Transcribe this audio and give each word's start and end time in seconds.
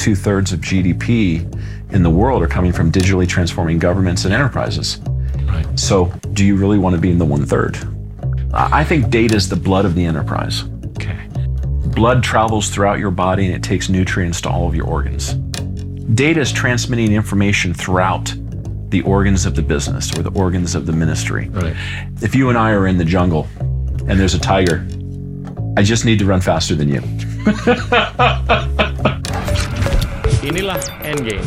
two 0.00 0.14
thirds 0.14 0.52
of 0.52 0.60
GDP 0.60 1.44
in 1.92 2.02
the 2.02 2.10
world 2.10 2.42
are 2.42 2.48
coming 2.48 2.72
from 2.72 2.90
digitally 2.90 3.28
transforming 3.28 3.78
governments 3.78 4.24
and 4.24 4.32
enterprises. 4.32 4.98
Right. 5.44 5.66
So, 5.78 6.06
do 6.32 6.44
you 6.44 6.56
really 6.56 6.78
want 6.78 6.94
to 6.94 7.00
be 7.00 7.10
in 7.10 7.18
the 7.18 7.24
one 7.26 7.44
third? 7.44 7.78
I 8.52 8.82
think 8.82 9.10
data 9.10 9.36
is 9.36 9.48
the 9.48 9.56
blood 9.56 9.84
of 9.84 9.94
the 9.94 10.04
enterprise. 10.04 10.64
Okay. 10.96 11.28
Blood 11.94 12.22
travels 12.22 12.70
throughout 12.70 12.98
your 12.98 13.10
body 13.10 13.44
and 13.46 13.54
it 13.54 13.62
takes 13.62 13.88
nutrients 13.88 14.40
to 14.40 14.48
all 14.48 14.66
of 14.66 14.74
your 14.74 14.86
organs. 14.86 15.34
Data 16.14 16.40
is 16.40 16.50
transmitting 16.50 17.12
information 17.12 17.74
throughout 17.74 18.34
the 18.88 19.02
organs 19.02 19.44
of 19.46 19.54
the 19.54 19.62
business 19.62 20.18
or 20.18 20.22
the 20.22 20.32
organs 20.32 20.74
of 20.74 20.86
the 20.86 20.92
ministry. 20.92 21.48
Right. 21.50 21.76
If 22.22 22.34
you 22.34 22.48
and 22.48 22.56
I 22.58 22.70
are 22.72 22.86
in 22.86 22.96
the 22.96 23.04
jungle 23.04 23.46
and 23.60 24.18
there's 24.18 24.34
a 24.34 24.40
tiger, 24.40 24.86
I 25.76 25.82
just 25.82 26.04
need 26.04 26.18
to 26.20 26.24
run 26.24 26.40
faster 26.40 26.74
than 26.74 26.88
you. 26.88 27.02
Inilah 30.40 30.80
Endgame. 31.04 31.44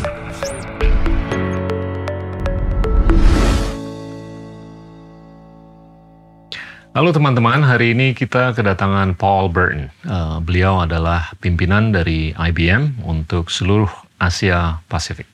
Halo 6.94 7.10
teman-teman, 7.10 7.66
hari 7.66 7.98
ini 7.98 8.14
kita 8.14 8.54
kedatangan 8.54 9.18
Paul 9.18 9.50
Burton. 9.50 9.90
Uh, 10.06 10.38
beliau 10.46 10.86
adalah 10.86 11.34
pimpinan 11.42 11.90
dari 11.90 12.38
IBM 12.38 13.02
untuk 13.02 13.50
seluruh 13.50 13.90
Asia 14.22 14.78
Pasifik. 14.86 15.26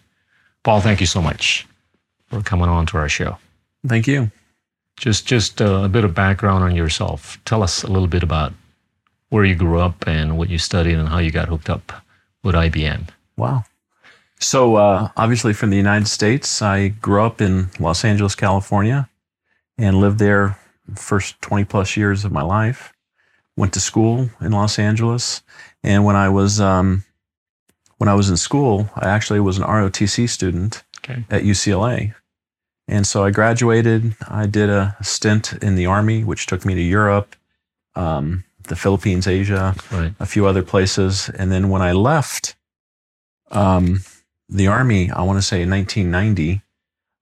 Paul, 0.63 0.79
thank 0.79 1.03
you 1.03 1.09
so 1.11 1.19
much 1.19 1.67
for 2.31 2.39
coming 2.39 2.71
on 2.71 2.87
to 2.87 2.95
our 2.95 3.11
show. 3.11 3.35
Thank 3.83 4.07
you. 4.07 4.31
Just, 4.95 5.27
just 5.27 5.59
uh, 5.59 5.83
a 5.83 5.91
bit 5.91 6.07
of 6.07 6.15
background 6.15 6.63
on 6.63 6.79
yourself. 6.79 7.35
Tell 7.43 7.59
us 7.59 7.83
a 7.83 7.91
little 7.91 8.07
bit 8.07 8.23
about 8.23 8.55
where 9.35 9.43
you 9.43 9.59
grew 9.59 9.83
up 9.83 10.07
and 10.07 10.39
what 10.39 10.47
you 10.47 10.55
studied 10.55 10.95
and 10.95 11.11
how 11.11 11.19
you 11.19 11.35
got 11.35 11.51
hooked 11.51 11.67
up 11.67 11.91
with 12.39 12.55
IBM. 12.55 13.11
Wow. 13.39 13.63
So, 14.41 14.75
uh, 14.75 15.09
obviously, 15.17 15.53
from 15.53 15.69
the 15.69 15.77
United 15.77 16.07
States, 16.07 16.61
I 16.61 16.89
grew 16.89 17.21
up 17.23 17.41
in 17.41 17.69
Los 17.79 18.05
Angeles, 18.05 18.35
California, 18.35 19.09
and 19.77 19.99
lived 19.99 20.19
there 20.19 20.57
first 20.95 21.41
20 21.41 21.65
plus 21.65 21.97
years 21.97 22.23
of 22.25 22.31
my 22.31 22.41
life. 22.41 22.93
Went 23.57 23.73
to 23.73 23.79
school 23.79 24.29
in 24.39 24.51
Los 24.53 24.79
Angeles, 24.79 25.41
and 25.83 26.05
when 26.05 26.15
I 26.15 26.29
was 26.29 26.61
um, 26.61 27.03
when 27.97 28.07
I 28.07 28.13
was 28.13 28.29
in 28.29 28.37
school, 28.37 28.89
I 28.95 29.09
actually 29.09 29.41
was 29.41 29.57
an 29.57 29.63
ROTC 29.65 30.29
student 30.29 30.83
Okay. 30.99 31.25
at 31.29 31.43
UCLA, 31.43 32.13
and 32.87 33.05
so 33.05 33.25
I 33.25 33.31
graduated. 33.31 34.15
I 34.29 34.45
did 34.47 34.69
a 34.69 34.95
stint 35.01 35.53
in 35.61 35.75
the 35.75 35.85
army, 35.85 36.23
which 36.23 36.45
took 36.45 36.63
me 36.65 36.73
to 36.75 36.81
Europe, 36.81 37.35
um, 37.95 38.45
the 38.67 38.75
Philippines, 38.77 39.27
Asia, 39.27 39.75
Right. 39.91 40.13
a 40.21 40.25
few 40.25 40.45
other 40.45 40.63
places. 40.63 41.29
And 41.37 41.51
then 41.51 41.69
when 41.69 41.81
I 41.81 41.91
left 41.91 42.55
um, 43.51 44.01
the 44.47 44.67
army, 44.67 45.11
I 45.11 45.21
want 45.23 45.37
to 45.37 45.41
say 45.41 45.61
in 45.61 45.69
1990, 45.69 46.61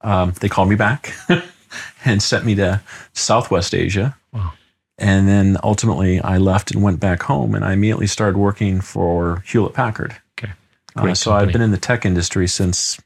um, 0.01 0.33
they 0.39 0.49
called 0.49 0.69
me 0.69 0.75
back 0.75 1.13
and 2.05 2.21
sent 2.21 2.45
me 2.45 2.55
to 2.55 2.81
Southwest 3.13 3.73
Asia. 3.75 4.15
Wow. 4.31 4.53
And 4.97 5.27
then 5.27 5.57
ultimately, 5.63 6.19
I 6.21 6.37
left 6.37 6.71
and 6.71 6.81
went 6.81 6.99
back 6.99 7.23
home, 7.23 7.53
and 7.53 7.63
I 7.63 7.73
immediately 7.73 8.07
started 8.07 8.37
working 8.37 8.81
for 8.81 9.43
Hewlett 9.45 9.73
Packard. 9.73 10.15
Okay. 10.39 10.53
Uh, 10.95 11.13
so 11.13 11.33
I've 11.33 11.51
been 11.51 11.61
in 11.61 11.71
the 11.71 11.77
tech 11.77 12.03
industry 12.05 12.47
since 12.47 12.99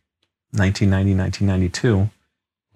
1990, 0.52 1.16
1992. 1.16 2.10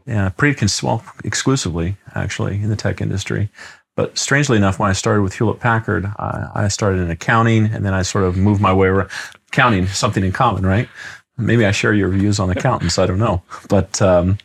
Yeah, 0.06 0.30
pretty 0.30 0.56
cons- 0.56 0.84
well, 0.84 1.04
exclusively 1.24 1.96
actually 2.14 2.62
in 2.62 2.70
the 2.70 2.76
tech 2.76 3.00
industry. 3.00 3.50
But 3.96 4.18
strangely 4.18 4.58
enough, 4.58 4.78
when 4.78 4.90
I 4.90 4.94
started 4.94 5.22
with 5.22 5.34
Hewlett 5.34 5.62
Packard, 5.62 6.06
I, 6.06 6.50
I 6.54 6.68
started 6.68 7.00
in 7.00 7.10
accounting, 7.10 7.66
and 7.68 7.86
then 7.86 7.94
I 7.94 8.02
sort 8.02 8.26
of 8.26 8.36
moved 8.36 8.60
my 8.60 8.74
way 8.74 8.90
around. 8.90 9.10
Accounting, 9.56 9.88
something 9.88 10.22
in 10.26 10.34
common, 10.34 10.66
right? 10.66 10.90
Maybe 11.38 11.66
I 11.66 11.72
share 11.72 11.94
your 11.94 12.10
views 12.10 12.42
on 12.42 12.50
accountants. 12.50 13.00
I 13.00 13.06
don't 13.06 13.20
know, 13.20 13.42
but 13.70 14.02
um, 14.02 14.38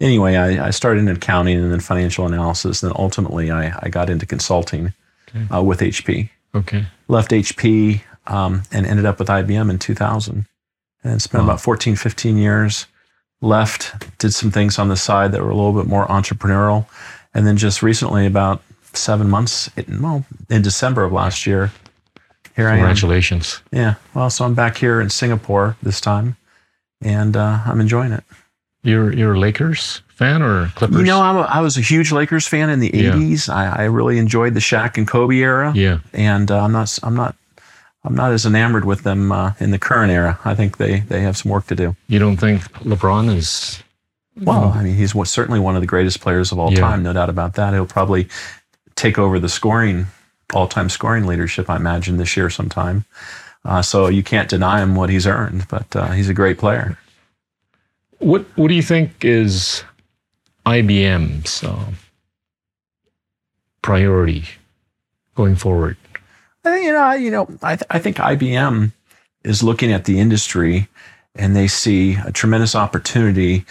anyway, 0.00 0.34
I, 0.34 0.66
I 0.66 0.70
started 0.70 0.98
in 1.02 1.08
accounting 1.08 1.56
and 1.62 1.70
then 1.70 1.78
financial 1.78 2.26
analysis. 2.26 2.82
And 2.82 2.90
then 2.90 2.96
ultimately, 2.98 3.52
I, 3.52 3.72
I 3.80 3.88
got 3.88 4.10
into 4.10 4.26
consulting 4.26 4.92
Okay. 5.28 5.54
uh, 5.54 5.62
with 5.62 5.78
HP 5.78 6.30
Okay. 6.56 6.86
left 7.06 7.30
HP 7.30 8.00
um, 8.26 8.62
and 8.72 8.84
ended 8.84 9.06
up 9.06 9.20
with 9.20 9.28
IBM 9.28 9.70
in 9.70 9.78
2000. 9.78 10.44
And 11.04 11.22
spent 11.22 11.44
Wow. 11.44 11.50
about 11.50 11.60
14, 11.60 11.94
15 11.94 12.36
years. 12.36 12.86
Left, 13.40 14.18
did 14.18 14.34
some 14.34 14.50
things 14.50 14.76
on 14.80 14.88
the 14.88 14.96
side 14.96 15.30
that 15.32 15.40
were 15.42 15.50
a 15.50 15.54
little 15.54 15.72
bit 15.72 15.86
more 15.86 16.04
entrepreneurial. 16.08 16.86
And 17.32 17.46
then 17.46 17.56
just 17.56 17.80
recently, 17.82 18.26
about 18.26 18.60
seven 18.92 19.30
months, 19.30 19.70
in, 19.76 20.02
well, 20.02 20.24
in 20.50 20.62
December 20.62 21.04
of 21.04 21.12
last 21.12 21.46
year, 21.46 21.70
here 22.58 22.68
I 22.68 22.72
am. 22.72 22.78
Congratulations. 22.78 23.62
Yeah. 23.72 23.94
Well, 24.14 24.28
so 24.30 24.44
I'm 24.44 24.54
back 24.54 24.76
here 24.76 25.00
in 25.00 25.08
Singapore 25.10 25.76
this 25.82 26.00
time, 26.00 26.36
and 27.00 27.36
uh, 27.36 27.60
I'm 27.64 27.80
enjoying 27.80 28.12
it. 28.12 28.24
You're 28.82 29.12
you're 29.14 29.34
a 29.34 29.38
Lakers 29.38 30.02
fan 30.08 30.42
or 30.42 30.66
Clippers? 30.74 30.98
You 30.98 31.04
know, 31.04 31.20
I'm 31.20 31.36
a, 31.36 31.40
I 31.42 31.60
was 31.60 31.76
a 31.76 31.80
huge 31.80 32.10
Lakers 32.12 32.46
fan 32.48 32.70
in 32.70 32.80
the 32.80 32.90
Yeah. 32.92 33.12
80s. 33.12 33.48
I, 33.48 33.82
I 33.82 33.84
really 33.84 34.18
enjoyed 34.18 34.54
the 34.54 34.60
Shaq 34.60 34.98
and 34.98 35.06
Kobe 35.06 35.36
era. 35.36 35.72
yeah. 35.74 36.00
and 36.12 36.50
uh, 36.50 36.62
I'm 36.64 36.72
not 36.72 36.98
I'm 37.02 37.14
not 37.14 37.34
I'm 38.04 38.14
not 38.14 38.32
as 38.32 38.44
enamored 38.46 38.84
with 38.84 39.02
them 39.02 39.30
uh, 39.32 39.52
in 39.60 39.70
the 39.70 39.78
current 39.78 40.10
era. 40.12 40.38
I 40.44 40.54
think 40.54 40.76
they 40.78 41.00
they 41.00 41.20
have 41.22 41.36
some 41.36 41.50
work 41.52 41.66
to 41.68 41.74
do. 41.74 41.96
You 42.08 42.18
don't 42.18 42.36
think 42.36 42.62
LeBron 42.84 43.34
is 43.36 43.82
Well, 44.40 44.72
I 44.74 44.82
mean, 44.84 44.94
he's 44.96 45.12
certainly 45.28 45.60
one 45.60 45.74
of 45.76 45.82
the 45.82 45.86
greatest 45.88 46.20
players 46.20 46.52
of 46.52 46.58
all 46.58 46.72
Yeah. 46.72 46.80
time, 46.80 47.02
no 47.02 47.12
doubt 47.12 47.28
about 47.30 47.54
that. 47.54 47.72
He'll 47.74 47.86
probably 47.86 48.28
take 48.96 49.18
over 49.18 49.38
the 49.38 49.48
scoring 49.48 50.06
all-time 50.52 50.88
scoring 50.88 51.26
leadership, 51.26 51.68
I 51.68 51.76
imagine, 51.76 52.16
this 52.16 52.36
year 52.36 52.50
sometime. 52.50 53.04
Uh, 53.64 53.82
so 53.82 54.06
you 54.06 54.22
can't 54.22 54.48
deny 54.48 54.82
him 54.82 54.94
what 54.94 55.10
he's 55.10 55.26
earned, 55.26 55.66
but 55.68 55.94
uh, 55.94 56.12
he's 56.12 56.28
a 56.28 56.34
great 56.34 56.58
player. 56.58 56.98
What 58.18 58.46
What 58.56 58.68
do 58.68 58.74
you 58.74 58.82
think 58.82 59.24
is 59.24 59.84
IBM's 60.66 61.62
uh, 61.62 61.92
priority 63.82 64.44
going 65.34 65.56
forward? 65.56 65.96
I 66.64 66.72
think, 66.72 66.86
you 66.86 66.92
know, 66.92 67.12
you 67.12 67.30
know, 67.30 67.48
I, 67.62 67.76
th- 67.76 67.86
I 67.90 67.98
think 67.98 68.16
IBM 68.16 68.92
is 69.44 69.62
looking 69.62 69.92
at 69.92 70.04
the 70.04 70.18
industry 70.18 70.88
and 71.34 71.54
they 71.54 71.68
see 71.68 72.16
a 72.24 72.32
tremendous 72.32 72.74
opportunity 72.74 73.64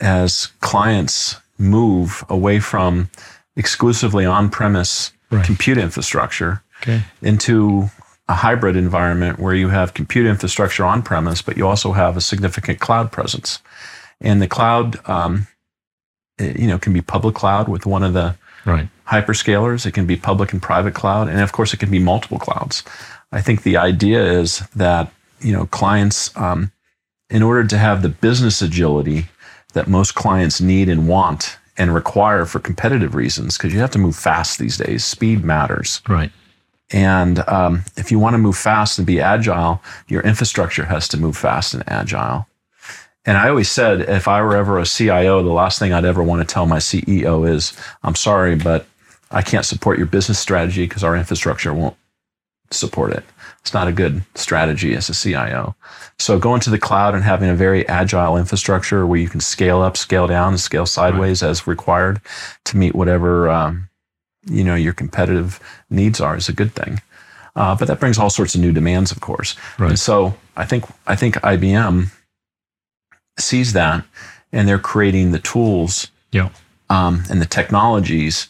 as 0.00 0.46
clients 0.60 1.36
move 1.58 2.24
away 2.28 2.60
from 2.60 3.08
exclusively 3.56 4.24
on-premise 4.26 5.12
Right. 5.36 5.44
compute 5.46 5.78
infrastructure 5.78 6.62
Okay. 6.82 7.02
into 7.22 7.90
a 8.28 8.34
hybrid 8.34 8.76
environment 8.76 9.38
where 9.38 9.54
you 9.54 9.68
have 9.68 9.92
compute 9.94 10.26
infrastructure 10.26 10.84
on-premise, 10.84 11.42
but 11.42 11.56
you 11.56 11.66
also 11.66 11.92
have 11.92 12.16
a 12.16 12.20
significant 12.20 12.80
cloud 12.80 13.12
presence. 13.12 13.58
And 14.20 14.40
the 14.40 14.48
cloud, 14.48 14.98
um, 15.08 15.46
it, 16.38 16.58
you 16.58 16.66
know, 16.66 16.78
can 16.78 16.92
be 16.92 17.00
public 17.02 17.34
cloud 17.34 17.68
with 17.68 17.84
one 17.86 18.02
of 18.02 18.12
the 18.14 18.34
Right. 18.64 18.88
hyperscalers. 19.08 19.84
It 19.84 19.92
can 19.92 20.06
be 20.06 20.16
public 20.16 20.52
and 20.52 20.62
private 20.62 20.94
cloud, 20.94 21.28
and 21.28 21.40
of 21.40 21.52
course, 21.52 21.74
it 21.74 21.78
can 21.80 21.90
be 21.90 21.98
multiple 21.98 22.38
clouds. 22.38 22.82
I 23.30 23.42
think 23.42 23.62
the 23.62 23.76
idea 23.76 24.22
is 24.24 24.62
that 24.74 25.12
you 25.40 25.52
know 25.52 25.66
clients, 25.66 26.30
um, 26.36 26.72
in 27.28 27.42
order 27.42 27.64
to 27.64 27.76
have 27.76 28.00
the 28.00 28.08
business 28.08 28.62
agility 28.62 29.26
that 29.74 29.86
most 29.88 30.14
clients 30.14 30.60
need 30.62 30.88
and 30.88 31.06
want 31.06 31.58
and 31.76 31.94
require 31.94 32.44
for 32.46 32.60
competitive 32.60 33.14
reasons, 33.14 33.56
because 33.56 33.72
you 33.74 33.80
have 33.80 33.90
to 33.92 33.98
move 33.98 34.16
fast 34.16 34.58
these 34.58 34.76
days. 34.76 35.04
Speed 35.04 35.44
matters, 35.44 36.00
Right. 36.08 36.30
and 36.90 37.40
um, 37.48 37.84
if 37.96 38.10
you 38.12 38.18
want 38.18 38.34
to 38.34 38.38
move 38.38 38.56
fast 38.56 38.98
and 38.98 39.06
be 39.06 39.20
agile, 39.20 39.82
your 40.08 40.22
infrastructure 40.22 40.84
has 40.84 41.08
to 41.08 41.16
move 41.16 41.36
fast 41.36 41.74
and 41.74 41.82
agile. 41.88 42.46
And 43.26 43.38
I 43.38 43.48
always 43.48 43.70
said, 43.70 44.02
if 44.02 44.28
I 44.28 44.42
were 44.42 44.54
ever 44.54 44.78
a 44.78 44.84
CIO, 44.84 45.42
the 45.42 45.50
last 45.50 45.78
thing 45.78 45.92
I'd 45.94 46.04
ever 46.04 46.22
want 46.22 46.46
to 46.46 46.52
tell 46.52 46.66
my 46.66 46.76
CEO 46.78 47.48
is, 47.48 47.72
I'm 48.02 48.14
sorry, 48.14 48.54
but 48.54 48.86
I 49.30 49.40
can't 49.40 49.64
support 49.64 49.96
your 49.96 50.06
business 50.06 50.38
strategy 50.38 50.86
because 50.86 51.02
our 51.02 51.16
infrastructure 51.16 51.72
won't 51.72 51.96
support 52.70 53.12
it. 53.12 53.24
It's 53.60 53.72
not 53.74 53.88
a 53.88 53.92
good 53.92 54.22
strategy 54.34 54.94
as 54.94 55.08
a 55.08 55.14
CIO. 55.14 55.74
So 56.18 56.38
going 56.38 56.60
to 56.60 56.70
the 56.70 56.78
cloud 56.78 57.14
and 57.14 57.24
having 57.24 57.48
a 57.48 57.54
very 57.54 57.86
agile 57.88 58.36
infrastructure 58.36 59.06
where 59.06 59.18
you 59.20 59.28
can 59.28 59.40
scale 59.40 59.80
up, 59.80 59.96
scale 59.96 60.26
down, 60.26 60.48
and 60.52 60.60
scale 60.60 60.86
sideways 60.86 61.42
as 61.42 61.66
required 61.66 62.20
to 62.64 62.76
meet 62.76 62.94
whatever 62.94 63.48
um, 63.48 63.88
you 64.46 64.62
know 64.62 64.74
your 64.74 64.92
competitive 64.92 65.58
needs 65.88 66.20
are 66.20 66.36
is 66.36 66.48
a 66.48 66.52
good 66.52 66.72
thing. 66.74 67.00
Uh, 67.56 67.74
but 67.76 67.86
that 67.88 68.00
brings 68.00 68.18
all 68.18 68.30
sorts 68.30 68.54
of 68.54 68.60
new 68.60 68.72
demands, 68.72 69.10
of 69.12 69.20
course. 69.20 69.56
Right. 69.78 69.90
And 69.90 69.98
so 69.98 70.34
I 70.56 70.64
think 70.66 70.84
I 71.06 71.16
think 71.16 71.36
IBM 71.36 72.10
sees 73.38 73.72
that, 73.72 74.04
and 74.52 74.68
they're 74.68 74.78
creating 74.78 75.32
the 75.32 75.38
tools 75.38 76.08
Yeah. 76.32 76.50
um, 76.90 77.22
and 77.30 77.40
the 77.40 77.46
technologies 77.46 78.48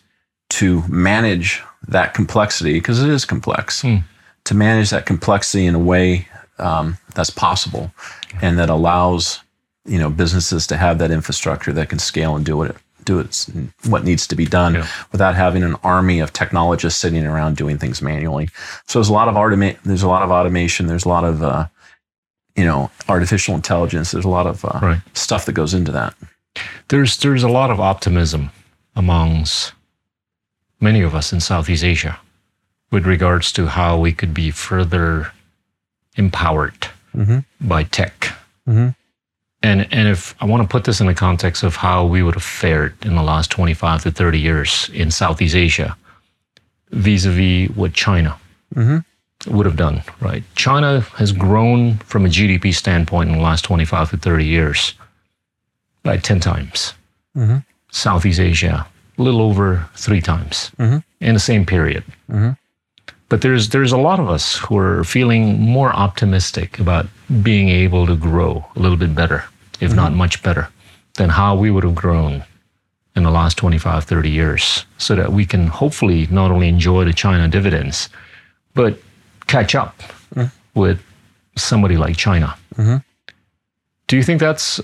to 0.60 0.82
manage 0.88 1.62
that 1.88 2.14
complexity 2.14 2.74
because 2.74 3.02
it 3.02 3.10
is 3.10 3.24
complex. 3.24 3.82
Hmm. 3.82 3.96
To 4.44 4.54
manage 4.54 4.90
that 4.90 5.06
complexity 5.06 5.64
in 5.66 5.74
a 5.74 5.78
way 5.78 6.28
um, 6.58 6.98
that's 7.14 7.30
possible 7.30 7.92
and 8.42 8.58
that 8.58 8.68
allows 8.70 9.40
you 9.86 9.98
know 9.98 10.10
businesses 10.10 10.66
to 10.68 10.76
have 10.76 10.98
that 10.98 11.10
infrastructure 11.10 11.72
that 11.72 11.88
can 11.88 11.98
scale 11.98 12.36
and 12.36 12.44
do 12.46 12.62
it 12.62 12.76
do 13.04 13.18
its 13.18 13.50
what 13.88 14.04
needs 14.04 14.26
to 14.28 14.34
be 14.36 14.46
done 14.46 14.74
Yeah. 14.74 14.86
without 15.12 15.34
having 15.34 15.62
an 15.62 15.76
army 15.82 16.20
of 16.20 16.32
technologists 16.32 17.00
sitting 17.00 17.24
around 17.26 17.56
doing 17.56 17.76
things 17.78 18.00
manually. 18.00 18.48
So 18.86 18.98
there's 18.98 19.10
a 19.10 19.12
lot 19.12 19.28
of 19.28 19.34
automa- 19.34 19.76
there's 19.84 20.02
a 20.02 20.08
lot 20.08 20.22
of 20.22 20.30
automation. 20.30 20.86
There's 20.86 21.04
a 21.04 21.08
lot 21.08 21.24
of 21.24 21.42
uh, 21.42 21.66
you 22.56 22.64
know, 22.64 22.90
artificial 23.08 23.54
intelligence. 23.54 24.10
There's 24.12 24.24
a 24.24 24.28
lot 24.38 24.46
of 24.46 24.64
uh, 24.64 24.78
Right. 24.80 25.00
stuff 25.14 25.44
that 25.46 25.52
goes 25.54 25.74
into 25.74 25.92
that. 25.92 26.14
There's 26.88 27.16
there's 27.18 27.42
a 27.42 27.48
lot 27.48 27.70
of 27.70 27.78
optimism 27.80 28.50
amongst 28.96 29.72
many 30.84 31.00
of 31.02 31.14
us 31.14 31.32
in 31.32 31.40
Southeast 31.40 31.84
Asia 31.84 32.14
with 32.92 33.04
regards 33.06 33.46
to 33.52 33.62
how 33.78 33.92
we 33.98 34.12
could 34.12 34.32
be 34.34 34.50
further 34.50 35.32
empowered 36.16 36.80
Mhm. 37.16 37.44
by 37.60 37.82
tech. 37.98 38.16
Mhm. 38.68 38.94
And 39.62 39.78
and 39.96 40.06
if 40.14 40.34
I 40.42 40.44
want 40.50 40.62
to 40.62 40.68
put 40.74 40.84
this 40.84 41.00
in 41.00 41.06
the 41.06 41.14
context 41.26 41.62
of 41.64 41.76
how 41.76 41.98
we 42.14 42.22
would 42.22 42.34
have 42.40 42.50
fared 42.64 42.92
in 43.08 43.14
the 43.16 43.22
last 43.32 43.50
25 43.50 44.02
to 44.02 44.10
30 44.10 44.38
years 44.38 44.90
in 44.92 45.10
Southeast 45.10 45.54
Asia 45.66 45.96
vis-a-vis 46.90 47.70
what 47.74 47.92
China 47.94 48.32
Mhm. 48.74 49.04
would 49.46 49.66
have 49.66 49.76
done, 49.86 50.02
right? 50.20 50.44
China 50.54 50.90
has 51.16 51.32
grown 51.32 51.98
from 52.10 52.24
a 52.26 52.28
GDP 52.28 52.72
standpoint 52.72 53.30
in 53.30 53.36
the 53.36 53.42
last 53.42 53.62
25 53.64 54.10
to 54.10 54.16
30 54.16 54.44
years 54.44 54.94
by 56.02 56.16
10 56.18 56.40
times. 56.40 56.94
Mhm. 57.36 57.64
Southeast 57.90 58.40
Asia, 58.40 58.86
a 59.18 59.22
little 59.22 59.40
over 59.40 59.86
three 59.96 60.20
times 60.20 60.70
Mhm. 60.78 61.02
in 61.20 61.34
the 61.34 61.40
same 61.40 61.64
period. 61.64 62.04
Mhm. 62.30 62.56
But 63.28 63.40
there's 63.40 63.68
there's 63.70 63.92
a 63.92 63.96
lot 64.08 64.20
of 64.20 64.28
us 64.28 64.56
who 64.58 64.76
are 64.78 65.04
feeling 65.04 65.60
more 65.60 65.92
optimistic 65.92 66.78
about 66.78 67.06
being 67.42 67.68
able 67.68 68.06
to 68.06 68.16
grow 68.16 68.64
a 68.76 68.78
little 68.80 68.98
bit 68.98 69.14
better, 69.14 69.44
if 69.80 69.92
not 69.94 70.12
much 70.12 70.42
better, 70.42 70.68
than 71.14 71.30
how 71.30 71.54
we 71.56 71.70
would 71.70 71.84
have 71.84 71.94
grown 71.94 72.42
in 73.16 73.22
the 73.22 73.30
last 73.30 73.56
25, 73.56 74.04
30 74.04 74.30
years, 74.30 74.84
so 74.98 75.14
that 75.14 75.32
we 75.32 75.44
can 75.46 75.68
hopefully 75.68 76.26
not 76.30 76.50
only 76.50 76.68
enjoy 76.68 77.04
the 77.04 77.12
China 77.12 77.48
dividends, 77.48 78.08
but 78.74 79.00
catch 79.46 79.74
up 79.74 79.94
with 80.74 80.98
somebody 81.56 81.96
like 81.96 82.16
China. 82.16 82.54
Do 84.08 84.16
you 84.16 84.22
think 84.24 84.40
that's 84.40 84.80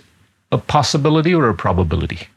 a 0.52 0.58
possibility 0.58 1.34
or 1.34 1.48
a 1.48 1.54
probability? 1.54 2.28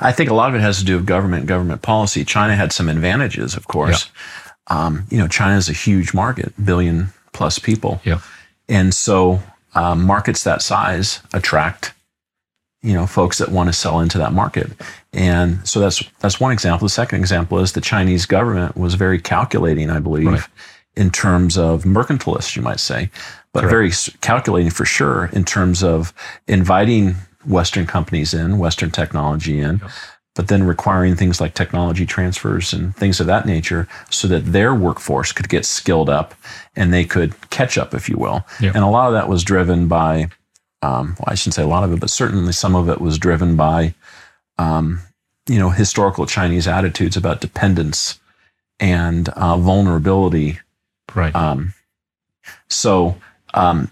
I 0.00 0.12
think 0.12 0.30
a 0.30 0.34
lot 0.34 0.50
of 0.50 0.54
it 0.54 0.60
has 0.60 0.78
to 0.78 0.84
do 0.84 0.96
with 0.96 1.06
government 1.06 1.46
government 1.46 1.82
policy. 1.82 2.24
China 2.24 2.54
had 2.54 2.72
some 2.72 2.88
advantages, 2.88 3.54
of 3.56 3.66
course. 3.68 4.10
Um, 4.68 5.04
you 5.10 5.18
know, 5.18 5.28
China 5.28 5.56
is 5.56 5.68
a 5.68 5.72
huge 5.72 6.12
market, 6.12 6.52
billion 6.64 7.08
plus 7.32 7.58
people. 7.58 8.00
Yeah. 8.04 8.20
And 8.68 8.92
so 8.92 9.40
um, 9.74 10.04
markets 10.04 10.42
that 10.44 10.60
size 10.60 11.20
attract, 11.32 11.92
you 12.82 12.92
know, 12.92 13.06
folks 13.06 13.38
that 13.38 13.50
want 13.50 13.68
to 13.68 13.72
sell 13.72 14.00
into 14.00 14.18
that 14.18 14.32
market. 14.32 14.70
And 15.12 15.66
so 15.66 15.80
that's 15.80 16.02
that's 16.20 16.40
one 16.40 16.52
example. 16.52 16.86
The 16.86 16.90
second 16.92 17.20
example 17.20 17.58
is 17.60 17.72
the 17.72 17.80
Chinese 17.80 18.26
government 18.26 18.76
was 18.76 18.94
very 18.94 19.20
calculating, 19.20 19.88
I 19.88 20.00
believe, 20.00 20.26
Right. 20.26 20.42
in 20.96 21.10
terms 21.10 21.56
of 21.56 21.84
mercantilist, 21.84 22.56
you 22.56 22.62
might 22.62 22.80
say, 22.80 23.10
but 23.52 23.60
Correct. 23.60 23.70
very 23.70 23.92
calculating 24.20 24.70
for 24.70 24.84
sure 24.84 25.30
in 25.32 25.44
terms 25.44 25.82
of 25.82 26.12
inviting 26.48 27.14
Western 27.46 27.86
companies 27.86 28.34
in, 28.34 28.58
Western 28.58 28.90
technology 28.90 29.60
in, 29.60 29.80
but 30.34 30.48
then 30.48 30.64
requiring 30.64 31.16
things 31.16 31.40
like 31.40 31.54
technology 31.54 32.04
transfers 32.04 32.72
and 32.72 32.94
things 32.94 33.20
of 33.20 33.26
that 33.26 33.46
nature 33.46 33.88
so 34.10 34.28
that 34.28 34.52
their 34.52 34.74
workforce 34.74 35.32
could 35.32 35.48
get 35.48 35.64
skilled 35.64 36.10
up 36.10 36.34
and 36.74 36.92
they 36.92 37.04
could 37.04 37.34
catch 37.50 37.78
up, 37.78 37.94
if 37.94 38.08
you 38.08 38.16
will. 38.16 38.44
Yeah. 38.60 38.72
And 38.74 38.84
a 38.84 38.88
lot 38.88 39.08
of 39.08 39.14
that 39.14 39.28
was 39.28 39.42
driven 39.42 39.88
by, 39.88 40.28
um, 40.82 41.16
well, 41.18 41.28
I 41.28 41.34
shouldn't 41.34 41.54
say 41.54 41.62
a 41.62 41.66
lot 41.66 41.84
of 41.84 41.92
it, 41.92 42.00
but 42.00 42.10
certainly 42.10 42.52
some 42.52 42.74
of 42.76 42.88
it 42.88 43.00
was 43.00 43.18
driven 43.18 43.56
by, 43.56 43.94
um, 44.58 45.00
you 45.48 45.58
know, 45.58 45.70
historical 45.70 46.26
Chinese 46.26 46.68
attitudes 46.68 47.16
about 47.16 47.40
dependence 47.40 48.20
and 48.78 49.28
uh, 49.30 49.56
vulnerability 49.56 50.60
Right. 51.14 51.34
um, 51.34 51.72
so, 52.68 53.16
um, 53.54 53.90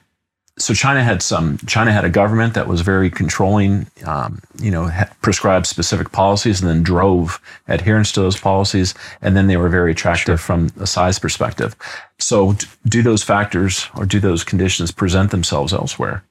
so 0.57 0.73
China 0.73 1.03
had 1.03 1.21
some. 1.23 1.59
China 1.67 1.91
had 1.93 2.05
a 2.05 2.09
government 2.09 2.55
that 2.55 2.69
was 2.69 2.81
very 2.81 3.11
controlling. 3.11 3.87
Um, 4.07 4.41
you 4.61 4.71
know, 4.71 4.89
prescribed 5.21 5.67
specific 5.67 6.13
policies 6.13 6.61
and 6.61 6.71
then 6.71 6.83
drove 6.83 7.41
adherence 7.67 8.13
to 8.13 8.21
those 8.21 8.39
policies. 8.39 8.95
And 9.21 9.37
then 9.37 9.49
they 9.49 9.57
were 9.57 9.69
very 9.69 9.91
attractive 9.91 10.41
from 10.41 10.71
a 10.79 10.87
size 10.87 11.19
perspective. 11.19 11.75
So, 12.21 12.55
do 12.87 13.03
those 13.03 13.23
factors 13.25 13.89
or 13.97 14.07
do 14.07 14.21
those 14.21 14.45
conditions 14.45 14.93
present 14.93 15.31
themselves 15.33 15.73
elsewhere? 15.73 16.23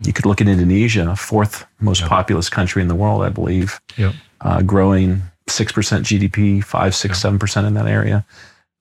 You 0.00 0.12
could 0.12 0.26
look 0.26 0.40
at 0.40 0.48
Indonesia, 0.48 1.14
fourth 1.16 1.66
most 1.80 2.00
Yeah. 2.02 2.08
populous 2.08 2.48
country 2.48 2.82
in 2.82 2.88
the 2.88 2.94
world, 2.94 3.22
I 3.22 3.28
believe 3.30 3.80
yeah. 3.96 4.12
uh, 4.42 4.60
growing 4.62 5.22
6% 5.48 6.02
GDP, 6.02 6.62
5, 6.62 6.94
6, 6.94 7.18
7% 7.22 7.66
in 7.66 7.74
that 7.74 7.86
area, 7.86 8.24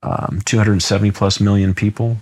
um, 0.04 0.42
270 0.46 1.12
plus 1.12 1.40
million 1.40 1.74
people. 1.74 2.18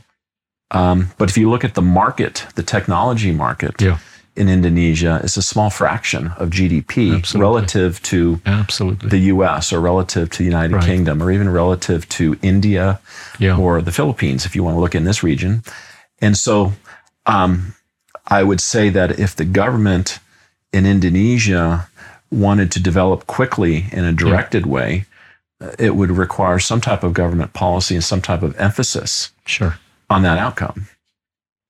Um, 0.74 1.12
but 1.18 1.30
if 1.30 1.38
you 1.38 1.50
look 1.50 1.64
at 1.64 1.76
the 1.76 1.82
market, 1.82 2.46
the 2.56 2.64
technology 2.64 3.32
market 3.32 3.80
Yeah. 3.80 3.98
in 4.36 4.50
Indonesia, 4.50 5.22
it's 5.24 5.38
a 5.38 5.42
small 5.42 5.70
fraction 5.70 6.30
of 6.38 6.50
GDP 6.50 7.14
Absolutely. 7.16 7.42
relative 7.42 8.02
to 8.04 8.42
Absolutely. 8.46 9.10
the 9.10 9.20
US 9.34 9.72
or 9.72 9.80
relative 9.80 10.30
to 10.32 10.38
the 10.40 10.46
United 10.46 10.76
Right. 10.76 10.84
Kingdom 10.86 11.22
or 11.22 11.32
even 11.32 11.50
relative 11.50 12.10
to 12.18 12.36
India 12.42 13.00
yeah. 13.38 13.56
or 13.56 13.82
the 13.82 13.92
Philippines, 13.92 14.46
if 14.46 14.56
you 14.56 14.64
want 14.64 14.76
to 14.76 14.82
look 14.82 14.96
in 14.96 15.04
this 15.06 15.22
region. 15.24 15.62
And 16.22 16.36
so 16.36 16.74
um, 17.28 17.76
I 18.28 18.42
would 18.44 18.60
say 18.62 18.90
that 18.90 19.20
if 19.20 19.36
the 19.36 19.46
government 19.46 20.20
in 20.72 20.86
Indonesia 20.88 21.88
wanted 22.32 22.72
to 22.72 22.80
develop 22.82 23.28
quickly 23.28 23.86
in 23.92 24.04
a 24.06 24.12
directed 24.12 24.66
way, 24.66 25.06
uh, 25.62 25.70
it 25.78 25.96
would 25.96 26.10
require 26.10 26.58
some 26.58 26.82
type 26.82 27.04
of 27.04 27.14
government 27.14 27.54
policy 27.54 27.94
and 27.94 28.04
some 28.04 28.22
type 28.22 28.42
of 28.42 28.60
emphasis 28.60 29.30
sure. 29.46 29.78
On 30.14 30.22
that 30.24 30.38
outcome. 30.38 30.88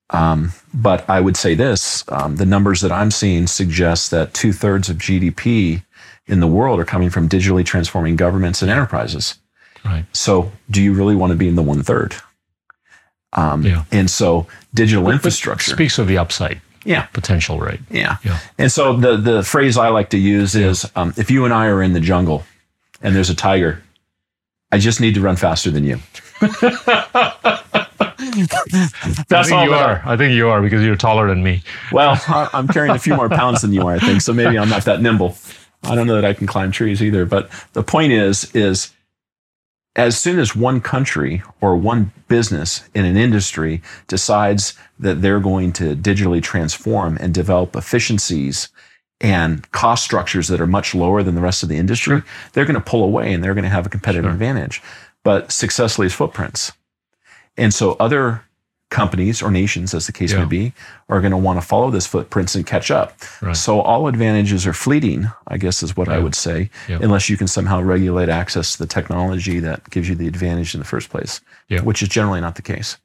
Um, 0.09 0.51
but 0.73 1.09
I 1.09 1.19
would 1.21 1.35
say 1.37 1.55
this 1.55 2.03
um, 2.09 2.35
the 2.35 2.45
numbers 2.45 2.81
that 2.81 2.91
I'm 2.91 3.09
seeing 3.11 3.47
suggest 3.47 4.11
that 4.11 4.33
two 4.33 4.53
thirds 4.53 4.89
of 4.89 4.97
GDP 4.97 5.83
in 6.27 6.39
the 6.39 6.47
world 6.47 6.79
are 6.79 6.85
coming 6.85 7.09
from 7.09 7.27
digitally 7.27 7.65
transforming 7.65 8.15
governments 8.15 8.61
and 8.61 8.69
enterprises. 8.69 9.35
Right. 9.83 10.05
So, 10.13 10.51
do 10.69 10.81
you 10.81 10.93
really 10.93 11.15
want 11.15 11.31
to 11.31 11.37
be 11.37 11.47
in 11.47 11.55
the 11.55 11.61
one 11.63 11.83
third? 11.83 12.15
Um, 13.33 13.65
Yeah. 13.65 13.83
And 13.91 14.09
so, 14.09 14.47
digital 14.73 15.03
But 15.05 15.15
infrastructure. 15.15 15.71
speaks 15.71 15.97
of 15.99 16.07
the 16.07 16.17
upside 16.17 16.61
yeah. 16.85 17.07
potential, 17.07 17.59
right? 17.59 17.81
Yeah. 17.89 18.17
Yeah. 18.23 18.39
And 18.57 18.71
so, 18.71 18.95
the, 18.95 19.17
the 19.17 19.43
phrase 19.43 19.77
I 19.77 19.89
like 19.89 20.09
to 20.11 20.17
use 20.17 20.55
is 20.55 20.89
um, 20.95 21.13
if 21.17 21.29
you 21.31 21.43
and 21.43 21.53
I 21.53 21.65
are 21.67 21.81
in 21.81 21.93
the 21.93 21.99
jungle 21.99 22.43
and 23.01 23.13
there's 23.15 23.29
a 23.29 23.35
tiger, 23.35 23.83
I 24.71 24.77
just 24.77 25.01
need 25.01 25.15
to 25.15 25.21
run 25.21 25.35
faster 25.35 25.69
than 25.71 25.83
you. 25.83 25.99
I 28.33 28.89
That's 29.29 29.49
think 29.49 29.51
all 29.59 29.63
you 29.65 29.69
that- 29.71 29.89
are. 29.89 30.01
I 30.05 30.17
think 30.17 30.33
you 30.33 30.49
are 30.49 30.61
because 30.61 30.83
you're 30.83 30.95
taller 30.95 31.27
than 31.27 31.43
me. 31.43 31.63
Well, 31.91 32.11
I- 32.27 32.49
I'm 32.53 32.67
carrying 32.67 32.95
a 32.95 32.99
few 32.99 33.15
more 33.15 33.29
pounds 33.29 33.61
than 33.61 33.73
you 33.73 33.87
are, 33.87 33.95
I 33.95 33.99
think. 33.99 34.21
So 34.21 34.33
maybe 34.33 34.57
I'm 34.57 34.69
not 34.69 34.85
that 34.85 35.01
nimble. 35.01 35.35
I 35.83 35.95
don't 35.95 36.07
know 36.07 36.15
that 36.15 36.25
I 36.25 36.33
can 36.33 36.47
climb 36.47 36.71
trees 36.71 37.01
either. 37.03 37.25
But 37.25 37.49
the 37.73 37.83
point 37.83 38.11
is, 38.13 38.53
is 38.55 38.91
as 39.95 40.17
soon 40.17 40.39
as 40.39 40.55
one 40.55 40.81
country 40.81 41.43
or 41.61 41.75
one 41.75 42.11
business 42.27 42.87
in 42.95 43.05
an 43.05 43.15
industry 43.17 43.81
decides 44.07 44.73
that 44.99 45.21
they're 45.21 45.39
going 45.39 45.71
to 45.73 45.95
digitally 45.95 46.41
transform 46.41 47.17
and 47.19 47.33
develop 47.33 47.75
efficiencies 47.75 48.69
and 49.21 49.69
cost 49.71 50.03
structures 50.03 50.47
that 50.47 50.59
are 50.59 50.67
much 50.67 50.95
lower 50.95 51.21
than 51.23 51.35
the 51.35 51.41
rest 51.41 51.63
of 51.63 51.69
the 51.69 51.77
industry, 51.77 52.21
they're 52.53 52.65
going 52.65 52.73
to 52.75 52.81
pull 52.81 53.03
away 53.03 53.31
and 53.33 53.43
they're 53.43 53.53
going 53.53 53.63
to 53.63 53.69
have 53.69 53.85
a 53.85 53.89
competitive 53.89 54.25
Sure. 54.25 54.31
advantage. 54.31 54.81
But 55.23 55.51
success 55.51 55.97
leaves 55.99 56.13
footprints. 56.13 56.73
And 57.57 57.73
so 57.73 57.93
other 57.99 58.43
companies 58.89 59.41
or 59.41 59.49
nations, 59.49 59.93
as 59.95 60.05
the 60.05 60.11
case 60.11 60.31
Yeah. 60.33 60.39
may 60.39 60.45
be, 60.45 60.73
are 61.09 61.19
going 61.19 61.31
to 61.31 61.37
want 61.37 61.59
to 61.59 61.65
follow 61.65 61.89
this 61.89 62.05
footprints 62.05 62.53
and 62.53 62.65
catch 62.65 62.91
up. 62.91 63.17
Right. 63.41 63.55
So 63.57 63.81
all 63.81 64.07
advantages 64.07 64.67
are 64.67 64.73
fleeting, 64.73 65.27
I 65.47 65.57
guess 65.57 65.81
is 65.81 65.97
what 65.97 66.09
I 66.09 66.19
would 66.19 66.35
say, 66.35 66.69
Yeah. 66.87 66.99
unless 67.01 67.27
you 67.27 67.35
can 67.35 67.47
somehow 67.47 67.81
regulate 67.81 68.29
access 68.29 68.73
to 68.73 68.77
the 68.79 68.85
technology 68.85 69.59
that 69.61 69.89
gives 69.89 70.07
you 70.09 70.15
the 70.15 70.27
advantage 70.27 70.75
in 70.75 70.79
the 70.79 70.85
first 70.85 71.09
place, 71.09 71.41
Yeah. 71.69 71.81
which 71.81 72.03
is 72.03 72.09
generally 72.09 72.39
not 72.41 72.53
the 72.55 72.61
case. 72.61 72.97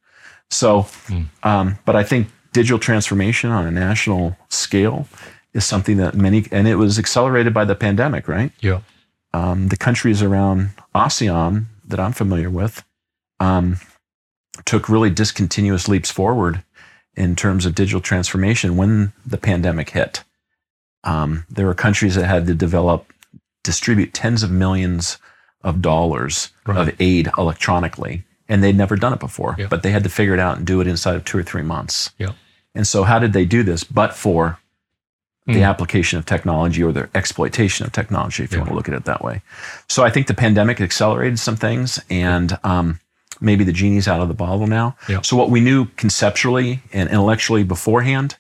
So, 0.51 0.87
Mm. 1.09 1.27
um, 1.43 1.79
but 1.87 1.97
I 1.97 2.03
think 2.05 2.29
digital 2.53 2.79
transformation 2.79 3.51
on 3.51 3.67
a 3.67 3.71
national 3.71 4.37
scale 4.51 5.09
is 5.55 5.65
something 5.65 5.97
that 5.99 6.15
many, 6.15 6.47
and 6.53 6.69
it 6.69 6.75
was 6.77 6.99
accelerated 6.99 7.55
by 7.55 7.65
the 7.65 7.75
pandemic, 7.75 8.29
right? 8.29 8.53
Yeah. 8.61 8.81
um, 9.35 9.69
the 9.69 9.77
countries 9.77 10.23
around 10.23 10.71
ASEAN 10.95 11.67
that 11.87 12.01
I'm 12.01 12.13
familiar 12.13 12.49
with 12.49 12.83
um, 13.41 13.77
took 14.65 14.89
really 14.89 15.11
discontinuous 15.11 15.89
leaps 15.89 16.11
forward 16.11 16.63
in 17.15 17.35
terms 17.37 17.67
of 17.67 17.75
digital 17.75 18.01
transformation 18.01 18.77
when 18.77 19.13
the 19.27 19.39
pandemic 19.39 19.91
hit. 19.91 20.23
Um, 21.05 21.45
there 21.51 21.67
were 21.67 21.75
countries 21.75 22.15
that 22.17 22.27
had 22.27 22.47
to 22.47 22.55
develop, 22.55 23.13
distribute 23.65 24.13
tens 24.15 24.43
of 24.43 24.51
millions 24.51 25.19
of 25.63 25.81
dollars 25.83 26.51
Right. 26.67 26.89
of 26.89 27.01
aid 27.01 27.31
electronically, 27.39 28.25
and 28.49 28.63
they'd 28.63 28.77
never 28.77 28.97
done 28.97 29.13
it 29.13 29.21
before, 29.21 29.57
Yeah. 29.59 29.67
but 29.69 29.83
they 29.83 29.91
had 29.91 30.05
to 30.05 30.11
figure 30.11 30.35
it 30.35 30.41
out 30.41 30.57
and 30.59 30.67
do 30.67 30.81
it 30.81 30.87
inside 30.87 31.17
of 31.17 31.25
two 31.25 31.39
or 31.39 31.43
three 31.43 31.63
months. 31.63 32.11
Yeah. 32.19 32.33
And 32.75 32.87
so, 32.87 33.05
how 33.05 33.19
did 33.19 33.33
they 33.33 33.45
do 33.45 33.63
this? 33.63 33.83
But 33.85 34.15
for 34.15 34.59
the 35.47 35.55
Mm. 35.63 35.69
application 35.69 36.19
of 36.19 36.27
technology 36.27 36.83
or 36.83 36.93
the 36.93 37.09
exploitation 37.15 37.87
of 37.87 37.93
technology, 37.93 38.45
if 38.45 38.53
you 38.53 38.59
Yeah. 38.59 38.63
want 38.65 38.71
to 38.71 38.77
look 38.77 38.89
at 38.89 38.95
it 38.95 39.05
that 39.07 39.25
way. 39.25 39.41
So 39.89 40.05
I 40.05 40.11
think 40.11 40.27
the 40.27 40.35
pandemic 40.35 40.79
accelerated 40.81 41.39
some 41.39 41.57
things, 41.57 41.99
and 42.11 42.59
um, 42.63 43.01
maybe 43.41 43.65
the 43.65 43.73
genie's 43.73 44.09
out 44.09 44.21
of 44.21 44.29
the 44.29 44.35
bottle 44.35 44.67
now. 44.67 44.97
Yeah. 45.09 45.21
So 45.23 45.37
what 45.37 45.51
we 45.51 45.61
knew 45.61 45.87
conceptually 45.97 46.81
and 46.93 47.09
intellectually 47.09 47.65
beforehand, 47.65 48.37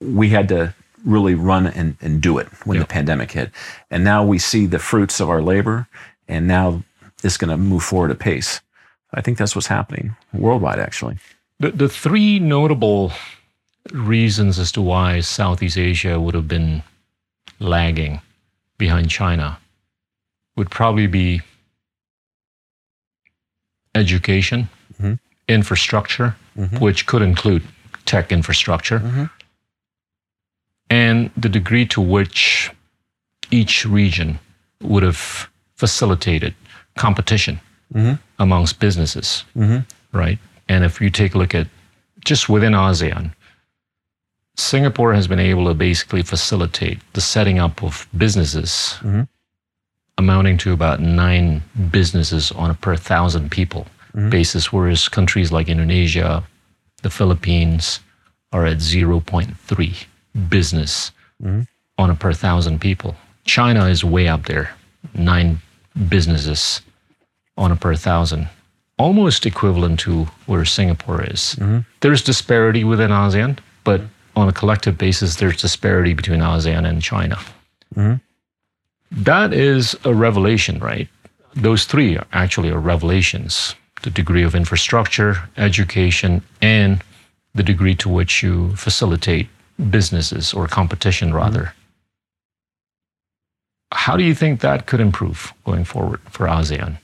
we 0.00 0.30
had 0.30 0.48
to 0.48 0.74
really 1.04 1.34
run 1.34 1.66
and, 1.66 1.96
and 2.00 2.20
do 2.20 2.38
it 2.38 2.46
when 2.64 2.76
Yeah. 2.76 2.82
the 2.82 2.88
pandemic 2.88 3.32
hit. 3.32 3.50
And 3.90 4.04
now 4.04 4.24
we 4.24 4.38
see 4.38 4.66
the 4.66 4.78
fruits 4.78 5.20
of 5.20 5.28
our 5.28 5.42
labor, 5.42 5.88
and 6.28 6.46
now 6.46 6.82
it's 7.24 7.36
going 7.36 7.50
to 7.50 7.56
move 7.56 7.82
forward 7.82 8.10
at 8.10 8.18
pace. 8.18 8.60
I 9.14 9.20
think 9.20 9.38
that's 9.38 9.54
what's 9.54 9.66
happening 9.66 10.16
worldwide, 10.32 10.78
actually. 10.78 11.18
The, 11.60 11.70
the 11.70 11.88
three 11.88 12.38
notable 12.38 13.12
reasons 13.92 14.58
as 14.58 14.70
to 14.72 14.80
why 14.80 15.20
Southeast 15.20 15.76
Asia 15.76 16.20
would 16.20 16.34
have 16.34 16.48
been 16.48 16.82
lagging 17.58 18.20
behind 18.78 19.10
China 19.10 19.58
would 20.56 20.70
probably 20.70 21.06
be 21.06 21.40
education, 23.94 24.68
Mhm. 25.00 25.18
infrastructure, 25.48 26.34
Mhm. 26.56 26.80
which 26.80 27.06
could 27.06 27.22
include 27.22 27.62
tech 28.04 28.32
infrastructure, 28.32 29.00
Mhm. 29.00 29.30
and 30.90 31.30
the 31.36 31.48
degree 31.48 31.86
to 31.86 32.00
which 32.00 32.70
each 33.50 33.84
region 33.84 34.38
would 34.80 35.02
have 35.02 35.48
facilitated 35.76 36.54
competition 36.96 37.60
Mhm. 37.94 38.18
amongst 38.38 38.78
businesses 38.78 39.44
Mhm. 39.56 39.84
right? 40.12 40.38
And 40.68 40.84
if 40.84 41.00
you 41.00 41.10
take 41.10 41.34
a 41.34 41.38
look 41.38 41.54
at 41.54 41.66
just 42.24 42.48
within 42.48 42.72
ASEAN, 42.74 43.32
Singapore 44.56 45.14
has 45.14 45.26
been 45.26 45.38
able 45.38 45.66
to 45.66 45.74
basically 45.74 46.22
facilitate 46.22 46.98
the 47.14 47.20
setting 47.20 47.58
up 47.58 47.82
of 47.82 48.06
businesses 48.16 48.94
Mhm. 49.02 49.26
Amounting 50.18 50.58
to 50.58 50.72
about 50.72 51.00
nine 51.00 51.62
businesses 51.90 52.52
on 52.52 52.70
a 52.70 52.74
per 52.74 52.96
thousand 52.96 53.50
people 53.50 53.86
Mhm. 54.14 54.30
basis, 54.30 54.72
whereas 54.72 55.08
countries 55.08 55.50
like 55.52 55.68
Indonesia, 55.68 56.42
the 57.02 57.10
Philippines 57.10 58.00
are 58.52 58.66
at 58.66 58.80
0.3 58.82 60.06
business 60.48 61.10
Mhm. 61.42 61.66
on 61.98 62.10
a 62.10 62.14
per 62.14 62.32
thousand 62.32 62.80
people. 62.80 63.16
China 63.44 63.86
is 63.86 64.04
way 64.04 64.28
up 64.28 64.44
there, 64.46 64.70
nine 65.14 65.60
businesses 66.08 66.80
on 67.56 67.72
a 67.72 67.76
per 67.76 67.94
thousand, 67.96 68.48
almost 68.98 69.46
equivalent 69.46 69.98
to 70.00 70.28
where 70.46 70.64
Singapore 70.64 71.22
is. 71.22 71.56
Mhm. 71.58 71.84
There's 72.00 72.22
disparity 72.22 72.84
within 72.84 73.10
ASEAN, 73.10 73.58
but 73.84 74.02
on 74.36 74.48
a 74.48 74.52
collective 74.52 74.96
basis, 74.96 75.36
there's 75.36 75.60
disparity 75.60 76.14
between 76.14 76.40
ASEAN 76.40 76.86
and 76.86 77.02
China. 77.02 77.38
That 79.12 79.52
is 79.52 79.94
a 80.04 80.14
revelation, 80.14 80.78
right? 80.78 81.08
Those 81.54 81.84
three 81.84 82.16
are 82.16 82.26
actually 82.32 82.70
are 82.70 82.78
revelations 82.78 83.74
the 84.02 84.10
degree 84.10 84.42
of 84.42 84.54
infrastructure, 84.54 85.48
education, 85.56 86.42
and 86.60 87.02
the 87.54 87.62
degree 87.62 87.94
to 87.94 88.08
which 88.08 88.42
you 88.42 88.74
facilitate 88.76 89.48
businesses 89.90 90.52
or 90.52 90.66
competition, 90.66 91.32
rather. 91.32 91.72
How 93.92 94.16
do 94.16 94.24
you 94.24 94.34
think 94.34 94.60
that 94.60 94.86
could 94.86 95.00
improve 95.00 95.52
going 95.64 95.84
forward 95.84 96.20
for 96.30 96.46
ASEAN? 96.46 96.98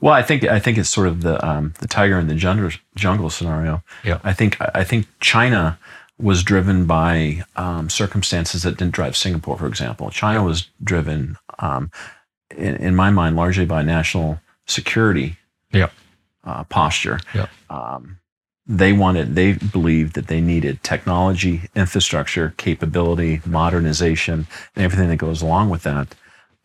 Well, 0.00 0.14
I 0.14 0.22
think 0.22 0.42
I 0.44 0.58
think 0.58 0.78
it's 0.78 0.88
sort 0.88 1.06
of 1.06 1.22
the 1.22 1.44
um, 1.46 1.74
the 1.78 1.86
tiger 1.86 2.18
in 2.18 2.26
the 2.26 2.34
jungle 2.34 2.70
jungle 2.96 3.30
scenario. 3.30 3.82
Yeah. 4.02 4.18
I 4.24 4.32
think 4.32 4.56
I 4.74 4.82
think 4.82 5.06
China 5.20 5.78
was 6.18 6.42
driven 6.42 6.84
by 6.86 7.44
um, 7.56 7.88
circumstances 7.88 8.62
that 8.64 8.76
didn't 8.76 8.94
drive 8.94 9.16
Singapore, 9.16 9.56
for 9.58 9.66
example. 9.66 10.10
China 10.10 10.42
was 10.42 10.68
driven, 10.82 11.36
um, 11.60 11.90
in, 12.56 12.74
in 12.76 12.94
my 12.96 13.10
mind, 13.10 13.36
largely 13.36 13.64
by 13.64 13.82
national 13.82 14.40
security 14.66 15.36
Yeah. 15.72 15.90
uh, 16.44 16.64
posture. 16.64 17.20
Yeah. 17.34 17.46
Um, 17.70 18.18
they 18.66 18.92
wanted, 18.92 19.34
they 19.34 19.52
believed 19.54 20.14
that 20.14 20.26
they 20.26 20.40
needed 20.40 20.82
technology, 20.82 21.62
infrastructure, 21.74 22.52
capability, 22.58 23.40
modernization, 23.46 24.46
and 24.76 24.84
everything 24.84 25.08
that 25.08 25.16
goes 25.16 25.40
along 25.40 25.70
with 25.70 25.84
that 25.84 26.14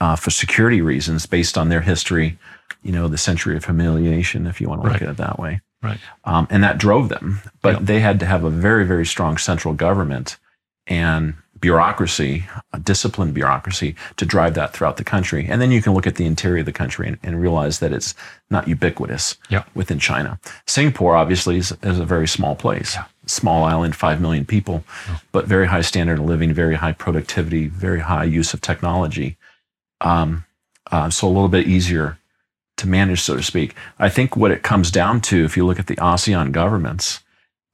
uh, 0.01 0.15
for 0.15 0.31
security 0.31 0.81
reasons 0.81 1.25
based 1.25 1.57
on 1.57 1.69
their 1.69 1.81
history, 1.81 2.37
you 2.81 2.91
know, 2.91 3.07
the 3.07 3.17
century 3.17 3.55
of 3.55 3.65
humiliation, 3.65 4.47
if 4.47 4.59
you 4.59 4.67
want 4.67 4.81
to 4.81 4.83
look 4.83 4.93
Right. 4.93 5.03
at 5.03 5.09
it 5.09 5.17
that 5.17 5.39
way. 5.39 5.61
Right. 5.83 5.99
Um, 6.23 6.47
and 6.49 6.63
that 6.63 6.77
drove 6.77 7.09
them. 7.09 7.41
But 7.61 7.73
Yeah. 7.73 7.79
they 7.81 7.99
had 7.99 8.19
to 8.21 8.25
have 8.25 8.43
a 8.43 8.49
very, 8.49 8.85
very 8.85 9.05
strong 9.05 9.37
central 9.37 9.73
government 9.73 10.37
and 10.87 11.35
bureaucracy, 11.59 12.45
a 12.73 12.79
disciplined 12.79 13.33
bureaucracy 13.33 13.95
to 14.17 14.25
drive 14.25 14.53
that 14.53 14.73
throughout 14.73 14.97
the 14.97 15.03
country. 15.03 15.47
And 15.49 15.61
then 15.61 15.71
you 15.71 15.81
can 15.81 15.93
look 15.93 16.05
at 16.05 16.15
the 16.15 16.25
interior 16.25 16.59
of 16.59 16.65
the 16.65 16.73
country 16.73 17.07
and, 17.07 17.17
and 17.23 17.41
realize 17.41 17.79
that 17.79 17.93
it's 17.93 18.15
not 18.49 18.67
ubiquitous 18.67 19.37
Yeah. 19.49 19.63
within 19.73 19.97
China. 19.99 20.39
Singapore, 20.67 21.15
obviously, 21.15 21.57
is, 21.57 21.71
is 21.81 21.99
a 21.99 22.05
very 22.05 22.27
small 22.27 22.55
place, 22.55 22.97
small 23.27 23.63
island, 23.63 23.95
5 23.95 24.19
million 24.19 24.45
people, 24.45 24.83
but 25.31 25.45
very 25.47 25.67
high 25.67 25.81
standard 25.81 26.19
of 26.19 26.25
living, 26.25 26.53
very 26.53 26.75
high 26.75 26.91
productivity, 26.91 27.67
very 27.67 28.01
high 28.01 28.25
use 28.25 28.53
of 28.53 28.59
technology. 28.59 29.37
Um, 30.01 30.43
uh, 30.91 31.09
so 31.09 31.27
a 31.27 31.29
little 31.29 31.47
bit 31.47 31.65
easier 31.67 32.17
to 32.77 32.87
manage, 32.87 33.21
so 33.21 33.35
to 33.35 33.43
speak. 33.43 33.75
I 33.99 34.09
think 34.09 34.35
what 34.35 34.51
it 34.51 34.63
comes 34.63 34.91
down 34.91 35.21
to, 35.21 35.43
if 35.45 35.55
you 35.57 35.65
look 35.65 35.79
at 35.79 35.87
the 35.87 35.95
ASEAN 35.97 36.51
governments, 36.51 37.19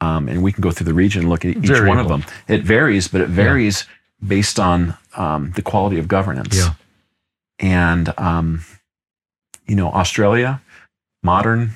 um, 0.01 0.27
and 0.27 0.43
we 0.43 0.51
can 0.51 0.61
go 0.61 0.71
through 0.71 0.85
the 0.85 0.93
region 0.93 1.21
and 1.21 1.29
look 1.29 1.45
at 1.45 1.55
each 1.57 1.69
one 1.69 1.99
of 1.99 2.07
them, 2.07 2.23
it 2.47 2.63
varies, 2.63 3.07
but 3.07 3.21
it 3.21 3.29
varies 3.29 3.85
based 4.25 4.59
on 4.59 4.95
um, 5.15 5.51
the 5.55 5.61
quality 5.61 5.97
of 5.99 6.07
governance. 6.07 6.57
Yeah. 6.57 6.73
And, 7.59 8.13
um, 8.17 8.63
you 9.67 9.75
know, 9.75 9.89
Australia, 9.91 10.61
modern, 11.23 11.71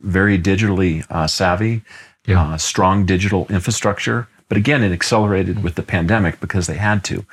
very 0.00 0.38
digitally 0.38 1.04
uh, 1.10 1.26
savvy, 1.26 1.82
Yeah. 2.26 2.42
uh, 2.54 2.58
strong 2.58 3.06
digital 3.06 3.46
infrastructure. 3.50 4.28
But 4.48 4.58
again, 4.58 4.82
it 4.82 4.92
accelerated 4.92 5.62
with 5.62 5.74
the 5.74 5.82
pandemic 5.82 6.40
because 6.40 6.66
they 6.66 6.76
had 6.76 7.02
to. 7.04 7.24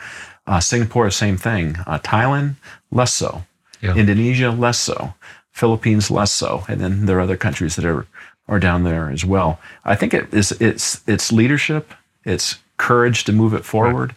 Uh, 0.48 0.60
Singapore, 0.60 1.10
same 1.12 1.38
thing. 1.38 1.78
Uh, 1.86 2.00
Thailand, 2.00 2.56
less 2.92 3.14
so. 3.14 3.44
Yeah. 3.82 3.96
Indonesia, 3.96 4.52
less 4.52 4.80
so. 4.80 5.14
Philippines, 5.52 6.10
less 6.10 6.32
so. 6.32 6.64
And 6.68 6.80
then 6.82 7.06
there 7.06 7.18
are 7.18 7.22
other 7.22 7.38
countries 7.38 7.76
that 7.76 7.86
are 7.86 8.06
are 8.48 8.60
down 8.60 8.84
there 8.84 9.10
as 9.10 9.24
well. 9.24 9.60
I 9.86 9.96
think 9.96 10.14
it 10.14 10.34
is 10.34 10.52
it's 10.62 11.02
it's 11.08 11.32
leadership, 11.32 11.94
it's 12.26 12.58
courage 12.78 13.24
to 13.26 13.32
move 13.34 13.54
it 13.54 13.66
forward. 13.66 14.16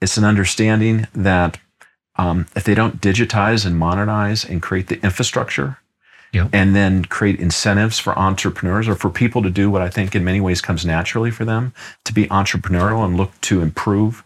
It's 0.00 0.16
an 0.16 0.24
understanding 0.24 1.06
that 1.14 1.58
um, 2.16 2.46
if 2.56 2.64
they 2.64 2.74
don't 2.74 3.00
digitize 3.00 3.66
and 3.66 3.78
modernize 3.78 4.44
and 4.44 4.62
create 4.62 4.88
the 4.88 5.00
infrastructure, 5.02 5.78
Yeah. 6.32 6.48
and 6.52 6.74
then 6.74 7.04
create 7.04 7.38
incentives 7.40 7.98
for 7.98 8.18
entrepreneurs 8.18 8.88
or 8.88 8.94
for 8.94 9.10
people 9.10 9.42
to 9.42 9.50
do 9.50 9.70
what 9.70 9.82
I 9.82 9.90
think 9.90 10.14
in 10.14 10.24
many 10.24 10.40
ways 10.40 10.60
comes 10.62 10.84
naturally 10.84 11.30
for 11.30 11.44
them 11.44 11.72
to 12.04 12.12
be 12.14 12.26
entrepreneurial 12.28 13.04
and 13.04 13.16
look 13.16 13.32
to 13.42 13.60
improve 13.62 14.22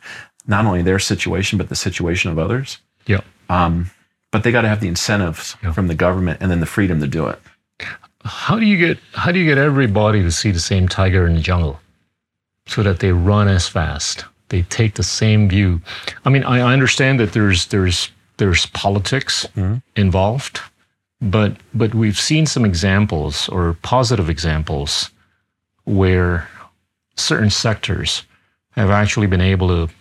not 0.47 0.65
only 0.67 0.83
their 0.83 0.99
situation 1.01 1.59
but 1.59 1.69
the 1.69 1.77
situation 1.77 2.31
of 2.31 2.39
others. 2.39 2.79
Yeah. 3.07 3.21
Um, 3.49 3.91
but 4.31 4.43
they 4.43 4.53
got 4.53 4.63
to 4.63 4.69
have 4.69 4.81
the 4.81 4.89
incentives 4.89 5.57
Yeah. 5.63 5.73
from 5.73 5.89
the 5.89 5.95
government 5.95 6.39
and 6.41 6.51
then 6.51 6.61
the 6.61 6.67
freedom 6.67 7.01
to 7.01 7.07
do 7.07 7.27
it. 7.29 7.41
How 8.25 8.59
do 8.59 8.67
you 8.67 8.77
get 8.77 8.99
how 9.15 9.33
do 9.33 9.39
you 9.39 9.47
get 9.47 9.59
everybody 9.59 10.23
to 10.23 10.31
see 10.31 10.51
the 10.51 10.61
same 10.61 10.89
tiger 10.89 11.27
in 11.27 11.35
the 11.35 11.41
jungle 11.41 11.81
so 12.67 12.83
that 12.83 12.99
they 13.01 13.13
run 13.13 13.49
as 13.49 13.67
fast? 13.67 14.25
They 14.51 14.63
take 14.63 14.95
the 14.95 15.03
same 15.03 15.49
view. 15.49 15.81
I 16.25 16.29
mean, 16.31 16.45
I 16.45 16.59
I 16.61 16.73
understand 16.73 17.19
that 17.21 17.33
there's 17.33 17.67
there's 17.67 18.11
there's 18.37 18.67
politics 18.67 19.47
Mhm. 19.57 19.83
involved, 19.97 20.61
but 21.23 21.57
but 21.73 21.95
we've 21.95 22.19
seen 22.19 22.47
some 22.47 22.65
examples 22.67 23.49
or 23.49 23.75
positive 23.83 24.29
examples 24.29 25.11
where 25.85 26.47
certain 27.17 27.51
sectors 27.51 28.25
have 28.73 28.91
actually 28.91 29.27
been 29.29 29.41
able 29.41 29.69
to 29.69 29.93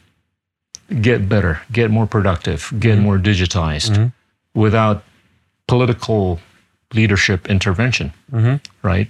get 1.01 1.29
better, 1.29 1.61
get 1.71 1.89
more 1.91 2.05
productive, 2.07 2.71
get 2.79 2.97
more 2.99 3.17
digitized 3.17 3.91
Mhm. 3.95 4.11
Without 4.59 5.03
political 5.67 6.39
leadership 6.93 7.47
intervention, 7.49 8.11
Mhm. 8.31 8.59
right? 8.83 9.07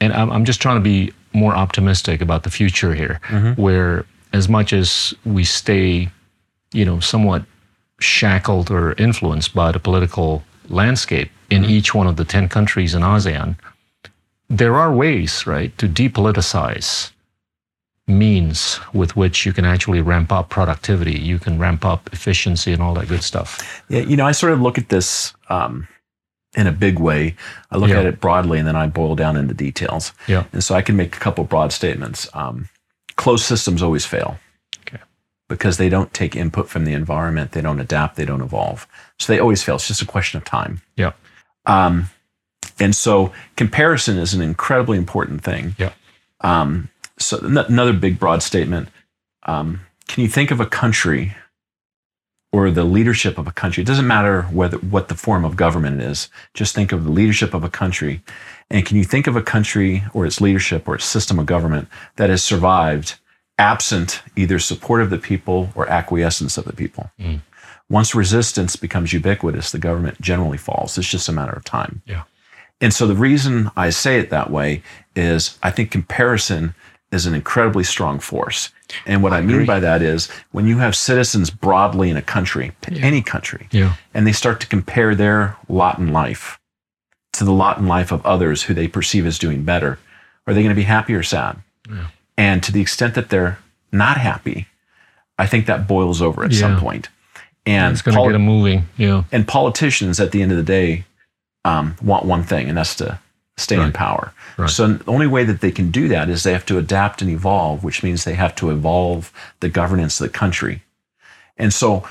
And 0.00 0.12
I'm, 0.12 0.30
I'm 0.30 0.44
just 0.44 0.60
trying 0.60 0.76
to 0.76 0.80
be 0.94 1.12
more 1.32 1.54
optimistic 1.54 2.20
about 2.20 2.42
the 2.42 2.50
future 2.50 2.94
here, 2.94 3.20
where 3.56 4.04
as 4.32 4.48
much 4.48 4.72
as 4.72 5.14
we 5.24 5.44
stay, 5.44 6.08
you 6.72 6.84
know, 6.84 7.00
somewhat 7.00 7.42
shackled 8.00 8.70
or 8.70 8.92
influenced 8.98 9.54
by 9.54 9.72
the 9.72 9.78
political 9.78 10.42
landscape 10.68 11.30
in 11.50 11.64
each 11.64 11.94
one 11.94 12.06
of 12.06 12.16
the 12.16 12.24
10 12.24 12.48
countries 12.48 12.94
in 12.94 13.02
ASEAN, 13.02 13.56
there 14.50 14.74
are 14.76 14.92
ways, 14.92 15.46
right, 15.46 15.76
to 15.78 15.86
depoliticize 15.88 17.10
means 18.08 18.80
with 18.92 19.16
which 19.16 19.44
you 19.46 19.52
can 19.52 19.64
actually 19.64 20.00
ramp 20.00 20.32
up 20.32 20.48
productivity, 20.48 21.18
you 21.18 21.38
can 21.38 21.58
ramp 21.58 21.84
up 21.84 22.08
efficiency 22.12 22.72
and 22.72 22.82
all 22.82 22.94
that 22.94 23.08
good 23.08 23.22
stuff. 23.22 23.82
Yeah, 23.88 24.00
you 24.00 24.16
know, 24.16 24.26
I 24.26 24.32
sort 24.32 24.52
of 24.52 24.60
look 24.60 24.78
at 24.78 24.88
this 24.88 25.34
um, 25.48 25.86
in 26.56 26.66
a 26.66 26.72
big 26.72 26.98
way. 26.98 27.36
I 27.70 27.76
look 27.76 27.90
Yeah. 27.90 28.00
at 28.00 28.06
it 28.06 28.20
broadly 28.20 28.58
and 28.58 28.66
then 28.66 28.76
I 28.76 28.86
boil 28.86 29.14
down 29.14 29.36
into 29.36 29.54
details. 29.54 30.12
Yeah. 30.26 30.44
And 30.52 30.64
so 30.64 30.74
I 30.74 30.82
can 30.82 30.96
make 30.96 31.14
a 31.16 31.20
couple 31.20 31.44
broad 31.44 31.72
statements. 31.72 32.28
Um, 32.34 32.68
closed 33.16 33.44
systems 33.44 33.82
always 33.82 34.06
fail. 34.06 34.38
Okay. 34.80 35.02
Because 35.48 35.76
they 35.76 35.88
don't 35.88 36.12
take 36.14 36.34
input 36.34 36.68
from 36.68 36.84
the 36.86 36.94
environment, 36.94 37.52
they 37.52 37.60
don't 37.60 37.80
adapt, 37.80 38.16
they 38.16 38.24
don't 38.24 38.40
evolve. 38.42 38.86
So 39.18 39.32
they 39.32 39.38
always 39.38 39.62
fail. 39.62 39.74
It's 39.76 39.88
just 39.88 40.02
a 40.02 40.06
question 40.06 40.38
of 40.38 40.44
time. 40.44 40.80
Yeah. 40.96 41.12
Um, 41.66 42.08
And 42.80 42.94
so 42.94 43.32
comparison 43.56 44.18
is 44.18 44.34
an 44.34 44.40
incredibly 44.40 44.96
important 44.98 45.42
thing. 45.42 45.74
Yeah. 45.78 45.90
Um, 46.42 46.88
so 47.18 47.38
another 47.38 47.92
big 47.92 48.18
broad 48.18 48.42
statement. 48.42 48.88
Um, 49.44 49.80
can 50.06 50.22
you 50.22 50.28
think 50.28 50.50
of 50.50 50.60
a 50.60 50.66
country 50.66 51.34
or 52.52 52.70
the 52.70 52.84
leadership 52.84 53.38
of 53.38 53.46
a 53.46 53.52
country? 53.52 53.82
It 53.82 53.86
doesn't 53.86 54.06
matter 54.06 54.42
whether 54.42 54.78
what 54.78 55.08
the 55.08 55.14
form 55.14 55.44
of 55.44 55.56
government 55.56 56.00
is. 56.00 56.28
Just 56.54 56.74
think 56.74 56.92
of 56.92 57.04
the 57.04 57.10
leadership 57.10 57.54
of 57.54 57.64
a 57.64 57.70
country. 57.70 58.22
And 58.70 58.84
can 58.84 58.96
you 58.96 59.04
think 59.04 59.26
of 59.26 59.36
a 59.36 59.42
country 59.42 60.04
or 60.14 60.26
its 60.26 60.40
leadership 60.40 60.88
or 60.88 60.94
its 60.94 61.04
system 61.04 61.38
of 61.38 61.46
government 61.46 61.88
that 62.16 62.30
has 62.30 62.42
survived 62.42 63.18
absent 63.58 64.22
either 64.36 64.58
support 64.58 65.02
of 65.02 65.10
the 65.10 65.18
people 65.18 65.70
or 65.74 65.88
acquiescence 65.88 66.56
of 66.56 66.64
the 66.64 66.72
people? 66.72 67.10
Mm. 67.18 67.40
Once 67.90 68.14
resistance 68.14 68.76
becomes 68.76 69.12
ubiquitous, 69.12 69.72
the 69.72 69.78
government 69.78 70.20
generally 70.20 70.58
falls. 70.58 70.98
It's 70.98 71.08
just 71.08 71.28
a 71.28 71.32
matter 71.32 71.52
of 71.52 71.64
time. 71.64 72.02
Yeah. 72.06 72.24
And 72.80 72.92
so 72.94 73.06
the 73.06 73.14
reason 73.14 73.70
I 73.76 73.90
say 73.90 74.18
it 74.18 74.30
that 74.30 74.50
way 74.50 74.82
is 75.16 75.58
I 75.62 75.70
think 75.70 75.90
comparison 75.90 76.74
is 77.10 77.26
an 77.26 77.34
incredibly 77.34 77.84
strong 77.84 78.18
force. 78.18 78.70
And 79.06 79.22
what 79.22 79.32
I, 79.32 79.40
mean 79.40 79.64
by 79.66 79.80
that 79.80 80.02
is 80.02 80.28
when 80.52 80.66
you 80.66 80.78
have 80.78 80.94
citizens 80.96 81.50
broadly 81.50 82.10
in 82.10 82.16
a 82.16 82.22
country, 82.22 82.72
any 82.90 83.22
country, 83.22 83.68
Yeah. 83.70 83.94
and 84.14 84.26
they 84.26 84.32
start 84.32 84.60
to 84.60 84.66
compare 84.66 85.14
their 85.14 85.56
lot 85.68 85.98
in 85.98 86.12
life 86.12 86.58
to 87.34 87.44
the 87.44 87.52
lot 87.52 87.78
in 87.78 87.86
life 87.86 88.10
of 88.12 88.24
others 88.26 88.64
who 88.64 88.74
they 88.74 88.88
perceive 88.88 89.24
as 89.26 89.38
doing 89.38 89.62
better, 89.62 89.98
are 90.46 90.54
they 90.54 90.62
going 90.62 90.74
to 90.74 90.74
be 90.74 90.82
happy 90.84 91.14
or 91.14 91.22
sad? 91.22 91.58
Yeah. 91.88 92.08
And 92.36 92.62
to 92.62 92.72
the 92.72 92.80
extent 92.80 93.14
that 93.14 93.28
they're 93.30 93.58
not 93.92 94.16
happy, 94.18 94.66
I 95.38 95.46
think 95.46 95.66
that 95.66 95.86
boils 95.86 96.20
over 96.20 96.44
at 96.44 96.52
some 96.52 96.78
point. 96.80 97.08
And 97.66 97.92
It's 97.92 98.02
going 98.02 98.14
to 98.14 98.18
poli- 98.18 98.28
get 98.30 98.32
them 98.32 98.42
moving. 98.46 98.88
Yeah. 98.96 99.24
and 99.30 99.46
politicians 99.46 100.18
at 100.20 100.32
the 100.32 100.40
end 100.42 100.50
of 100.52 100.56
the 100.58 100.64
day 100.64 101.04
um, 101.64 101.96
want 102.02 102.24
one 102.24 102.42
thing, 102.42 102.68
and 102.68 102.76
that's 102.78 102.94
to 102.96 103.18
stay 103.58 103.80
in 103.80 103.92
power. 103.92 104.32
Right. 104.56 104.70
So 104.70 104.88
the 104.94 105.10
only 105.10 105.26
way 105.26 105.44
that 105.44 105.60
they 105.60 105.70
can 105.70 105.90
do 105.90 106.08
that 106.08 106.28
is 106.28 106.42
they 106.42 106.52
have 106.52 106.66
to 106.66 106.78
adapt 106.78 107.22
and 107.22 107.30
evolve, 107.30 107.84
which 107.84 108.02
means 108.02 108.24
they 108.24 108.34
have 108.34 108.54
to 108.56 108.70
evolve 108.70 109.32
the 109.60 109.68
governance 109.68 110.20
of 110.20 110.30
the 110.32 110.38
country. 110.38 110.82
And 111.58 111.72
so 111.72 112.04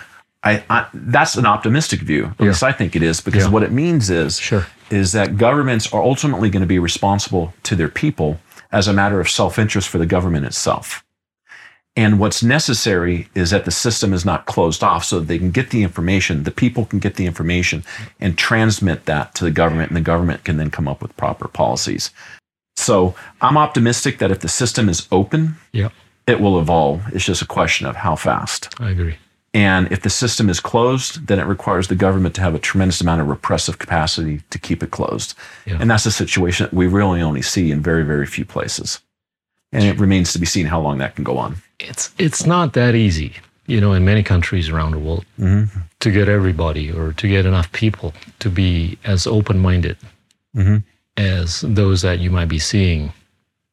I, 0.43 0.63
I 0.69 0.87
that's 0.93 1.35
an 1.35 1.45
optimistic 1.45 2.01
view. 2.01 2.25
At 2.25 2.39
Yeah. 2.39 2.47
least 2.47 2.63
I 2.63 2.71
think 2.71 2.95
it 2.95 3.01
is, 3.03 3.21
because 3.21 3.45
Yeah. 3.45 3.49
what 3.49 3.63
it 3.63 3.71
means 3.71 4.09
is 4.09 4.39
Sure. 4.39 4.65
is 4.89 5.11
that 5.13 5.37
governments 5.37 5.91
are 5.93 6.01
ultimately 6.01 6.49
going 6.49 6.61
to 6.61 6.67
be 6.67 6.79
responsible 6.79 7.53
to 7.63 7.75
their 7.75 7.89
people 7.89 8.39
as 8.71 8.87
a 8.87 8.93
matter 8.93 9.19
of 9.19 9.29
self-interest 9.29 9.87
for 9.89 9.97
the 9.97 10.05
government 10.05 10.45
itself. 10.45 11.03
And 11.97 12.19
what's 12.19 12.43
necessary 12.43 13.27
is 13.33 13.49
that 13.49 13.65
the 13.65 13.71
system 13.71 14.13
is 14.13 14.23
not 14.23 14.45
closed 14.45 14.83
off 14.83 15.03
so 15.03 15.19
that 15.19 15.27
they 15.27 15.39
can 15.39 15.49
get 15.49 15.71
the 15.71 15.81
information, 15.81 16.43
the 16.43 16.51
people 16.51 16.85
can 16.85 16.99
get 16.99 17.15
the 17.15 17.25
information 17.25 17.83
and 18.19 18.37
transmit 18.37 19.05
that 19.05 19.33
to 19.35 19.43
the 19.43 19.51
government, 19.51 19.89
and 19.89 19.97
the 19.97 20.01
government 20.01 20.43
can 20.43 20.57
then 20.57 20.69
come 20.69 20.87
up 20.87 21.01
with 21.01 21.17
proper 21.17 21.47
policies. 21.47 22.11
So 22.75 23.15
I'm 23.41 23.57
optimistic 23.57 24.19
that 24.19 24.29
if 24.29 24.41
the 24.41 24.47
system 24.47 24.87
is 24.87 25.07
open, 25.11 25.57
Yeah. 25.71 25.89
it 26.27 26.39
will 26.39 26.59
evolve. 26.59 27.01
It's 27.13 27.25
just 27.25 27.41
a 27.41 27.47
question 27.47 27.87
of 27.87 27.95
how 27.95 28.15
fast. 28.15 28.75
I 28.79 28.91
agree. 28.91 29.15
And 29.55 29.91
if 29.91 30.03
the 30.03 30.11
system 30.11 30.49
is 30.51 30.59
closed, 30.59 31.25
then 31.25 31.39
it 31.39 31.45
requires 31.47 31.87
the 31.87 31.95
government 31.95 32.35
to 32.35 32.41
have 32.41 32.53
a 32.53 32.59
tremendous 32.59 33.01
amount 33.01 33.21
of 33.21 33.27
repressive 33.27 33.79
capacity 33.79 34.41
to 34.51 34.59
keep 34.59 34.83
it 34.83 34.91
closed. 34.91 35.33
Yeah. 35.65 35.77
And 35.79 35.89
that's 35.89 36.05
a 36.05 36.11
situation 36.11 36.65
that 36.65 36.73
we 36.75 36.85
really 36.85 37.23
only 37.23 37.41
see 37.41 37.71
in 37.71 37.81
very, 37.81 38.03
very 38.03 38.27
few 38.27 38.45
places. 38.45 38.99
And 39.77 39.85
it 39.85 39.99
remains 39.99 40.33
to 40.33 40.39
be 40.39 40.45
seen 40.45 40.65
how 40.65 40.81
long 40.81 40.97
that 40.97 41.13
can 41.15 41.23
go 41.23 41.37
on. 41.37 41.55
It's 41.79 42.09
it's 42.17 42.45
not 42.45 42.73
that 42.73 42.95
easy, 42.95 43.31
you 43.67 43.79
know, 43.79 43.93
in 43.93 44.03
many 44.03 44.23
countries 44.23 44.69
around 44.69 44.91
the 44.91 44.99
world 44.99 45.25
Mm-hmm. 45.39 45.79
to 45.99 46.11
get 46.11 46.27
everybody 46.27 46.91
or 46.91 47.13
to 47.13 47.27
get 47.27 47.45
enough 47.45 47.71
people 47.71 48.13
to 48.39 48.49
be 48.49 48.97
as 49.03 49.27
open-minded 49.27 49.97
Mhm. 50.55 50.83
as 51.17 51.61
those 51.61 52.01
that 52.01 52.19
you 52.19 52.31
might 52.31 52.49
be 52.49 52.59
seeing 52.59 53.11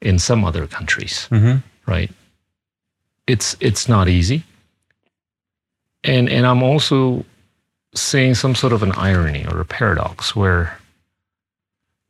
in 0.03 0.19
some 0.19 0.45
other 0.49 0.67
countries, 0.67 1.29
Mm-hmm. 1.31 1.57
right? 1.91 2.11
It's 3.27 3.57
it's 3.61 3.89
not 3.89 4.09
easy. 4.09 4.43
And 6.03 6.29
and 6.29 6.47
I'm 6.47 6.63
also 6.63 7.25
seeing 7.95 8.35
some 8.35 8.55
sort 8.55 8.73
of 8.75 8.83
an 8.83 8.93
irony 8.93 9.47
or 9.47 9.61
a 9.61 9.65
paradox 9.65 10.37
where 10.37 10.77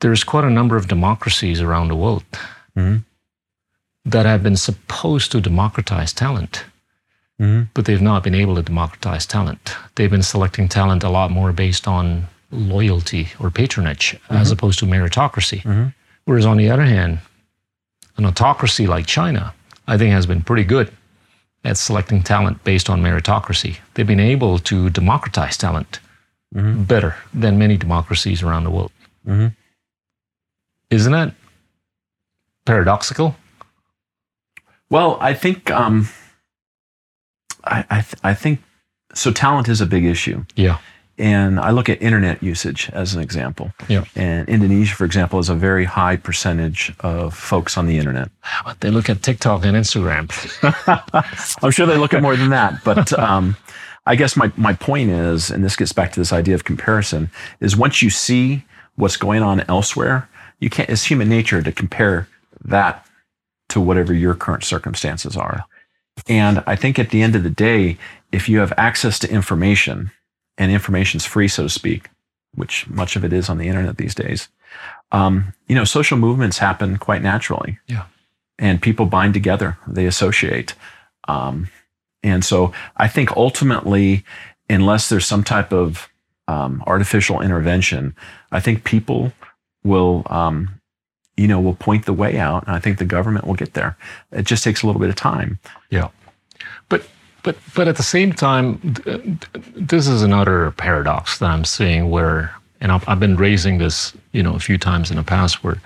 there's 0.00 0.24
quite 0.24 0.44
a 0.44 0.50
number 0.50 0.76
of 0.76 0.88
democracies 0.88 1.60
around 1.60 1.88
the 1.88 1.96
world 1.96 2.24
Mhm. 2.76 3.04
That 4.04 4.26
have 4.26 4.42
been 4.42 4.56
supposed 4.56 5.32
to 5.32 5.40
democratize 5.40 6.12
talent, 6.12 6.64
Mm-hmm. 7.40 7.62
but 7.74 7.84
they've 7.84 8.00
not 8.00 8.22
been 8.22 8.34
able 8.34 8.54
to 8.54 8.62
democratize 8.62 9.26
talent. 9.26 9.74
They've 9.96 10.10
been 10.10 10.22
selecting 10.22 10.68
talent 10.68 11.02
a 11.02 11.08
lot 11.08 11.32
more 11.32 11.52
based 11.52 11.88
on 11.88 12.28
loyalty 12.52 13.28
or 13.40 13.50
patronage 13.50 14.16
as 14.30 14.52
opposed 14.52 14.78
to 14.78 14.86
meritocracy. 14.86 15.62
Mhm. 15.62 15.94
Whereas 16.26 16.46
on 16.46 16.58
the 16.58 16.70
other 16.70 16.84
hand, 16.84 17.18
an 18.16 18.24
autocracy 18.24 18.86
like 18.86 19.06
China, 19.06 19.52
I 19.88 19.98
think 19.98 20.12
has 20.12 20.26
been 20.26 20.42
pretty 20.42 20.62
good 20.62 20.92
at 21.64 21.76
selecting 21.76 22.22
talent 22.22 22.62
based 22.62 22.88
on 22.88 23.02
meritocracy. 23.02 23.78
They've 23.94 24.06
been 24.06 24.20
able 24.34 24.60
to 24.70 24.88
democratize 24.90 25.56
talent 25.56 25.98
Mhm. 26.54 26.86
better 26.86 27.16
than 27.34 27.58
many 27.58 27.76
democracies 27.76 28.44
around 28.44 28.62
the 28.62 28.70
world. 28.70 28.92
Mhm. 29.26 29.56
Isn't 30.90 31.10
that 31.12 31.34
paradoxical? 32.64 33.34
Well, 34.90 35.18
I 35.20 35.34
think 35.34 35.70
um, 35.70 36.08
I 37.64 37.84
I, 37.90 38.00
th- 38.00 38.14
I 38.22 38.34
think 38.34 38.60
so. 39.14 39.32
Talent 39.32 39.68
is 39.68 39.80
a 39.80 39.86
big 39.86 40.04
issue, 40.04 40.44
Yeah. 40.56 40.78
and 41.18 41.58
I 41.58 41.70
look 41.70 41.88
at 41.88 42.00
internet 42.02 42.42
usage 42.42 42.90
as 42.92 43.14
an 43.14 43.20
example. 43.22 43.72
Yeah. 43.88 44.04
And 44.14 44.48
Indonesia, 44.48 44.94
for 44.94 45.04
example, 45.04 45.38
is 45.38 45.48
a 45.48 45.54
very 45.54 45.84
high 45.84 46.16
percentage 46.16 46.92
of 47.00 47.34
folks 47.34 47.76
on 47.78 47.86
the 47.86 47.98
internet. 47.98 48.28
But 48.64 48.80
they 48.80 48.90
look 48.90 49.08
at 49.08 49.22
TikTok 49.22 49.64
and 49.64 49.76
Instagram. 49.76 50.28
I'm 51.62 51.70
sure 51.70 51.86
they 51.86 51.96
look 51.96 52.14
at 52.14 52.22
more 52.22 52.36
than 52.36 52.50
that, 52.50 52.84
but 52.84 53.12
um, 53.18 53.56
I 54.06 54.16
guess 54.16 54.36
my 54.36 54.52
my 54.56 54.74
point 54.74 55.10
is, 55.10 55.50
and 55.50 55.64
this 55.64 55.76
gets 55.76 55.92
back 55.92 56.12
to 56.12 56.20
this 56.20 56.32
idea 56.32 56.54
of 56.54 56.64
comparison, 56.64 57.30
is 57.60 57.76
once 57.76 58.02
you 58.02 58.10
see 58.10 58.64
what's 58.96 59.16
going 59.16 59.42
on 59.42 59.60
elsewhere, 59.68 60.28
you 60.60 60.68
can't. 60.70 60.90
It's 60.90 61.04
human 61.04 61.28
nature 61.28 61.62
to 61.62 61.72
compare 61.72 62.28
that 62.64 63.06
to 63.68 63.80
whatever 63.80 64.12
your 64.12 64.34
current 64.34 64.64
circumstances 64.64 65.36
are. 65.36 65.64
And 66.28 66.62
I 66.66 66.76
think 66.76 66.98
at 66.98 67.10
the 67.10 67.22
end 67.22 67.34
of 67.34 67.42
the 67.42 67.50
day, 67.50 67.98
if 68.32 68.48
you 68.48 68.58
have 68.60 68.72
access 68.76 69.18
to 69.20 69.30
information, 69.30 70.10
and 70.56 70.70
information's 70.70 71.24
free, 71.24 71.48
so 71.48 71.64
to 71.64 71.68
speak, 71.68 72.08
which 72.54 72.88
much 72.88 73.16
of 73.16 73.24
it 73.24 73.32
is 73.32 73.48
on 73.48 73.58
the 73.58 73.68
internet 73.68 73.96
these 73.96 74.14
days, 74.14 74.48
um, 75.12 75.52
you 75.66 75.74
know, 75.74 75.84
social 75.84 76.16
movements 76.16 76.58
happen 76.58 76.96
quite 76.96 77.22
naturally. 77.22 77.78
Yeah. 77.86 78.04
And 78.58 78.80
people 78.80 79.06
bind 79.06 79.34
together, 79.34 79.78
they 79.86 80.06
associate. 80.06 80.74
Um, 81.26 81.68
and 82.22 82.44
so 82.44 82.72
I 82.96 83.08
think 83.08 83.36
ultimately, 83.36 84.24
unless 84.70 85.08
there's 85.08 85.26
some 85.26 85.44
type 85.44 85.72
of 85.72 86.08
um, 86.46 86.82
artificial 86.86 87.40
intervention, 87.40 88.14
I 88.52 88.60
think 88.60 88.84
people 88.84 89.32
will, 89.82 90.22
um, 90.26 90.80
you 91.36 91.48
know, 91.48 91.60
will 91.60 91.74
point 91.74 92.06
the 92.06 92.12
way 92.12 92.38
out. 92.38 92.66
And 92.66 92.76
I 92.76 92.78
think 92.78 92.98
the 92.98 93.04
government 93.04 93.46
will 93.46 93.54
get 93.54 93.74
there. 93.74 93.96
It 94.32 94.44
just 94.46 94.62
takes 94.64 94.82
a 94.82 94.86
little 94.86 95.00
bit 95.00 95.10
of 95.10 95.16
time. 95.16 95.58
Yeah, 95.90 96.08
but 96.88 97.06
but 97.42 97.56
but 97.74 97.88
at 97.88 97.96
the 97.96 98.02
same 98.02 98.32
time, 98.32 98.78
th- 98.80 99.22
th- 99.22 99.64
this 99.76 100.06
is 100.08 100.22
another 100.22 100.70
paradox 100.72 101.38
that 101.38 101.50
I'm 101.50 101.64
seeing 101.64 102.10
where, 102.10 102.54
and 102.80 102.90
I've, 102.92 103.08
I've 103.08 103.20
been 103.20 103.36
raising 103.36 103.78
this, 103.78 104.14
you 104.32 104.42
know, 104.42 104.54
a 104.54 104.58
few 104.58 104.78
times 104.78 105.10
in 105.10 105.16
the 105.16 105.22
past, 105.24 105.62
where 105.64 105.80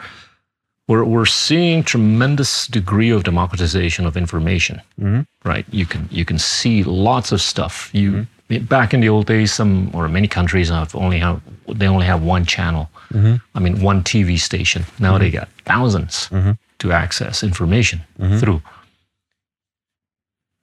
we're 0.86 1.04
we're 1.04 1.26
seeing 1.26 1.82
tremendous 1.82 2.66
degree 2.66 3.10
of 3.10 3.24
democratization 3.24 4.06
of 4.06 4.16
information. 4.16 4.80
Mhm. 5.00 5.26
Right, 5.44 5.66
you 5.70 5.86
can 5.86 6.08
you 6.10 6.24
can 6.24 6.38
see 6.38 6.82
lots 6.84 7.32
of 7.32 7.40
stuff. 7.40 7.90
You 7.92 8.26
back 8.68 8.94
in 8.94 9.00
the 9.00 9.08
old 9.08 9.26
days, 9.26 9.52
some 9.52 9.90
or 9.94 10.08
many 10.08 10.28
countries 10.28 10.68
have 10.70 10.94
only 10.94 11.18
have 11.18 11.40
they 11.68 11.86
only 11.88 12.06
have 12.06 12.22
one 12.22 12.44
channel. 12.44 12.88
Mm-hmm. 13.12 13.36
I 13.54 13.60
mean, 13.60 13.80
one 13.80 14.02
TV 14.02 14.38
station. 14.38 14.84
Now 14.98 15.18
they 15.18 15.30
got 15.30 15.48
1000s 15.66 16.28
mm-hmm. 16.30 16.52
to 16.80 16.92
access 16.92 17.42
information 17.42 18.00
mm-hmm. 18.18 18.38
through. 18.38 18.62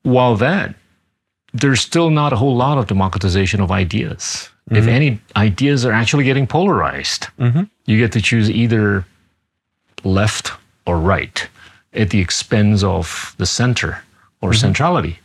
While 0.04 0.36
that, 0.38 0.76
there's 1.54 1.82
still 1.82 2.10
not 2.10 2.34
a 2.34 2.36
whole 2.36 2.56
lot 2.56 2.78
of 2.78 2.88
democratization 2.88 3.62
of 3.62 3.72
ideas. 3.72 4.50
If 4.72 4.88
any 4.88 5.20
ideas 5.36 5.86
are 5.86 5.92
actually 5.92 6.24
getting 6.24 6.48
polarized, 6.48 7.28
Mhm. 7.40 7.70
you 7.86 8.00
get 8.00 8.12
to 8.14 8.22
choose 8.22 8.50
either 8.50 9.06
left 10.04 10.52
or 10.88 10.98
right 11.00 11.48
at 11.94 12.10
the 12.10 12.20
expense 12.20 12.84
of 12.84 13.36
the 13.38 13.46
center 13.46 14.04
or 14.42 14.54
centrality. 14.54 15.20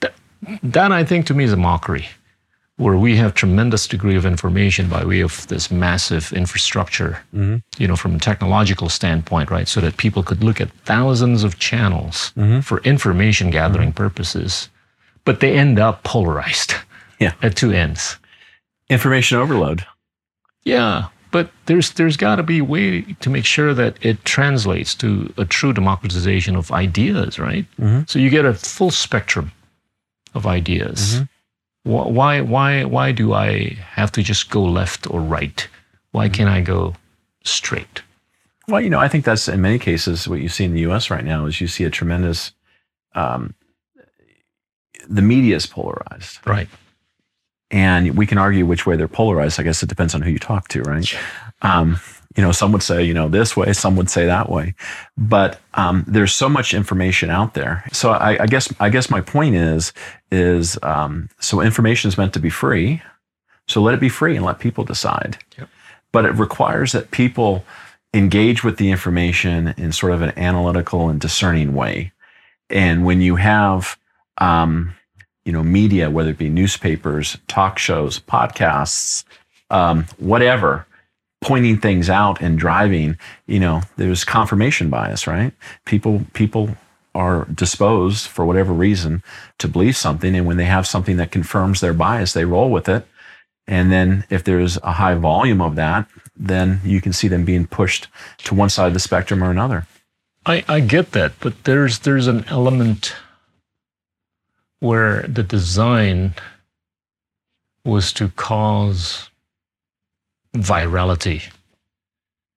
That, 0.00 0.14
that, 0.62 0.90
I 0.90 1.04
think, 1.04 1.26
to 1.26 1.34
me, 1.34 1.44
is 1.44 1.52
a 1.52 1.56
mockery, 1.56 2.06
where 2.82 2.96
we 2.96 3.16
have 3.16 3.32
tremendous 3.32 3.86
degree 3.86 4.16
of 4.16 4.26
information 4.26 4.88
by 4.88 5.04
way 5.04 5.20
of 5.20 5.46
this 5.46 5.70
massive 5.70 6.32
infrastructure, 6.32 7.22
mm-hmm. 7.32 7.56
you 7.78 7.86
know, 7.86 7.94
from 7.94 8.16
a 8.16 8.18
technological 8.18 8.88
standpoint, 8.88 9.50
right? 9.50 9.68
So 9.68 9.80
that 9.80 9.96
people 9.96 10.22
could 10.24 10.42
look 10.42 10.60
at 10.60 10.70
thousands 10.84 11.44
of 11.44 11.58
channels 11.60 12.32
mm-hmm. 12.36 12.60
for 12.60 12.80
information 12.80 13.50
gathering 13.50 13.90
mm-hmm. 13.90 14.04
purposes, 14.04 14.68
but 15.24 15.38
they 15.38 15.56
end 15.56 15.78
up 15.78 16.02
polarized 16.02 16.74
Yeah. 17.20 17.34
at 17.42 17.54
two 17.54 17.70
ends. 17.70 18.18
Information 18.90 19.38
overload. 19.38 19.86
Yeah. 20.64 21.06
But 21.30 21.50
there's 21.66 21.92
there's 21.92 22.16
got 22.16 22.36
to 22.36 22.42
be 22.42 22.58
a 22.58 22.64
way 22.64 23.02
to 23.20 23.30
make 23.30 23.46
sure 23.46 23.72
that 23.74 23.96
it 24.04 24.22
translates 24.24 24.94
to 24.96 25.32
a 25.38 25.44
true 25.44 25.72
democratization 25.72 26.56
of 26.56 26.70
ideas, 26.72 27.38
right? 27.38 27.64
So 28.06 28.18
you 28.18 28.28
get 28.28 28.44
a 28.44 28.52
full 28.52 28.90
spectrum 28.90 29.52
of 30.34 30.46
ideas. 30.46 31.20
Wh- 31.84 32.08
Why 32.10 32.40
why 32.40 32.84
why 32.84 33.12
do 33.12 33.32
I 33.34 33.76
have 33.94 34.12
to 34.12 34.22
just 34.22 34.50
go 34.50 34.62
left 34.62 35.08
or 35.10 35.20
right? 35.20 35.66
Why 36.12 36.28
can't 36.28 36.50
I 36.50 36.60
go 36.60 36.94
straight? 37.44 38.02
Well, 38.68 38.80
you 38.80 38.90
know, 38.90 39.00
I 39.00 39.08
think 39.08 39.24
that's 39.24 39.48
in 39.48 39.60
many 39.60 39.78
cases 39.78 40.28
what 40.28 40.40
you 40.40 40.48
see 40.48 40.64
in 40.64 40.72
the 40.74 40.80
U.S. 40.82 41.10
right 41.10 41.24
now 41.24 41.46
is 41.46 41.60
you 41.60 41.66
see 41.66 41.84
a 41.84 41.90
tremendous. 41.90 42.52
Um, 43.14 43.54
the 45.08 45.22
media 45.22 45.56
is 45.56 45.66
polarized, 45.66 46.38
Right. 46.46 46.68
and 47.70 48.16
we 48.16 48.26
can 48.26 48.38
argue 48.38 48.64
which 48.66 48.86
way 48.86 48.96
they're 48.96 49.08
polarized. 49.08 49.58
I 49.58 49.64
guess 49.64 49.82
it 49.82 49.88
depends 49.88 50.14
on 50.14 50.22
who 50.22 50.30
you 50.30 50.38
talk 50.38 50.68
to, 50.68 50.82
right? 50.82 51.12
Um, 51.62 51.98
you 52.36 52.42
know, 52.42 52.52
some 52.52 52.72
would 52.72 52.82
say 52.82 53.02
you 53.02 53.12
know 53.12 53.28
this 53.28 53.56
way, 53.56 53.72
some 53.72 53.96
would 53.96 54.08
say 54.08 54.26
that 54.26 54.48
way, 54.48 54.74
but 55.18 55.60
um, 55.74 56.04
there's 56.06 56.32
so 56.34 56.48
much 56.48 56.72
information 56.72 57.30
out 57.30 57.54
there. 57.54 57.84
So 57.92 58.10
I, 58.12 58.44
I 58.44 58.46
guess 58.46 58.72
I 58.80 58.88
guess 58.90 59.10
my 59.10 59.20
point 59.20 59.54
is 59.56 59.92
is 60.32 60.78
um, 60.82 61.28
so 61.38 61.60
information 61.60 62.08
is 62.08 62.18
meant 62.18 62.32
to 62.32 62.40
be 62.40 62.50
free, 62.50 63.02
so 63.68 63.80
let 63.80 63.94
it 63.94 64.00
be 64.00 64.08
free 64.08 64.34
and 64.34 64.44
let 64.44 64.58
people 64.58 64.82
decide. 64.82 65.38
Yep. 65.58 65.68
But 66.10 66.24
it 66.24 66.32
requires 66.32 66.92
that 66.92 67.10
people 67.10 67.64
engage 68.14 68.64
with 68.64 68.76
the 68.78 68.90
information 68.90 69.74
in 69.76 69.92
sort 69.92 70.12
of 70.12 70.22
an 70.22 70.36
analytical 70.36 71.08
and 71.08 71.20
discerning 71.20 71.74
way. 71.74 72.12
And 72.68 73.04
when 73.04 73.20
you 73.20 73.36
have, 73.36 73.98
um, 74.38 74.94
you 75.44 75.52
know, 75.52 75.62
media, 75.62 76.10
whether 76.10 76.30
it 76.30 76.38
be 76.38 76.48
newspapers, 76.48 77.38
talk 77.48 77.78
shows, 77.78 78.20
podcasts, 78.20 79.24
um, 79.70 80.06
whatever, 80.18 80.86
pointing 81.40 81.78
things 81.78 82.08
out 82.08 82.40
and 82.40 82.58
driving, 82.58 83.18
you 83.46 83.58
know, 83.58 83.82
there's 83.96 84.24
confirmation 84.24 84.88
bias, 84.90 85.26
right? 85.26 85.52
People, 85.84 86.24
people 86.34 86.76
are 87.14 87.44
disposed 87.46 88.26
for 88.26 88.44
whatever 88.44 88.72
reason 88.72 89.22
to 89.58 89.68
believe 89.68 89.96
something. 89.96 90.34
And 90.34 90.46
when 90.46 90.56
they 90.56 90.64
have 90.64 90.86
something 90.86 91.16
that 91.18 91.30
confirms 91.30 91.80
their 91.80 91.92
bias, 91.92 92.32
they 92.32 92.44
roll 92.44 92.70
with 92.70 92.88
it. 92.88 93.06
And 93.66 93.92
then 93.92 94.24
if 94.30 94.42
there's 94.44 94.76
a 94.78 94.92
high 94.92 95.14
volume 95.14 95.60
of 95.60 95.76
that, 95.76 96.06
then 96.36 96.80
you 96.84 97.00
can 97.00 97.12
see 97.12 97.28
them 97.28 97.44
being 97.44 97.66
pushed 97.66 98.08
to 98.38 98.54
one 98.54 98.70
side 98.70 98.88
of 98.88 98.94
the 98.94 99.00
spectrum 99.00 99.44
or 99.44 99.50
another. 99.50 99.86
I, 100.46 100.64
I 100.66 100.80
get 100.80 101.12
that, 101.12 101.32
but 101.40 101.64
there's 101.64 102.00
there's 102.00 102.26
an 102.26 102.44
element 102.48 103.14
where 104.80 105.22
the 105.22 105.42
design 105.44 106.34
was 107.84 108.12
to 108.14 108.28
cause 108.30 109.30
virality, 110.56 111.44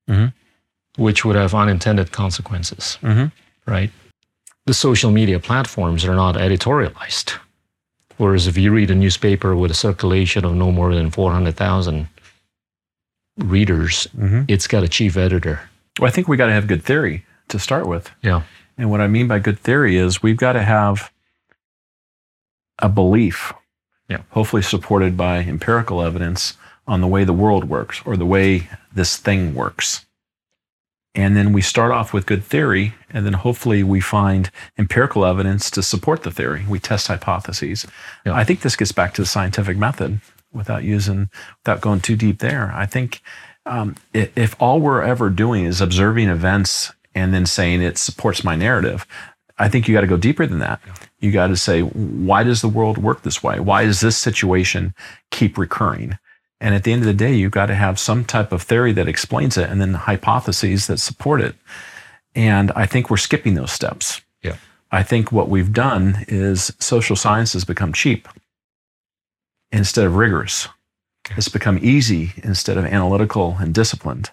Mhm. 0.10 0.34
which 0.98 1.24
would 1.24 1.36
have 1.36 1.54
unintended 1.54 2.12
consequences, 2.12 2.98
Mhm. 3.04 3.32
right? 3.68 3.92
The 4.66 4.74
social 4.74 5.12
media 5.12 5.40
platforms 5.40 6.06
are 6.06 6.16
not 6.16 6.36
editorialized. 6.36 7.38
Whereas 8.18 8.48
if 8.48 8.58
you 8.58 8.72
read 8.72 8.90
a 8.90 8.96
newspaper 8.96 9.56
with 9.56 9.72
a 9.72 9.76
circulation 9.76 10.44
of 10.46 10.56
no 10.56 10.72
more 10.72 10.94
than 10.96 11.12
400,000 11.12 12.08
readers, 13.38 14.08
Mhm. 14.18 14.46
it's 14.48 14.68
got 14.68 14.84
a 14.84 14.88
chief 14.88 15.18
editor. 15.18 15.70
Well, 16.00 16.08
I 16.08 16.12
think 16.12 16.28
we 16.28 16.38
got 16.38 16.48
to 16.48 16.54
have 16.54 16.68
good 16.68 16.84
theory 16.84 17.26
to 17.50 17.60
start 17.60 17.86
with. 17.86 18.10
Yeah. 18.22 18.42
And 18.78 18.90
what 18.90 19.02
I 19.02 19.08
mean 19.08 19.28
by 19.28 19.40
good 19.40 19.60
theory 19.60 19.98
is 19.98 20.24
we've 20.24 20.38
got 20.38 20.54
to 20.54 20.64
have 20.64 21.12
a 22.80 22.90
belief, 22.90 23.54
Yeah. 24.10 24.20
hopefully 24.30 24.62
supported 24.62 25.16
by 25.16 25.40
empirical 25.40 26.02
evidence 26.02 26.58
on 26.88 27.02
the 27.02 27.08
way 27.08 27.24
the 27.24 27.34
world 27.34 27.66
works 27.66 28.02
or 28.06 28.18
the 28.18 28.26
way 28.26 28.70
this 28.94 29.18
thing 29.18 29.54
works. 29.54 30.05
And 31.16 31.38
then 31.38 31.54
we 31.54 31.62
start 31.62 31.92
off 31.92 32.12
with 32.12 32.26
good 32.26 32.44
theory, 32.44 32.94
and 33.10 33.26
then 33.26 33.34
hopefully 33.34 33.84
we 33.84 34.02
find 34.02 34.52
empirical 34.78 35.26
evidence 35.26 35.72
to 35.72 35.82
support 35.82 36.24
the 36.24 36.32
theory. 36.32 36.66
We 36.68 36.78
test 36.78 37.08
hypotheses. 37.08 37.88
Yeah. 38.26 38.34
I 38.34 38.44
think 38.44 38.62
this 38.62 38.76
gets 38.76 38.92
back 38.92 39.14
to 39.14 39.22
the 39.22 39.26
scientific 39.26 39.78
method 39.78 40.20
without 40.52 40.84
using, 40.84 41.30
without 41.64 41.80
going 41.80 42.02
too 42.02 42.18
deep 42.18 42.40
there. 42.40 42.72
I 42.76 42.86
think 42.86 43.22
um, 43.66 43.96
if 44.14 44.56
all 44.60 44.82
we're 44.82 45.02
ever 45.02 45.30
doing 45.30 45.66
is 45.66 45.80
observing 45.80 46.28
events 46.28 46.92
and 47.14 47.34
then 47.34 47.46
saying 47.46 47.82
it 47.82 47.98
supports 47.98 48.44
my 48.44 48.58
narrative, 48.58 49.08
I 49.58 49.70
think 49.70 49.88
you 49.88 49.94
got 49.94 50.02
to 50.02 50.08
go 50.08 50.18
deeper 50.18 50.46
than 50.46 50.60
that. 50.60 50.82
You 51.20 51.32
got 51.32 51.48
to 51.48 51.56
say, 51.56 51.82
why 51.82 52.44
does 52.44 52.62
the 52.62 52.68
world 52.68 52.98
work 52.98 53.22
this 53.22 53.42
way? 53.42 53.60
Why 53.62 53.86
does 53.86 54.02
this 54.02 54.18
situation 54.18 54.94
keep 55.32 55.58
recurring? 55.58 56.18
And 56.62 56.74
at 56.74 56.84
the 56.84 56.94
end 56.94 57.02
of 57.02 57.08
the 57.08 57.14
day, 57.14 57.34
you've 57.34 57.52
got 57.52 57.66
to 57.68 57.76
have 57.76 58.00
some 58.00 58.24
type 58.24 58.52
of 58.52 58.62
theory 58.62 58.94
that 58.94 59.08
explains 59.08 59.58
it 59.58 59.70
and 59.70 59.82
then 59.82 59.94
hypotheses 59.94 60.88
that 60.88 61.00
support 61.00 61.42
it. 61.42 61.56
And 62.34 62.72
I 62.72 62.86
think 62.86 63.10
we're 63.10 63.18
skipping 63.18 63.56
those 63.56 63.72
steps. 63.72 64.22
Yeah. 64.42 64.58
I 64.92 65.04
think 65.04 65.32
what 65.32 65.50
we've 65.50 65.74
done 65.74 66.26
is 66.28 66.74
social 66.80 67.16
science 67.16 67.54
has 67.54 67.66
become 67.66 67.94
cheap 67.94 68.28
instead 69.72 70.06
of 70.06 70.16
rigorous. 70.16 70.68
It's 71.36 71.50
become 71.50 71.80
easy 71.82 72.34
instead 72.44 72.78
of 72.78 72.86
analytical 72.86 73.58
and 73.60 73.74
disciplined. 73.74 74.30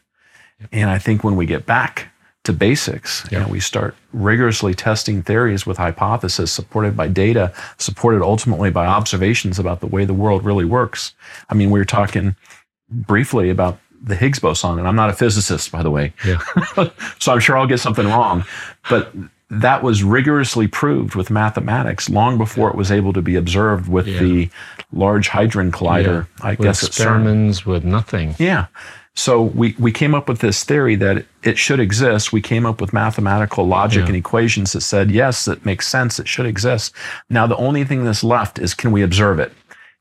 And 0.71 0.91
I 0.91 0.99
think 0.99 1.25
when 1.25 1.37
we 1.37 1.47
get 1.47 1.67
back 1.67 2.09
to 2.45 2.53
basics 2.53 3.25
Yeah. 3.31 3.43
and 3.43 3.51
we 3.53 3.61
start 3.61 3.95
rigorously 4.13 4.75
testing 4.75 5.23
theories 5.23 5.65
with 5.65 5.79
hypotheses 5.79 6.51
supported 6.51 6.97
by 6.97 7.07
data, 7.09 7.53
supported 7.79 8.21
ultimately 8.23 8.71
by 8.71 8.87
observations 8.87 9.59
about 9.59 9.81
the 9.81 9.87
way 9.87 10.05
the 10.05 10.15
world 10.15 10.45
really 10.45 10.65
works. 10.65 11.15
I 11.51 11.55
mean, 11.55 11.71
we 11.71 11.79
were 11.79 11.85
talking 11.85 12.35
briefly 12.91 13.49
about 13.51 13.79
the 14.05 14.17
Higgs 14.17 14.41
boson, 14.41 14.79
and 14.81 14.89
I'm 14.89 14.97
not 14.97 15.11
a 15.11 15.13
physicist, 15.13 15.71
by 15.71 15.85
the 15.85 15.91
way. 15.91 16.13
Yeah. 16.27 16.39
so 17.21 17.33
I'm 17.33 17.39
sure 17.39 17.57
I'll 17.57 17.69
get 17.69 17.79
something 17.79 18.07
wrong. 18.09 18.45
But 18.91 19.15
that 19.49 19.85
was 19.85 20.03
rigorously 20.03 20.67
proved 20.67 21.15
with 21.15 21.31
mathematics 21.31 22.09
long 22.11 22.39
before 22.39 22.71
it 22.71 22.75
was 22.75 22.91
able 22.91 23.13
to 23.13 23.23
be 23.23 23.37
observed 23.37 23.87
with 23.89 24.09
Yeah. 24.09 24.19
the 24.19 24.51
Large 24.93 25.29
Hadron 25.29 25.71
Collider, 25.71 26.27
I 26.43 26.51
with 26.51 26.61
guess 26.63 26.83
experiments 26.85 27.65
with 27.65 27.85
nothing. 27.85 28.35
Yeah. 28.39 28.67
So 29.15 29.43
we, 29.43 29.75
we 29.79 29.93
came 29.93 30.15
up 30.15 30.27
with 30.29 30.39
this 30.41 30.65
theory 30.65 30.95
that 30.97 31.27
it 31.43 31.59
should 31.59 31.81
exist. 31.81 32.33
We 32.33 32.41
came 32.41 32.65
up 32.65 32.81
with 32.81 32.93
mathematical 32.95 33.67
logic 33.67 34.03
Yeah. 34.03 34.07
and 34.09 34.17
equations 34.17 34.73
that 34.73 34.81
said, 34.81 35.11
yes, 35.11 35.47
it 35.47 35.67
makes 35.67 35.87
sense. 35.87 36.19
It 36.19 36.29
should 36.29 36.47
exist. 36.47 36.95
Now, 37.29 37.47
the 37.47 37.57
only 37.57 37.85
thing 37.85 38.05
that's 38.05 38.25
left 38.25 38.59
is 38.59 38.73
can 38.75 38.91
we 38.91 39.03
observe 39.03 39.39
it? 39.39 39.53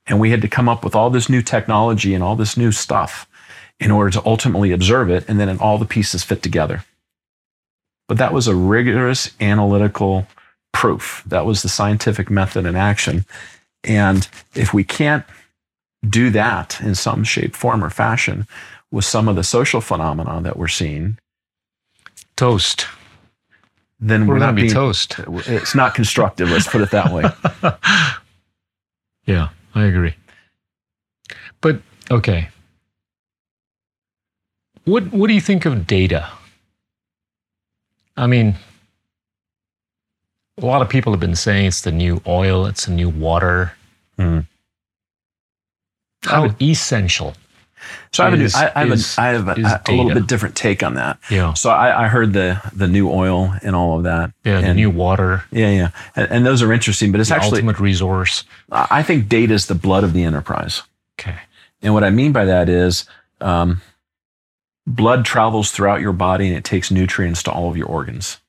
And 0.08 0.20
we 0.20 0.32
had 0.32 0.42
to 0.42 0.48
come 0.48 0.70
up 0.70 0.84
with 0.84 0.96
all 0.96 1.10
this 1.10 1.30
new 1.30 1.42
technology 1.42 2.14
and 2.14 2.24
all 2.24 2.36
this 2.36 2.56
new 2.56 2.72
stuff 2.72 3.28
in 3.80 3.92
order 3.92 4.12
to 4.12 4.26
ultimately 4.26 4.72
observe 4.72 5.10
it. 5.10 5.26
And 5.28 5.40
then 5.40 5.60
all 5.60 5.78
the 5.78 5.86
pieces 5.86 6.24
fit 6.24 6.42
together. 6.42 6.86
But 8.08 8.18
that 8.18 8.34
was 8.34 8.48
a 8.48 8.56
rigorous 8.56 9.32
analytical 9.42 10.26
proof. 10.74 11.22
That 11.26 11.46
was 11.46 11.64
the 11.64 11.70
scientific 11.70 12.30
method 12.30 12.66
in 12.66 12.76
action. 12.78 13.26
And 13.84 14.28
if 14.56 14.74
we 14.74 14.84
can't 14.84 15.26
do 16.08 16.30
that 16.32 16.80
in 16.82 16.96
some 16.96 17.24
shape, 17.24 17.56
form, 17.56 17.84
or 17.84 17.90
fashion 17.90 18.48
with 18.92 19.06
some 19.06 19.28
of 19.28 19.36
the 19.36 19.44
social 19.44 19.82
phenomena 19.82 20.42
that 20.42 20.58
we're 20.58 20.68
seeing, 20.68 21.18
Toast. 22.36 22.88
then 24.00 24.26
We're 24.28 24.36
we're, 24.36 24.40
not 24.40 24.56
be 24.56 24.64
being, 24.64 24.74
toast. 24.74 25.16
It's 25.48 25.76
not 25.76 25.94
constructive. 25.96 26.50
Let's 26.50 26.68
put 26.68 26.82
it 26.82 26.92
that 26.92 27.12
way. 27.14 27.24
Yeah, 29.28 29.50
I 29.76 29.84
agree. 29.86 30.16
But 31.62 31.80
okay. 32.10 32.50
What 34.86 35.12
what 35.14 35.28
do 35.28 35.34
you 35.36 35.40
think 35.42 35.66
of 35.66 35.86
data? 35.86 36.28
I 38.18 38.26
mean, 38.26 38.56
a 40.60 40.66
lot 40.66 40.82
of 40.82 40.90
people 40.90 41.14
have 41.14 41.20
been 41.20 41.36
saying 41.36 41.68
it's 41.68 41.82
the 41.82 41.92
new 41.92 42.20
oil, 42.26 42.66
it's 42.66 42.86
the 42.88 42.92
new 42.94 43.10
water. 43.10 43.74
Hmm. 44.18 44.40
How 46.24 46.42
would- 46.44 46.62
essential? 46.62 47.36
So 48.12 48.24
I 48.24 48.26
have, 48.26 48.34
a, 48.34 48.38
new- 48.38 48.44
Is- 48.46 48.56
I, 48.56 48.72
I 48.76 48.80
have, 48.86 48.92
is- 48.92 49.18
a, 49.18 49.22
I 49.22 49.28
have 49.28 49.48
a, 49.48 49.52
a 49.88 49.92
little 49.92 50.14
bit 50.14 50.28
different 50.28 50.56
take 50.56 50.84
on 50.84 50.96
that. 50.96 51.20
Yeah. 51.30 51.54
So 51.54 51.70
I, 51.70 52.06
I 52.06 52.08
heard 52.08 52.34
the 52.34 52.62
the 52.74 52.88
new 52.88 53.10
oil 53.10 53.54
and 53.64 53.76
all 53.76 53.98
of 53.98 54.04
that. 54.04 54.32
Yeah, 54.44 54.62
the 54.62 54.68
and, 54.68 54.76
new 54.76 54.90
water, 54.90 55.44
Yeah, 55.52 55.70
yeah, 55.70 55.90
and, 56.16 56.32
and 56.32 56.46
those 56.46 56.62
are 56.62 56.72
interesting. 56.72 57.12
But 57.12 57.22
it's 57.22 57.30
the 57.30 57.36
actually, 57.36 57.60
ultimate 57.60 57.80
resource. 57.80 58.44
I 58.72 59.04
think 59.04 59.28
data 59.30 59.54
is 59.54 59.68
the 59.68 59.76
blood 59.76 60.04
of 60.04 60.14
the 60.14 60.24
enterprise. 60.24 60.84
Okay. 61.20 61.38
And 61.82 61.94
what 61.94 62.04
I 62.04 62.10
mean 62.10 62.32
by 62.32 62.46
that 62.46 62.70
is, 62.70 63.06
um, 63.40 63.82
blood 64.88 65.26
travels 65.26 65.72
throughout 65.72 66.02
your 66.02 66.14
body 66.14 66.48
and 66.48 66.56
it 66.58 66.64
takes 66.64 66.92
nutrients 66.92 67.44
to 67.44 67.52
all 67.52 67.70
of 67.70 67.78
your 67.78 67.88
organs. 67.88 68.40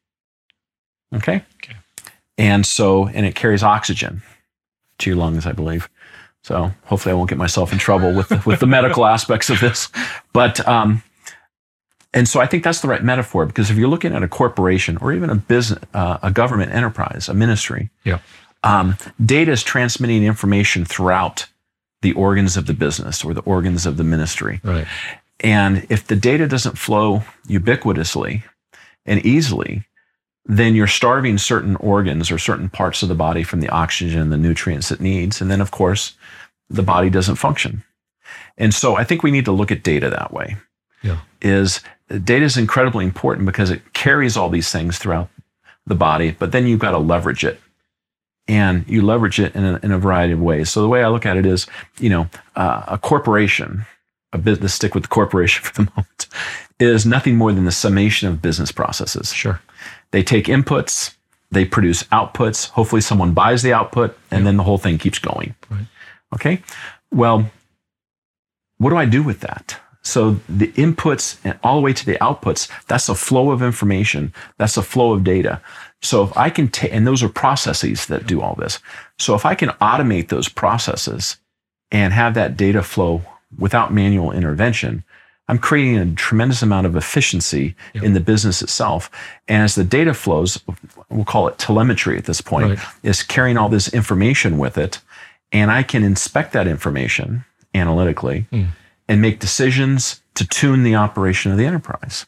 Okay. 1.15 1.45
Okay. 1.63 1.77
And 2.39 2.65
so, 2.65 3.07
and 3.09 3.27
it 3.27 3.35
carries 3.35 3.63
oxygen 3.63 4.23
to 4.99 5.11
your 5.11 5.17
lungs, 5.19 5.47
I 5.47 5.53
believe. 5.53 5.89
So 6.45 6.73
hopefully, 6.85 7.13
I 7.13 7.15
won't 7.17 7.29
get 7.29 7.39
myself 7.39 7.73
in 7.73 7.79
trouble 7.79 8.13
with 8.13 8.29
the, 8.29 8.43
with 8.47 8.61
the 8.61 8.67
medical 8.67 9.07
aspects 9.07 9.49
of 9.51 9.61
this. 9.61 9.89
But 10.33 10.67
um, 10.67 11.03
and 12.15 12.29
so 12.29 12.41
I 12.41 12.47
think 12.47 12.65
that's 12.65 12.81
the 12.81 12.89
right 12.89 13.03
metaphor 13.03 13.47
because 13.47 13.71
if 13.71 13.77
you're 13.77 13.89
looking 13.89 14.13
at 14.15 14.23
a 14.23 14.29
corporation 14.29 14.97
or 14.99 15.13
even 15.13 15.31
a 15.31 15.35
business, 15.35 15.79
uh, 15.95 16.19
a 16.23 16.31
government 16.31 16.73
enterprise, 16.73 17.29
a 17.29 17.35
ministry, 17.35 17.91
Yeah. 18.05 18.19
um, 18.65 18.97
data 19.25 19.53
is 19.53 19.63
transmitting 19.63 20.25
information 20.25 20.85
throughout 20.85 21.47
the 22.03 22.13
organs 22.13 22.57
of 22.57 22.67
the 22.67 22.75
business 22.75 23.25
or 23.25 23.33
the 23.33 23.41
organs 23.43 23.87
of 23.87 23.97
the 23.97 24.05
ministry. 24.05 24.61
Right. 24.63 24.87
And 25.41 25.87
if 25.89 26.07
the 26.07 26.17
data 26.17 26.47
doesn't 26.47 26.77
flow 26.77 27.23
ubiquitously 27.49 28.43
and 29.07 29.25
easily, 29.25 29.85
then 30.45 30.75
you're 30.75 30.87
starving 30.89 31.39
certain 31.39 31.77
organs 31.77 32.31
or 32.31 32.39
certain 32.39 32.69
parts 32.69 33.03
of 33.03 33.09
the 33.09 33.15
body 33.15 33.43
from 33.43 33.61
the 33.61 33.69
oxygen 33.69 34.21
and 34.21 34.33
the 34.33 34.37
nutrients 34.37 34.91
it 34.91 35.01
needs. 35.01 35.41
And 35.41 35.51
then, 35.51 35.61
of 35.61 35.71
course, 35.71 36.15
the 36.73 36.83
body 36.83 37.11
doesn't 37.11 37.37
function. 37.37 37.85
And 38.59 38.75
so 38.75 38.97
I 38.97 39.05
think 39.05 39.23
we 39.23 39.31
need 39.31 39.45
to 39.45 39.53
look 39.53 39.71
at 39.71 39.83
data 39.83 40.11
that 40.11 40.33
way. 40.33 40.57
Yeah. 41.03 41.19
Is 41.41 41.81
data 42.25 42.45
is 42.45 42.57
incredibly 42.57 43.05
important 43.05 43.47
because 43.47 43.71
it 43.71 43.93
carries 43.93 44.37
all 44.37 44.49
these 44.49 44.71
things 44.71 44.99
throughout 44.99 45.29
the 45.87 45.95
body, 45.95 46.37
but 46.39 46.53
then 46.53 46.67
you've 46.67 46.81
got 46.81 46.93
to 46.93 46.99
leverage 46.99 47.45
it. 47.45 47.61
And 48.49 48.85
you 48.89 49.03
leverage 49.03 49.39
it 49.39 49.55
in 49.55 49.65
a, 49.65 49.81
in 49.83 49.93
a 49.93 49.99
variety 49.99 50.33
of 50.33 50.41
ways. 50.41 50.71
So 50.71 50.83
the 50.83 50.89
way 50.89 51.05
I 51.05 51.09
look 51.09 51.25
at 51.25 51.37
it 51.37 51.47
is, 51.47 51.67
you 52.01 52.09
know, 52.09 52.29
uh, 52.57 52.83
a 52.89 52.99
corporation, 52.99 53.87
a 54.33 54.39
business, 54.39 54.75
stick 54.75 54.95
with 54.95 55.05
the 55.05 55.09
corporation 55.09 55.63
for 55.65 55.75
the 55.75 55.91
moment, 55.95 56.27
is 56.81 57.07
nothing 57.07 57.37
more 57.37 57.53
than 57.53 57.65
the 57.65 57.73
summation 57.73 58.29
of 58.29 58.43
business 58.43 58.73
processes. 58.73 59.33
Sure. 59.33 59.61
They 60.11 60.25
take 60.25 60.47
inputs, 60.47 61.15
they 61.53 61.65
produce 61.65 62.03
outputs. 62.05 62.71
Hopefully, 62.71 63.01
someone 63.01 63.33
buys 63.33 63.63
the 63.63 63.73
output, 63.73 64.19
and 64.31 64.47
then 64.47 64.57
the 64.57 64.63
whole 64.63 64.79
thing 64.79 64.99
keeps 64.99 65.19
going. 65.19 65.55
Right. 65.71 65.87
Okay. 66.35 66.63
Well, 67.11 67.51
what 68.79 68.91
do 68.91 68.97
I 68.97 69.05
do 69.05 69.23
with 69.23 69.41
that? 69.41 69.79
So 70.05 70.41
the 70.49 70.69
inputs 70.73 71.39
and 71.45 71.57
all 71.63 71.77
the 71.77 71.83
way 71.83 71.93
to 71.93 72.05
the 72.07 72.17
outputs, 72.17 72.69
that's 72.89 73.09
a 73.09 73.15
flow 73.15 73.51
of 73.53 73.63
information. 73.63 74.33
That's 74.59 74.77
a 74.77 74.83
flow 74.83 75.13
of 75.13 75.23
data. 75.23 75.61
So 76.01 76.25
if 76.25 76.37
I 76.37 76.51
can 76.51 76.67
take, 76.69 76.93
and 76.93 77.07
those 77.07 77.23
are 77.23 77.29
processes 77.29 78.07
that 78.07 78.27
do 78.27 78.41
all 78.41 78.57
this. 78.57 78.81
So 79.19 79.35
if 79.37 79.47
I 79.47 79.55
can 79.55 79.69
automate 79.81 80.29
those 80.29 80.49
processes 80.49 81.37
and 81.93 82.13
have 82.13 82.35
that 82.35 82.57
data 82.57 82.83
flow 82.83 83.23
without 83.57 83.93
manual 83.93 84.33
intervention, 84.33 85.05
I'm 85.47 85.59
creating 85.59 85.99
a 85.99 86.15
tremendous 86.17 86.63
amount 86.63 86.87
of 86.87 86.97
efficiency 86.97 87.77
Yep. 87.95 88.03
in 88.05 88.15
the 88.15 88.21
business 88.21 88.63
itself. 88.63 89.09
And 89.47 89.63
as 89.63 89.77
the 89.77 89.85
data 89.85 90.15
flows, 90.15 90.59
we'll 91.11 91.25
call 91.25 91.47
it 91.47 91.59
telemetry 91.59 92.17
at 92.19 92.25
this 92.25 92.41
point, 92.41 92.71
Right. 92.71 92.79
is 93.05 93.23
carrying 93.23 93.57
all 93.57 93.69
this 93.69 93.89
information 93.93 94.59
with 94.59 94.77
it. 94.79 94.99
And 95.53 95.71
I 95.71 95.83
can 95.83 96.03
inspect 96.03 96.53
that 96.53 96.67
information 96.67 97.45
analytically 97.75 98.47
Mm. 98.53 98.69
and 99.09 99.21
make 99.21 99.39
decisions 99.39 100.21
to 100.35 100.47
tune 100.47 100.83
the 100.83 100.95
operation 100.97 101.53
of 101.53 101.59
the 101.59 101.67
enterprise. 101.67 102.27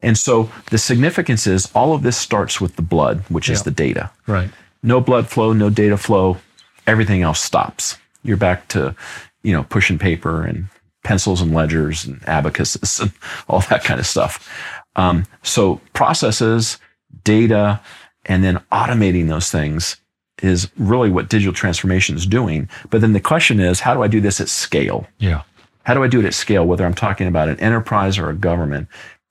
And 0.00 0.18
so 0.18 0.50
the 0.70 0.78
significance 0.78 1.46
is 1.46 1.70
all 1.74 1.94
of 1.94 2.02
this 2.02 2.16
starts 2.16 2.60
with 2.60 2.76
the 2.76 2.82
blood, 2.82 3.22
which 3.28 3.48
is 3.48 3.62
the 3.62 3.70
data. 3.70 4.10
Right. 4.26 4.50
No 4.82 5.00
blood 5.00 5.28
flow, 5.28 5.52
no 5.52 5.70
data 5.70 5.96
flow, 5.96 6.38
everything 6.86 7.22
else 7.22 7.40
stops. 7.40 7.96
You're 8.24 8.36
back 8.36 8.66
to, 8.68 8.94
you 9.42 9.52
know, 9.52 9.62
pushing 9.64 9.98
paper 9.98 10.44
and 10.44 10.66
pencils 11.04 11.40
and 11.40 11.52
ledgers 11.54 12.04
and 12.04 12.20
abacuses 12.26 12.98
and 13.00 13.12
all 13.48 13.60
that 13.70 13.84
kind 13.84 14.00
of 14.00 14.06
stuff. 14.06 14.48
Um, 14.96 15.24
so 15.42 15.80
processes, 15.94 16.78
data, 17.24 17.80
and 18.26 18.42
then 18.44 18.60
automating 18.72 19.28
those 19.28 19.50
things 19.50 19.96
is 20.42 20.68
really 20.76 21.10
what 21.10 21.28
digital 21.28 21.54
transformation 21.54 22.16
is 22.16 22.26
doing. 22.26 22.68
But 22.90 23.00
then 23.00 23.12
the 23.12 23.20
question 23.20 23.60
is, 23.60 23.80
how 23.80 23.94
do 23.94 24.02
I 24.02 24.08
do 24.08 24.20
this 24.20 24.40
at 24.40 24.48
scale? 24.48 25.06
Yeah. 25.18 25.42
How 25.84 25.94
do 25.94 26.02
I 26.02 26.08
do 26.08 26.20
it 26.20 26.26
at 26.26 26.34
scale, 26.34 26.66
whether 26.66 26.84
I'm 26.84 26.94
talking 26.94 27.26
about 27.26 27.48
an 27.48 27.58
enterprise 27.60 28.18
or 28.18 28.28
a 28.28 28.34
government? 28.34 28.88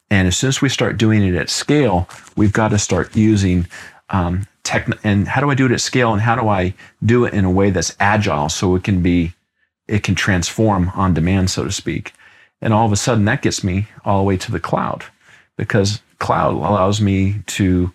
And 0.09 0.27
as 0.27 0.37
soon 0.37 0.49
as 0.49 0.61
we 0.61 0.69
start 0.69 0.97
doing 0.97 1.23
it 1.23 1.35
at 1.35 1.49
scale, 1.49 2.09
we've 2.35 2.51
got 2.51 2.69
to 2.69 2.77
start 2.77 3.15
using 3.15 3.67
um, 4.09 4.47
tech. 4.63 4.89
And 5.03 5.27
how 5.27 5.39
do 5.39 5.49
I 5.49 5.55
do 5.55 5.65
it 5.65 5.71
at 5.71 5.81
scale? 5.81 6.11
And 6.11 6.21
how 6.21 6.35
do 6.35 6.49
I 6.49 6.73
do 7.05 7.23
it 7.25 7.33
in 7.33 7.45
a 7.45 7.51
way 7.51 7.69
that's 7.69 7.95
agile 7.99 8.49
so 8.49 8.75
it 8.75 8.83
can 8.83 9.01
be, 9.01 9.33
it 9.87 10.03
can 10.03 10.15
transform 10.15 10.91
on 10.95 11.13
demand, 11.13 11.49
so 11.49 11.63
to 11.63 11.71
speak? 11.71 12.13
And 12.61 12.73
all 12.73 12.85
of 12.85 12.91
a 12.91 12.97
sudden, 12.97 13.25
that 13.25 13.41
gets 13.41 13.63
me 13.63 13.87
all 14.03 14.19
the 14.19 14.23
way 14.23 14.37
to 14.37 14.51
the 14.51 14.59
cloud, 14.59 15.05
because 15.57 16.01
cloud 16.19 16.53
allows 16.53 17.01
me 17.01 17.41
to 17.47 17.93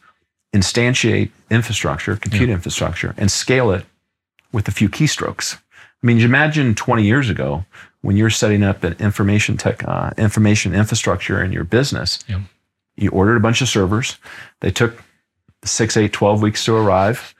instantiate 0.55 1.31
infrastructure, 1.51 2.17
compute 2.17 2.49
infrastructure, 2.51 3.15
and 3.17 3.31
scale 3.31 3.71
it 3.71 3.85
with 4.53 4.69
a 4.69 4.73
few 4.73 4.89
keystrokes. 4.89 5.57
I 6.03 6.07
mean, 6.07 6.19
you 6.19 6.25
imagine 6.25 6.75
20 6.75 7.03
years 7.05 7.29
ago 7.29 7.65
when 8.03 8.17
you're 8.17 8.31
setting 8.31 8.63
up 8.63 8.85
an 8.85 8.95
information 8.99 9.57
tech, 9.57 9.83
uh, 9.87 10.11
information 10.17 10.75
infrastructure 10.75 11.43
in 11.43 11.53
your 11.53 11.65
business. 11.65 12.21
Yeah. 12.29 12.41
You 12.97 13.11
ordered 13.11 13.37
a 13.37 13.41
bunch 13.41 13.61
of 13.61 13.69
servers. 13.69 14.17
They 14.61 14.71
took 14.71 15.03
six, 15.65 15.97
eight, 15.97 16.13
12 16.13 16.41
weeks 16.43 16.65
to 16.65 16.75
arrive. 16.75 17.35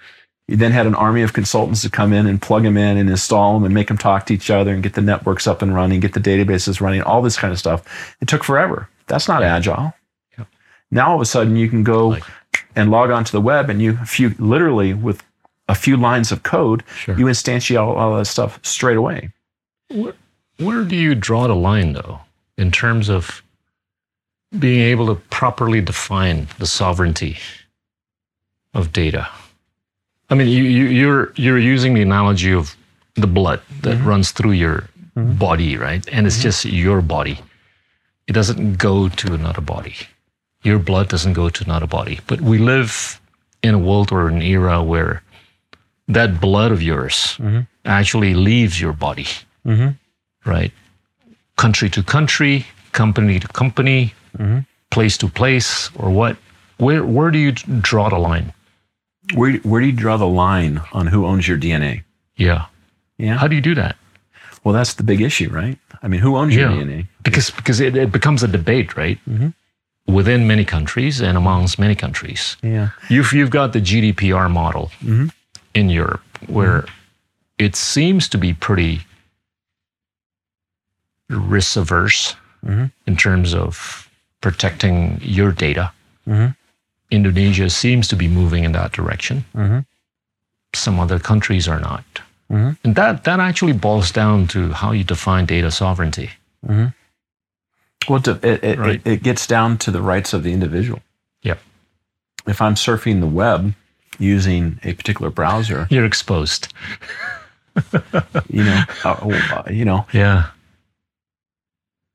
You 0.49 0.57
then 0.57 0.73
had 0.73 0.87
an 0.87 0.95
army 0.95 1.23
of 1.23 1.33
consultants 1.33 1.83
to 1.83 1.91
come 1.91 2.13
in 2.13 2.27
and 2.27 2.41
plug 2.41 2.63
them 2.63 2.77
in 2.77 2.97
and 2.99 3.09
install 3.11 3.55
them 3.55 3.65
and 3.65 3.75
make 3.75 3.89
them 3.89 3.99
talk 3.99 4.27
to 4.27 4.35
each 4.35 4.51
other 4.51 4.73
and 4.73 4.83
get 4.83 4.95
the 4.95 5.01
networks 5.01 5.47
up 5.47 5.63
and 5.63 5.75
running, 5.75 6.01
get 6.01 6.13
the 6.15 6.21
databases 6.21 6.81
running, 6.81 7.03
all 7.03 7.23
this 7.23 7.37
kind 7.37 7.53
of 7.53 7.59
stuff. 7.59 8.17
It 8.21 8.29
took 8.29 8.45
forever. 8.45 8.89
That's 9.07 9.29
not 9.29 9.43
agile. 9.43 9.93
Yeah. 10.39 10.45
Now 10.91 11.09
all 11.11 11.15
of 11.17 11.21
a 11.21 11.27
sudden 11.27 11.57
you 11.57 11.69
can 11.69 11.83
go 11.85 12.09
Like- 12.09 12.25
and 12.75 12.91
log 12.91 13.11
onto 13.11 13.33
the 13.33 13.41
web 13.41 13.69
and 13.71 13.81
you, 13.83 13.99
a 14.03 14.07
few, 14.07 14.35
literally 14.39 14.95
with 14.95 15.23
a 15.69 15.75
few 15.75 15.97
lines 15.97 16.31
of 16.33 16.43
code, 16.43 16.83
Sure. 16.97 17.19
you 17.19 17.27
instantiate 17.27 17.81
all, 17.81 17.95
all 17.97 18.17
that 18.19 18.27
stuff 18.27 18.59
straight 18.63 18.97
away. 18.97 19.31
Where, 19.91 20.15
where 20.59 20.85
do 20.85 20.97
you 20.97 21.15
draw 21.15 21.47
the 21.49 21.55
line, 21.57 21.93
though, 21.93 22.21
in 22.57 22.71
terms 22.71 23.09
of 23.09 23.43
being 24.59 24.81
able 24.81 25.07
to 25.07 25.17
properly 25.31 25.81
define 25.81 26.47
the 26.59 26.67
sovereignty 26.67 27.37
of 28.75 28.93
data? 28.93 29.29
I 30.31 30.35
mean, 30.35 30.49
you, 30.49 30.63
you, 30.65 30.85
you're 30.87 31.33
you're 31.37 31.59
using 31.59 31.95
the 31.95 32.03
analogy 32.03 32.53
of 32.53 32.77
the 33.15 33.27
blood 33.29 33.61
that 33.83 34.01
runs 34.03 34.33
through 34.33 34.53
your 34.53 34.89
Mhm. 35.17 35.39
body, 35.39 35.77
right? 35.79 36.07
And 36.13 36.27
it's 36.27 36.43
just 36.43 36.65
your 36.65 37.01
body. 37.01 37.39
It 38.27 38.33
doesn't 38.35 38.77
go 38.77 39.09
to 39.09 39.35
another 39.35 39.63
body. 39.63 39.95
Your 40.67 40.79
blood 40.81 41.09
doesn't 41.09 41.35
go 41.35 41.49
to 41.49 41.65
another 41.65 41.87
body. 41.87 42.19
But 42.27 42.41
we 42.41 42.59
live 42.59 43.21
in 43.63 43.75
a 43.75 43.79
world 43.79 44.11
or 44.13 44.29
an 44.29 44.43
era 44.43 44.83
where 44.83 45.23
that 46.09 46.41
blood 46.41 46.73
of 46.73 46.83
yours 46.83 47.37
Mhm. 47.41 47.67
actually 47.85 48.35
leaves 48.35 48.81
your 48.81 48.93
body 48.93 49.27
Mm-hmm. 49.67 49.91
right? 50.51 50.73
Country 51.57 51.89
to 51.91 52.03
country, 52.03 52.65
company 52.93 53.39
to 53.41 53.49
company, 53.49 54.13
Mhm. 54.39 54.65
place 54.91 55.17
to 55.19 55.29
place, 55.29 55.91
or 55.95 56.11
what? 56.11 56.37
Where 56.79 57.03
where 57.05 57.31
do 57.31 57.39
you 57.39 57.53
draw 57.91 58.09
the 58.11 58.19
line? 58.19 58.53
Where, 59.35 59.55
where 59.69 59.81
do 59.81 59.87
you 59.87 59.97
draw 60.05 60.17
the 60.19 60.33
line 60.47 60.81
on 60.93 61.07
who 61.13 61.27
owns 61.27 61.49
your 61.49 61.59
DNA? 61.59 62.03
Yeah. 62.37 62.67
Yeah. 63.19 63.39
How 63.39 63.49
do 63.49 63.55
you 63.55 63.63
do 63.63 63.75
that? 63.83 63.97
Well, 64.63 64.75
that's 64.75 64.95
the 64.95 65.03
big 65.03 65.21
issue, 65.21 65.49
right? 65.51 65.79
I 66.03 66.09
mean, 66.09 66.21
who 66.21 66.37
owns 66.37 66.55
your 66.55 66.71
DNA? 66.71 67.07
Because 67.23 67.51
because 67.51 67.81
it, 67.81 67.97
it 67.97 68.11
becomes 68.13 68.43
a 68.43 68.49
debate, 68.49 68.97
right? 68.97 69.19
Within 70.07 70.47
many 70.47 70.65
countries 70.65 71.21
and 71.21 71.37
amongst 71.37 71.79
many 71.79 71.95
countries. 71.97 72.57
Yeah. 72.63 72.91
You've 73.11 73.33
you've 73.33 73.51
got 73.51 73.73
the 73.73 73.81
GDPR 73.81 74.49
model 74.49 74.91
Mhm. 75.03 75.31
in 75.75 75.91
Europe 75.91 76.23
where 76.47 76.85
it 77.59 77.75
seems 77.77 78.29
to 78.29 78.39
be 78.39 78.53
pretty 78.55 79.01
risk 81.29 81.77
averse 81.77 82.37
Mhm. 82.65 82.91
in 83.07 83.17
terms 83.17 83.55
of 83.55 84.09
protecting 84.41 85.19
your 85.23 85.53
data. 85.53 85.91
Mhm. 86.27 86.55
Indonesia 87.11 87.69
seems 87.71 88.09
to 88.09 88.17
be 88.17 88.29
moving 88.29 88.65
in 88.65 88.73
that 88.73 88.93
direction. 88.93 89.45
Mm-hmm. 89.55 89.81
Some 90.75 91.01
other 91.01 91.19
countries 91.19 91.69
are 91.69 91.81
not. 91.81 92.05
Mhm. 92.51 92.77
And 92.85 92.95
that, 92.95 93.25
that 93.25 93.41
actually 93.41 93.73
boils 93.73 94.11
down 94.13 94.47
to 94.49 94.73
how 94.73 94.93
you 94.93 95.05
define 95.05 95.47
data 95.47 95.71
sovereignty. 95.71 96.31
Mm-hmm. 98.09 98.13
Well, 98.13 98.37
it, 98.37 98.45
it, 98.45 98.65
it, 98.65 98.79
Right. 98.79 99.03
it 99.07 99.23
gets 99.23 99.47
down 99.47 99.79
to 99.79 99.91
the 99.91 100.01
rights 100.03 100.33
of 100.33 100.43
the 100.43 100.53
individual. 100.53 101.01
Yep. 101.43 101.59
If 102.47 102.61
I'm 102.63 102.75
surfing 102.75 103.21
the 103.21 103.27
web 103.27 103.75
using 104.19 104.79
a 104.85 104.93
particular 104.95 105.31
browser, 105.31 105.87
You're 105.91 106.05
exposed. 106.07 106.73
you 108.49 108.65
know, 108.65 108.83
uh, 109.05 109.11
uh, 109.53 109.63
you 109.71 109.85
know, 109.85 110.07
Yeah. 110.13 110.47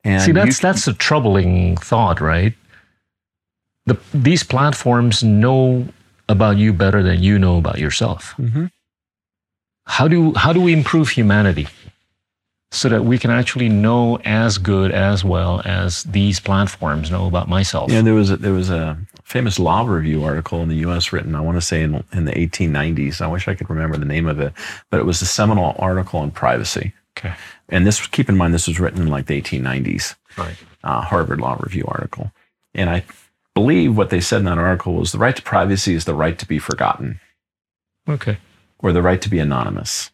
and 0.04 0.22
See, 0.24 0.32
that's 0.32 0.58
you- 0.58 0.62
that's 0.68 0.88
a 0.88 0.94
troubling 0.94 1.78
thought, 1.78 2.20
right? 2.22 2.54
The, 3.86 3.98
these 4.14 4.44
platforms 4.44 5.24
know 5.24 5.88
about 6.30 6.58
you 6.58 6.74
better 6.74 7.04
than 7.04 7.22
you 7.22 7.38
know 7.38 7.58
about 7.58 7.78
yourself. 7.80 8.34
Mhm. 8.40 8.72
How 9.86 10.08
do 10.08 10.34
how 10.36 10.54
do 10.54 10.62
we 10.62 10.72
improve 10.74 11.10
humanity 11.10 11.68
so 12.72 12.88
that 12.90 13.04
we 13.04 13.18
can 13.18 13.30
actually 13.32 13.68
know 13.70 14.18
as 14.24 14.58
good 14.58 14.92
as 14.92 15.24
well 15.24 15.62
as 15.66 16.04
these 16.04 16.40
platforms 16.40 17.12
know 17.12 17.28
about 17.28 17.48
myself? 17.50 17.90
Know, 17.92 18.02
there 18.02 18.14
was 18.14 18.32
a, 18.32 18.38
there 18.38 18.54
was 18.54 18.70
a 18.70 18.98
famous 19.24 19.60
law 19.60 19.86
review 19.86 20.24
article 20.24 20.62
in 20.62 20.70
the 20.70 20.78
U.S. 20.78 21.12
written, 21.14 21.36
I 21.36 21.42
want 21.42 21.58
to 21.58 21.62
say 21.62 21.82
in 21.84 22.04
in 22.14 22.26
the 22.26 22.32
1890s. 22.34 23.22
I 23.22 23.28
wish 23.28 23.48
I 23.48 23.56
could 23.56 23.70
remember 23.70 23.98
the 23.98 24.06
name 24.06 24.28
of 24.28 24.40
it, 24.40 24.54
but 24.90 25.00
it 25.00 25.06
was 25.06 25.22
a 25.22 25.26
seminal 25.26 25.76
article 25.80 26.20
on 26.22 26.32
privacy. 26.32 26.94
Okay. 27.18 27.34
And 27.70 27.86
this, 27.86 28.06
keep 28.08 28.30
in 28.30 28.38
mind, 28.38 28.54
this 28.54 28.68
was 28.68 28.80
written 28.80 29.02
in 29.02 29.08
like 29.10 29.26
the 29.28 29.42
1890s. 29.42 30.16
Right. 30.38 30.56
uh, 30.84 31.02
Harvard 31.02 31.42
Law 31.42 31.58
Review 31.60 31.84
article. 31.88 32.32
And 32.74 32.90
I 32.90 33.04
believe 33.54 33.98
what 33.98 34.10
they 34.12 34.22
said 34.22 34.40
in 34.40 34.46
that 34.46 34.58
article 34.58 34.94
was 34.94 35.12
the 35.12 35.18
right 35.18 35.36
to 35.36 35.42
privacy 35.42 35.94
is 35.94 36.06
the 36.06 36.14
right 36.16 36.40
to 36.40 36.46
be 36.48 36.58
forgotten 36.58 37.20
Okay. 38.08 38.38
or 38.80 38.94
the 38.94 39.02
right 39.02 39.22
to 39.22 39.30
be 39.30 39.40
anonymous. 39.40 40.10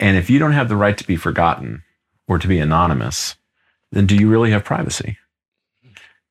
And 0.00 0.16
if 0.16 0.28
you 0.28 0.40
don't 0.40 0.52
have 0.52 0.68
the 0.68 0.76
right 0.76 0.98
to 0.98 1.06
be 1.06 1.16
forgotten 1.16 1.84
or 2.26 2.38
to 2.38 2.48
be 2.48 2.58
anonymous, 2.58 3.36
then 3.92 4.06
do 4.06 4.16
you 4.16 4.28
really 4.28 4.50
have 4.50 4.64
privacy? 4.64 5.18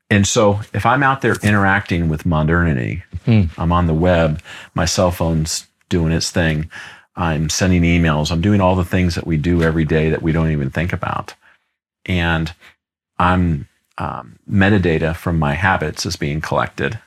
And 0.10 0.28
so 0.28 0.62
if 0.74 0.86
I'm 0.86 1.04
out 1.04 1.22
there 1.22 1.36
interacting 1.44 2.10
with 2.10 2.26
modernity, 2.26 3.04
Hmm. 3.26 3.44
I'm 3.58 3.72
on 3.72 3.86
the 3.86 3.94
web, 3.94 4.42
my 4.74 4.86
cell 4.86 5.12
phone's 5.12 5.68
doing 5.90 6.12
its 6.12 6.32
thing, 6.32 6.70
I'm 7.16 7.50
sending 7.50 7.84
emails, 7.84 8.32
I'm 8.32 8.42
doing 8.42 8.62
all 8.62 8.76
the 8.76 8.86
things 8.86 9.16
that 9.16 9.28
we 9.28 9.38
do 9.38 9.62
every 9.62 9.86
day 9.86 10.10
that 10.10 10.24
we 10.24 10.32
don't 10.32 10.52
even 10.52 10.72
think 10.72 10.94
about. 10.94 11.36
And 12.06 12.52
I'm 13.20 13.68
um, 14.00 14.40
metadata 14.50 15.16
from 15.16 15.38
my 15.38 15.54
habits 15.54 16.06
is 16.06 16.16
being 16.16 16.42
collected, 16.42 16.98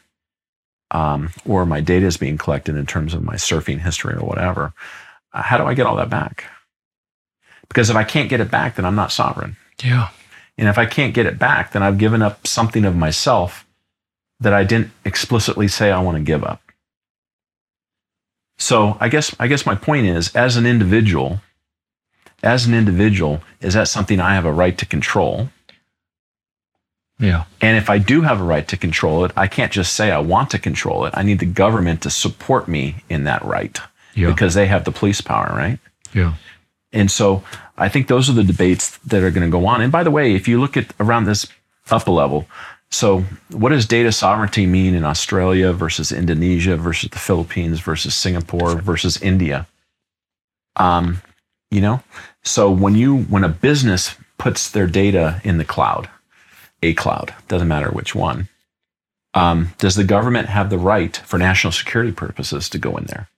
um, 0.90 1.30
or 1.44 1.64
my 1.64 1.80
data 1.80 2.06
is 2.06 2.18
being 2.18 2.38
collected 2.38 2.76
in 2.76 2.86
terms 2.86 3.14
of 3.14 3.24
my 3.24 3.34
surfing 3.34 3.80
history 3.80 4.14
or 4.14 4.24
whatever. 4.26 4.74
How 5.32 5.56
do 5.56 5.64
I 5.64 5.74
get 5.74 5.86
all 5.86 5.96
that 5.96 6.10
back? 6.10 6.44
Because 7.68 7.88
if 7.88 7.96
I 7.96 8.04
can't 8.04 8.28
get 8.28 8.40
it 8.40 8.50
back, 8.50 8.76
then 8.76 8.84
I'm 8.84 8.94
not 8.94 9.12
sovereign. 9.12 9.56
Yeah. 9.82 10.08
And 10.58 10.68
if 10.68 10.76
I 10.76 10.86
can't 10.86 11.14
get 11.14 11.26
it 11.26 11.38
back, 11.38 11.72
then 11.72 11.82
I've 11.82 11.98
given 11.98 12.20
up 12.20 12.46
something 12.46 12.84
of 12.84 12.94
myself 12.94 13.66
that 14.40 14.52
I 14.52 14.64
didn't 14.64 14.90
explicitly 15.04 15.68
say 15.68 15.90
I 15.90 16.02
want 16.02 16.18
to 16.18 16.22
give 16.22 16.44
up. 16.44 16.60
So 18.58 18.96
I 19.00 19.08
guess 19.08 19.34
I 19.40 19.48
guess 19.48 19.66
my 19.66 19.74
point 19.74 20.06
is 20.06 20.34
as 20.36 20.56
an 20.56 20.66
individual, 20.66 21.40
as 22.42 22.66
an 22.66 22.74
individual, 22.74 23.40
is 23.60 23.74
that 23.74 23.88
something 23.88 24.20
I 24.20 24.34
have 24.34 24.44
a 24.44 24.52
right 24.52 24.76
to 24.78 24.86
control? 24.86 25.48
Yeah. 27.18 27.44
And 27.60 27.76
if 27.76 27.88
I 27.88 27.98
do 27.98 28.22
have 28.22 28.40
a 28.40 28.44
right 28.44 28.66
to 28.68 28.76
control 28.76 29.24
it, 29.24 29.32
I 29.36 29.46
can't 29.46 29.72
just 29.72 29.94
say 29.94 30.10
I 30.10 30.18
want 30.18 30.50
to 30.50 30.58
control 30.58 31.06
it. 31.06 31.14
I 31.16 31.22
need 31.22 31.38
the 31.38 31.46
government 31.46 32.02
to 32.02 32.10
support 32.10 32.68
me 32.68 32.96
in 33.08 33.24
that 33.24 33.44
right 33.44 33.80
Yeah. 34.14 34.28
because 34.28 34.54
they 34.54 34.66
have 34.66 34.84
the 34.84 34.92
police 34.92 35.20
power, 35.20 35.52
right? 35.54 35.78
yeah. 36.14 36.34
And 36.92 37.10
so 37.10 37.42
I 37.78 37.88
think 37.88 38.06
those 38.06 38.28
are 38.28 38.34
the 38.34 38.44
debates 38.44 38.98
that 38.98 39.22
are 39.22 39.30
going 39.30 39.50
to 39.50 39.58
go 39.58 39.66
on. 39.66 39.80
And 39.80 39.90
by 39.90 40.02
the 40.04 40.10
way, 40.10 40.34
if 40.34 40.46
you 40.46 40.60
look 40.60 40.76
at 40.76 40.92
around 41.00 41.24
this 41.24 41.46
up 41.90 42.06
a 42.06 42.10
level, 42.10 42.46
so 42.90 43.24
what 43.50 43.70
does 43.70 43.86
data 43.86 44.12
sovereignty 44.12 44.66
mean 44.66 44.94
in 44.94 45.04
Australia 45.04 45.72
versus 45.72 46.12
Indonesia 46.12 46.76
versus 46.76 47.08
the 47.08 47.18
Philippines 47.18 47.80
versus 47.80 48.14
Singapore 48.14 48.76
versus 48.76 49.20
India? 49.22 49.66
Um, 50.76 51.22
you 51.70 51.80
know, 51.80 52.02
so 52.42 52.70
when 52.70 52.94
you 52.94 53.22
when 53.24 53.44
a 53.44 53.48
business 53.48 54.14
puts 54.36 54.70
their 54.70 54.86
data 54.86 55.40
in 55.42 55.56
the 55.56 55.64
cloud, 55.64 56.10
a 56.82 56.92
cloud 56.92 57.32
doesn't 57.48 57.68
matter 57.68 57.88
which 57.90 58.14
one, 58.14 58.48
um, 59.32 59.72
does 59.78 59.94
the 59.94 60.04
government 60.04 60.48
have 60.48 60.68
the 60.68 60.78
right 60.78 61.16
for 61.16 61.38
national 61.38 61.72
security 61.72 62.12
purposes 62.12 62.68
to 62.68 62.78
go 62.78 62.96
in 62.98 63.04
there? 63.04 63.28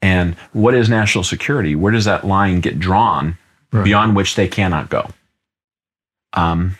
And 0.00 0.34
what 0.52 0.74
is 0.74 0.88
national 0.88 1.24
security? 1.24 1.74
Where 1.74 1.92
does 1.92 2.04
that 2.04 2.24
line 2.26 2.60
get 2.60 2.78
drawn 2.78 3.36
Right. 3.72 3.84
beyond 3.84 4.16
which 4.16 4.34
they 4.36 4.48
cannot 4.48 4.88
go? 4.88 5.08
Um, 6.34 6.76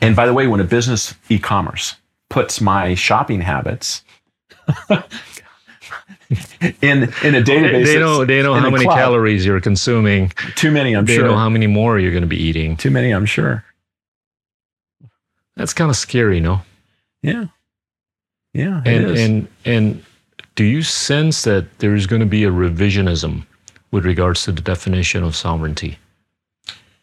and 0.00 0.14
by 0.16 0.26
the 0.26 0.34
way, 0.34 0.46
when 0.46 0.60
a 0.60 0.64
business 0.64 1.14
e-commerce 1.28 1.94
puts 2.28 2.60
my 2.60 2.94
shopping 2.94 3.40
habits 3.40 4.02
in 6.80 7.02
in 7.22 7.34
a 7.34 7.42
database, 7.42 7.84
they 7.86 7.98
know 7.98 8.24
they 8.24 8.42
know 8.42 8.54
how 8.54 8.70
many 8.70 8.84
cloud, 8.84 8.96
calories 8.96 9.44
you're 9.46 9.60
consuming. 9.60 10.30
Too 10.56 10.70
many, 10.70 10.94
I'm 10.94 11.04
they 11.04 11.16
sure. 11.16 11.26
know 11.26 11.36
how 11.36 11.48
many 11.48 11.66
more 11.66 11.98
you're 11.98 12.10
going 12.10 12.22
to 12.22 12.26
be 12.28 12.42
eating. 12.42 12.76
Too 12.76 12.90
many, 12.90 13.10
I'm 13.12 13.26
sure. 13.26 13.64
That's 15.56 15.72
kind 15.74 15.90
of 15.90 15.96
scary, 15.96 16.40
no? 16.40 16.62
Yeah, 17.22 17.46
yeah, 18.54 18.80
it 18.84 18.88
And 18.88 19.04
is. 19.10 19.20
and 19.20 19.48
and 19.64 20.04
do 20.54 20.64
you 20.64 20.82
sense 20.82 21.42
that 21.42 21.78
there's 21.78 22.06
going 22.06 22.20
to 22.20 22.26
be 22.26 22.44
a 22.44 22.50
revisionism 22.50 23.46
with 23.90 24.04
regards 24.04 24.44
to 24.44 24.52
the 24.52 24.60
definition 24.60 25.22
of 25.22 25.36
sovereignty 25.36 25.98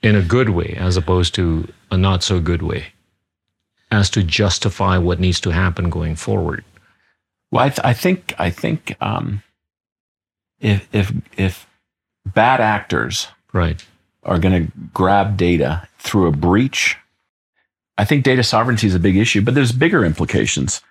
in 0.02 0.16
a 0.16 0.22
good 0.22 0.50
way 0.50 0.76
as 0.78 0.98
opposed 0.98 1.36
to 1.36 1.68
a 1.92 1.98
not 1.98 2.24
so 2.24 2.40
good 2.40 2.62
way 2.62 2.88
as 3.92 4.10
to 4.12 4.24
justify 4.24 4.98
what 4.98 5.20
needs 5.20 5.40
to 5.42 5.50
happen 5.50 5.90
going 5.90 6.16
forward? 6.16 6.64
Well, 7.52 7.66
I, 7.66 7.70
th- 7.70 7.80
I 7.84 7.94
think 7.94 8.34
I 8.38 8.50
think 8.52 8.96
um, 9.02 9.42
if 10.60 10.88
if 10.94 11.12
if 11.38 11.68
bad 12.26 12.62
actors 12.62 13.28
Right. 13.52 13.84
are 14.24 14.38
going 14.38 14.68
to 14.68 14.72
grab 14.94 15.36
data 15.36 15.88
through 15.98 16.28
a 16.28 16.32
breach, 16.32 16.98
I 17.98 18.06
think 18.06 18.24
data 18.24 18.44
sovereignty 18.44 18.86
is 18.86 18.94
a 18.94 19.00
big 19.00 19.18
issue. 19.18 19.42
But 19.42 19.56
there's 19.56 19.72
bigger 19.72 20.06
implications. 20.06 20.82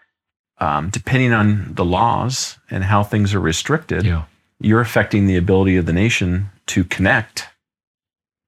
Um, 0.61 0.91
depending 0.91 1.33
on 1.33 1.75
the 1.75 1.85
laws 1.85 2.59
and 2.71 2.83
how 2.85 3.05
things 3.05 3.33
are 3.35 3.41
restricted, 3.41 4.05
Yeah. 4.05 4.25
you're 4.61 4.81
affecting 4.81 5.27
the 5.27 5.37
ability 5.37 5.77
of 5.77 5.87
the 5.87 5.93
nation 5.93 6.51
to 6.67 6.83
connect 6.85 7.47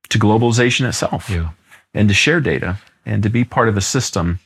to 0.08 0.18
globalization 0.18 0.88
itself 0.88 1.30
Yeah. 1.30 1.50
and 1.94 2.08
to 2.08 2.14
share 2.14 2.40
data 2.40 2.78
and 3.06 3.22
to 3.22 3.28
be 3.28 3.44
part 3.44 3.68
of 3.68 3.76
a 3.76 3.80
system. 3.80 4.40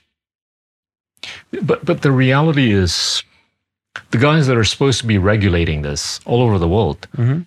But 1.63 1.85
but 1.87 2.03
the 2.03 2.13
reality 2.13 2.71
is 2.73 3.23
the 4.11 4.19
guys 4.19 4.47
that 4.47 4.57
are 4.59 4.65
supposed 4.65 5.01
to 5.01 5.07
be 5.07 5.17
regulating 5.17 5.83
this 5.83 6.21
all 6.27 6.43
over 6.43 6.59
the 6.59 6.69
world 6.69 7.07
Mhm. 7.17 7.47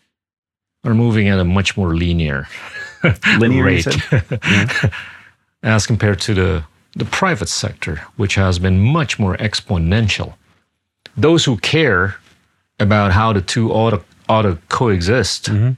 are 0.84 0.96
moving 0.96 1.28
at 1.30 1.40
a 1.40 1.44
much 1.44 1.78
more 1.78 1.94
linear 1.96 2.48
Linear, 3.38 3.64
rate 3.64 3.86
as 5.64 5.86
compared 5.86 6.20
to 6.22 6.34
the, 6.34 6.64
the 6.98 7.06
private 7.06 7.50
sector, 7.50 8.02
which 8.18 8.36
has 8.36 8.60
been 8.60 8.80
much 8.80 9.20
more 9.20 9.38
exponential. 9.38 10.34
Those 11.16 11.46
who 11.46 11.58
care 11.58 12.16
about 12.80 13.12
how 13.12 13.34
the 13.34 13.42
two 13.42 13.72
ought 13.72 13.92
to, 13.92 14.02
ought 14.30 14.44
to 14.44 14.58
coexist 14.70 15.46
Mhm. 15.52 15.78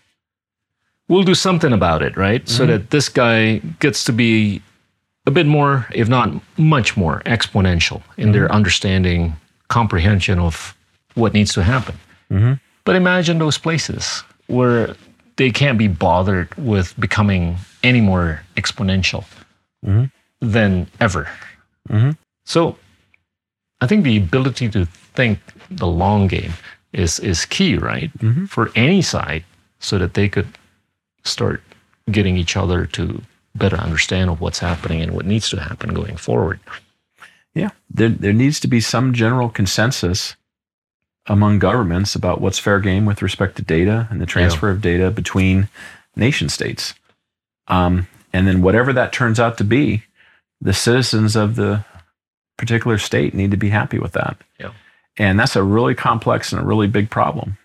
will 1.08 1.24
do 1.24 1.36
something 1.36 1.74
about 1.74 2.02
it, 2.02 2.16
right? 2.18 2.48
So 2.48 2.66
that 2.66 2.90
this 2.90 3.10
guy 3.10 3.62
gets 3.80 4.04
to 4.06 4.14
be 4.14 4.62
a 5.26 5.32
bit 5.32 5.46
more, 5.46 5.88
if 5.94 6.08
not 6.08 6.30
much 6.58 6.96
more, 6.98 7.22
exponential 7.26 8.02
in 8.18 8.32
their 8.32 8.52
understanding, 8.52 9.36
comprehension 9.68 10.40
of 10.40 10.76
what 11.16 11.34
needs 11.34 11.54
to 11.54 11.64
happen. 11.64 11.96
Mhm. 12.32 12.60
But 12.86 12.96
imagine 12.96 13.40
those 13.40 13.58
places 13.58 14.24
where 14.48 14.96
they 15.36 15.52
can't 15.52 15.78
be 15.78 15.88
bothered 15.88 16.50
with 16.58 16.94
becoming 17.00 17.58
any 17.84 18.02
more 18.02 18.42
exponential 18.58 19.24
Mhm. 19.86 20.12
Than 20.42 20.88
ever. 21.00 21.30
Mhm. 21.90 22.18
So 22.46 22.78
I 23.82 23.88
think 23.88 24.04
the 24.04 24.18
ability 24.18 24.70
to 24.70 24.86
think 24.86 25.40
the 25.70 25.88
long 25.88 26.28
game 26.28 26.54
is, 26.94 27.20
is 27.20 27.46
key, 27.46 27.76
right? 27.78 28.12
Mhm. 28.20 28.50
For 28.50 28.72
any 28.76 29.02
side 29.02 29.44
so 29.80 29.98
that 29.98 30.14
they 30.14 30.28
could 30.30 30.48
start 31.24 31.62
getting 32.12 32.38
each 32.38 32.58
other 32.58 32.86
to 32.86 33.22
better 33.56 33.78
understand 33.78 34.30
of 34.30 34.40
what's 34.42 34.60
happening 34.60 35.02
and 35.02 35.12
what 35.14 35.26
needs 35.26 35.50
to 35.50 35.60
happen 35.60 35.94
going 35.94 36.18
forward. 36.18 36.60
Yeah, 37.54 37.70
there 37.90 38.10
there 38.10 38.34
needs 38.34 38.60
to 38.62 38.68
be 38.68 38.80
some 38.80 39.14
general 39.14 39.50
consensus 39.50 40.36
among 41.26 41.60
governments 41.60 42.16
about 42.16 42.42
what's 42.42 42.60
fair 42.60 42.80
game 42.80 43.06
with 43.06 43.22
respect 43.22 43.56
to 43.58 43.62
data 43.62 44.08
and 44.10 44.22
the 44.22 44.26
transfer 44.26 44.70
of 44.70 44.82
data 44.82 45.12
between 45.12 45.68
nation 46.16 46.50
states. 46.50 46.94
Um, 47.68 48.08
and 48.34 48.48
then 48.48 48.62
whatever 48.62 48.94
that 48.94 49.14
turns 49.14 49.40
out 49.40 49.58
to 49.58 49.64
be, 49.64 50.04
the 50.62 50.74
citizens 50.74 51.36
of 51.36 51.56
the 51.56 51.84
particular 52.58 52.98
state 52.98 53.34
need 53.34 53.52
to 53.52 53.58
be 53.58 53.70
happy 53.70 54.00
with 54.00 54.12
that. 54.14 54.38
Yeah. 54.60 54.72
And 55.18 55.40
that's 55.40 55.56
a 55.56 55.64
really 55.64 55.96
complex 55.96 56.52
and 56.52 56.62
a 56.62 56.66
really 56.66 56.88
big 56.88 57.10
problem. 57.10 57.58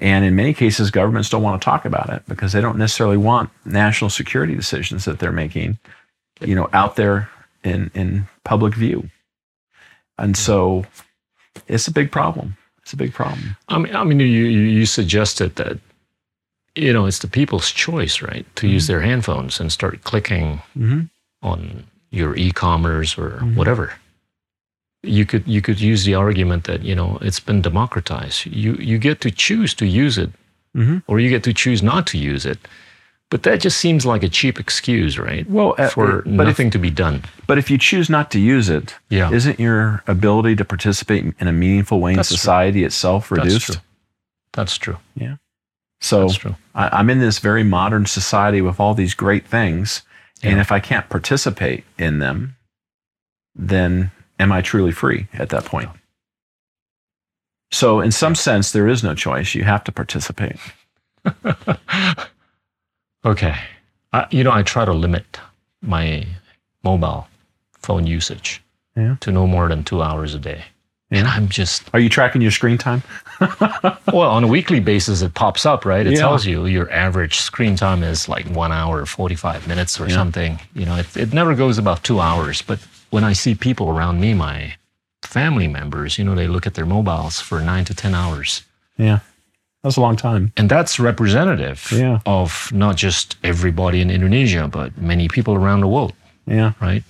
And 0.00 0.24
in 0.24 0.36
many 0.36 0.54
cases, 0.54 0.90
governments 0.90 1.28
don't 1.28 1.42
want 1.42 1.60
to 1.60 1.64
talk 1.64 1.84
about 1.84 2.08
it 2.10 2.22
because 2.28 2.52
they 2.52 2.60
don't 2.60 2.78
necessarily 2.78 3.16
want 3.16 3.50
national 3.64 4.10
security 4.10 4.54
decisions 4.54 5.04
that 5.06 5.18
they're 5.18 5.32
making, 5.32 5.78
you 6.40 6.54
know, 6.54 6.68
out 6.72 6.94
there 6.96 7.28
in 7.64 7.90
in 7.94 8.28
public 8.44 8.74
view. 8.74 9.10
And 10.16 10.36
so 10.36 10.84
it's 11.66 11.88
a 11.88 11.92
big 11.92 12.12
problem. 12.12 12.56
It's 12.82 12.92
a 12.92 12.96
big 12.96 13.12
problem. 13.12 13.56
I 13.68 13.78
mean, 13.78 13.94
I 13.94 14.04
mean, 14.04 14.20
you, 14.20 14.26
you 14.26 14.60
you 14.60 14.86
suggested 14.86 15.56
that, 15.56 15.78
you 16.76 16.92
know, 16.92 17.06
it's 17.06 17.18
the 17.18 17.28
people's 17.28 17.70
choice, 17.72 18.22
right, 18.22 18.46
to 18.56 18.68
use 18.68 18.86
their 18.86 19.00
handphones 19.00 19.58
and 19.60 19.70
start 19.72 20.04
clicking 20.04 20.62
Mm-hmm. 20.78 21.00
on 21.42 21.84
your 22.10 22.34
e-commerce 22.36 23.18
or 23.18 23.38
Mhm. 23.42 23.54
whatever. 23.56 23.92
You 25.02 25.24
could 25.26 25.46
you 25.46 25.60
could 25.62 25.80
use 25.80 26.04
the 26.04 26.14
argument 26.14 26.64
that 26.64 26.82
you 26.82 26.94
know 26.94 27.18
it's 27.20 27.40
been 27.40 27.62
democratized. 27.62 28.46
You 28.46 28.74
you 28.80 28.98
get 28.98 29.20
to 29.20 29.30
choose 29.30 29.72
to 29.74 29.86
use 29.86 30.18
it, 30.18 30.30
Mhm. 30.76 31.02
or 31.06 31.20
you 31.20 31.28
get 31.28 31.42
to 31.44 31.52
choose 31.52 31.82
not 31.82 32.06
to 32.08 32.18
use 32.18 32.44
it. 32.44 32.58
But 33.30 33.42
that 33.42 33.60
just 33.60 33.76
seems 33.76 34.06
like 34.06 34.22
a 34.22 34.28
cheap 34.28 34.58
excuse, 34.58 35.18
right? 35.18 35.48
Well, 35.50 35.74
uh, 35.78 35.88
For 35.90 36.22
but 36.22 36.48
if, 36.48 36.58
nothing 36.58 36.70
to 36.70 36.78
be 36.78 36.90
done. 36.90 37.24
but 37.46 37.58
if 37.58 37.70
you 37.70 37.76
choose 37.76 38.08
not 38.08 38.30
to 38.30 38.40
use 38.40 38.70
it, 38.70 38.94
Yeah, 39.10 39.30
isn't 39.30 39.60
your 39.60 40.02
ability 40.06 40.56
to 40.56 40.64
participate 40.64 41.34
in 41.38 41.46
a 41.46 41.52
meaningful 41.52 42.00
way 42.00 42.12
in 42.12 42.16
That's 42.16 42.28
true. 42.30 42.38
society 42.38 42.84
itself 42.84 43.28
that's 43.28 43.38
reduced? 43.44 43.66
true. 43.66 43.76
That's 44.54 44.78
true. 44.78 44.96
So 46.00 46.20
That's 46.22 46.36
true. 46.38 46.54
I, 46.74 46.88
I'm 46.92 47.10
in 47.10 47.18
this 47.18 47.38
very 47.40 47.64
modern 47.64 48.06
society 48.06 48.62
with 48.62 48.78
all 48.80 48.94
these 48.94 49.14
great 49.14 49.44
things, 49.46 50.02
and 50.42 50.60
if 50.60 50.72
I 50.72 50.80
can't 50.80 51.08
participate 51.08 51.84
in 51.98 52.18
them, 52.18 52.56
then 53.54 54.10
am 54.38 54.52
I 54.52 54.62
truly 54.62 54.92
free 54.92 55.26
at 55.34 55.48
that 55.50 55.64
point? 55.64 55.90
So, 57.70 58.00
in 58.00 58.12
some 58.12 58.34
sense, 58.34 58.72
there 58.72 58.88
is 58.88 59.04
no 59.04 59.14
choice. 59.14 59.54
You 59.54 59.64
have 59.64 59.84
to 59.84 59.92
participate. 59.92 60.56
okay. 63.24 63.56
I, 64.12 64.26
you 64.30 64.44
know, 64.44 64.52
I 64.52 64.62
try 64.62 64.84
to 64.84 64.92
limit 64.92 65.38
my 65.82 66.26
mobile 66.82 67.26
phone 67.78 68.06
usage 68.06 68.62
Yeah. 68.96 69.16
to 69.20 69.30
no 69.30 69.46
more 69.46 69.68
than 69.68 69.84
two 69.84 70.02
hours 70.02 70.34
a 70.34 70.38
day. 70.38 70.64
And 71.10 71.26
I'm 71.26 71.48
just, 71.48 71.84
Are 71.94 72.00
you 72.00 72.08
tracking 72.10 72.42
your 72.42 72.50
screen 72.50 72.76
time? 72.76 73.02
well, 74.12 74.28
on 74.30 74.44
a 74.44 74.46
weekly 74.46 74.78
basis, 74.80 75.22
it 75.22 75.32
pops 75.34 75.64
up, 75.64 75.84
right? 75.86 76.06
It 76.06 76.12
Yeah. 76.12 76.18
tells 76.20 76.44
you 76.44 76.66
your 76.66 76.90
average 76.92 77.36
screen 77.36 77.76
time 77.76 78.02
is 78.02 78.28
like 78.28 78.46
one 78.50 78.72
hour, 78.72 79.06
45 79.06 79.66
minutes 79.66 79.98
or 79.98 80.06
Yeah. 80.06 80.14
something. 80.16 80.60
You 80.74 80.84
know, 80.84 80.96
it, 80.96 81.16
it 81.16 81.32
never 81.32 81.54
goes 81.54 81.78
above 81.78 82.02
two 82.02 82.20
hours. 82.20 82.60
But 82.60 82.78
when 83.10 83.24
I 83.24 83.32
see 83.32 83.54
people 83.54 83.88
around 83.88 84.20
me, 84.20 84.34
my 84.34 84.74
family 85.22 85.66
members, 85.66 86.18
you 86.18 86.24
know, 86.24 86.34
they 86.34 86.46
look 86.46 86.66
at 86.66 86.74
their 86.74 86.86
mobiles 86.86 87.40
for 87.40 87.60
nine 87.60 87.84
to 87.86 87.94
10 87.94 88.14
hours. 88.14 88.64
Yeah. 88.98 89.20
That's 89.82 89.96
a 89.96 90.00
long 90.02 90.16
time. 90.16 90.52
And 90.58 90.68
that's 90.68 90.98
representative 91.00 91.90
Yeah. 91.90 92.18
of 92.26 92.70
not 92.72 92.96
just 92.96 93.36
everybody 93.42 94.02
in 94.02 94.10
Indonesia, 94.10 94.68
but 94.68 94.98
many 94.98 95.28
people 95.28 95.54
around 95.54 95.80
the 95.80 95.88
world, 95.88 96.12
Yeah. 96.46 96.72
right? 96.82 97.02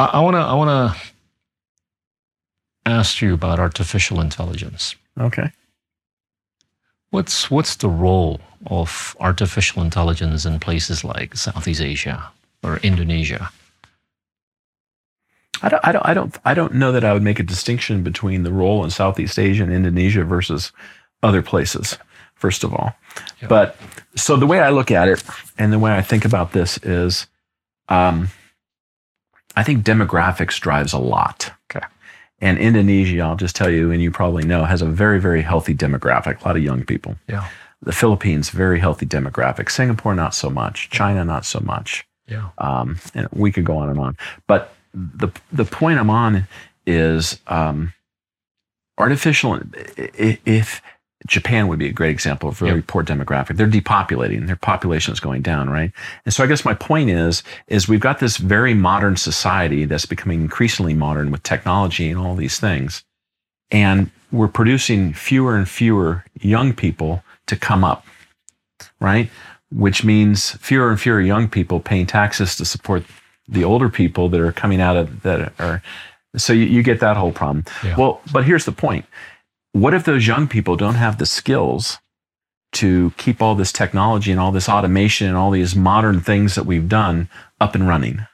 I, 0.00 0.06
I 0.06 0.20
wanna 0.20 0.40
I 0.40 0.54
wanna 0.54 0.96
ask 2.90 3.20
you 3.20 3.34
about 3.34 3.58
artificial 3.58 4.20
intelligence. 4.20 4.94
Okay. 5.20 5.50
What's 7.10 7.50
what's 7.50 7.76
the 7.76 7.88
role 7.88 8.40
of 8.66 9.16
artificial 9.20 9.82
intelligence 9.82 10.44
in 10.44 10.60
places 10.60 11.04
like 11.04 11.36
Southeast 11.36 11.80
Asia 11.80 12.30
or 12.62 12.76
Indonesia? 12.78 13.50
I 15.62 15.68
don't, 15.70 15.84
I 15.88 15.92
don't, 15.92 16.06
I 16.06 16.14
don't, 16.14 16.36
I 16.44 16.54
don't 16.54 16.74
know 16.74 16.92
that 16.92 17.04
I 17.04 17.12
would 17.12 17.22
make 17.22 17.40
a 17.40 17.42
distinction 17.42 18.02
between 18.04 18.44
the 18.44 18.52
role 18.52 18.84
in 18.84 18.90
Southeast 18.90 19.38
Asia 19.38 19.64
and 19.64 19.72
Indonesia 19.72 20.22
versus 20.22 20.70
other 21.22 21.42
places. 21.42 21.98
First 22.36 22.62
of 22.62 22.72
all, 22.72 22.94
Yeah. 23.42 23.48
but 23.48 23.76
so 24.14 24.36
the 24.36 24.46
way 24.46 24.60
I 24.60 24.68
look 24.70 24.92
at 24.92 25.08
it 25.08 25.24
and 25.58 25.72
the 25.72 25.78
way 25.80 25.90
I 25.92 26.02
think 26.02 26.24
about 26.24 26.52
this 26.52 26.78
is, 26.84 27.26
um, 27.88 28.28
I 29.56 29.64
think 29.64 29.84
demographics 29.84 30.60
drives 30.60 30.92
a 30.92 30.98
lot. 30.98 31.50
Okay. 31.68 31.84
And 32.40 32.58
Indonesia, 32.58 33.20
I'll 33.20 33.36
just 33.36 33.56
tell 33.56 33.70
you, 33.70 33.90
and 33.90 34.00
you 34.00 34.10
probably 34.10 34.44
know, 34.44 34.64
has 34.64 34.80
a 34.80 34.86
very, 34.86 35.20
very 35.20 35.42
healthy 35.42 35.74
demographic. 35.74 36.40
A 36.42 36.44
lot 36.44 36.56
of 36.56 36.62
young 36.62 36.84
people. 36.84 37.16
Yeah. 37.28 37.48
The 37.82 37.92
Philippines, 37.92 38.50
very 38.50 38.78
healthy 38.80 39.06
demographic. 39.06 39.70
Singapore, 39.70 40.14
not 40.14 40.34
so 40.34 40.50
much. 40.50 40.90
China, 40.90 41.24
not 41.24 41.44
so 41.44 41.60
much. 41.60 42.06
Yeah. 42.28 42.50
Um, 42.58 42.98
and 43.14 43.28
we 43.32 43.50
could 43.50 43.64
go 43.64 43.76
on 43.76 43.88
and 43.88 43.98
on. 43.98 44.16
But 44.46 44.74
the 44.94 45.28
the 45.52 45.64
point 45.64 45.98
I'm 45.98 46.10
on 46.10 46.46
is 46.86 47.40
um, 47.46 47.92
artificial. 48.98 49.60
If 49.96 50.82
Japan 51.26 51.66
would 51.68 51.78
be 51.78 51.88
a 51.88 51.92
great 51.92 52.10
example 52.10 52.48
of 52.48 52.62
a 52.62 52.64
very 52.64 52.76
Yep. 52.78 52.86
poor 52.86 53.02
demographic, 53.04 53.56
they're 53.56 53.66
depopulating. 53.66 54.46
Their 54.46 54.56
population 54.56 55.12
is 55.12 55.20
going 55.20 55.42
down, 55.42 55.68
right? 55.68 55.92
And 56.24 56.32
so 56.32 56.44
I 56.44 56.46
guess 56.46 56.64
my 56.64 56.74
point 56.74 57.10
is 57.10 57.42
is 57.66 57.88
we've 57.88 58.00
got 58.00 58.20
this 58.20 58.36
very 58.36 58.72
modern 58.74 59.16
society 59.16 59.84
that's 59.84 60.06
becoming 60.06 60.40
increasingly 60.42 60.94
modern 60.94 61.30
with 61.30 61.42
technology 61.42 62.08
and 62.08 62.18
all 62.18 62.36
these 62.36 62.58
things, 62.60 63.02
and 63.70 64.10
we're 64.30 64.48
producing 64.48 65.12
fewer 65.12 65.56
and 65.56 65.68
fewer 65.68 66.24
young 66.40 66.72
people 66.72 67.22
to 67.46 67.56
come 67.56 67.82
up, 67.82 68.04
right? 69.00 69.30
Which 69.72 70.04
means 70.04 70.52
fewer 70.58 70.90
and 70.90 71.00
fewer 71.00 71.20
young 71.20 71.48
people 71.48 71.80
paying 71.80 72.06
taxes 72.06 72.54
to 72.56 72.64
support 72.64 73.04
the 73.48 73.64
older 73.64 73.88
people 73.88 74.28
that 74.28 74.40
are 74.40 74.52
coming 74.52 74.80
out 74.80 74.96
of 74.96 75.22
that 75.22 75.52
are. 75.58 75.82
So 76.36 76.52
you, 76.52 76.66
you 76.66 76.82
get 76.82 77.00
that 77.00 77.16
whole 77.16 77.32
problem. 77.32 77.64
Yeah. 77.82 77.96
Well, 77.96 78.20
but 78.32 78.44
here's 78.44 78.66
the 78.66 78.72
point: 78.72 79.06
what 79.72 79.94
if 79.94 80.04
those 80.04 80.26
young 80.26 80.48
people 80.48 80.76
don't 80.76 80.94
have 80.94 81.18
the 81.18 81.26
skills 81.26 81.98
to 82.72 83.12
keep 83.16 83.40
all 83.40 83.54
this 83.54 83.72
technology 83.72 84.30
and 84.30 84.40
all 84.40 84.52
this 84.52 84.68
automation 84.68 85.26
and 85.26 85.36
all 85.36 85.50
these 85.50 85.74
modern 85.74 86.20
things 86.20 86.54
that 86.54 86.66
we've 86.66 86.88
done 86.88 87.28
up 87.60 87.74
and 87.74 87.88
running? 87.88 88.26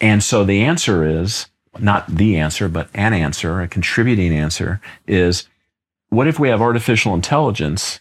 And 0.00 0.22
so 0.22 0.44
the 0.44 0.62
answer 0.62 1.04
is 1.04 1.46
not 1.78 2.06
the 2.08 2.36
answer, 2.36 2.68
but 2.68 2.88
an 2.94 3.12
answer, 3.12 3.60
a 3.60 3.68
contributing 3.68 4.32
answer 4.32 4.80
is 5.06 5.48
what 6.10 6.26
if 6.26 6.38
we 6.38 6.48
have 6.48 6.60
artificial 6.60 7.14
intelligence 7.14 8.00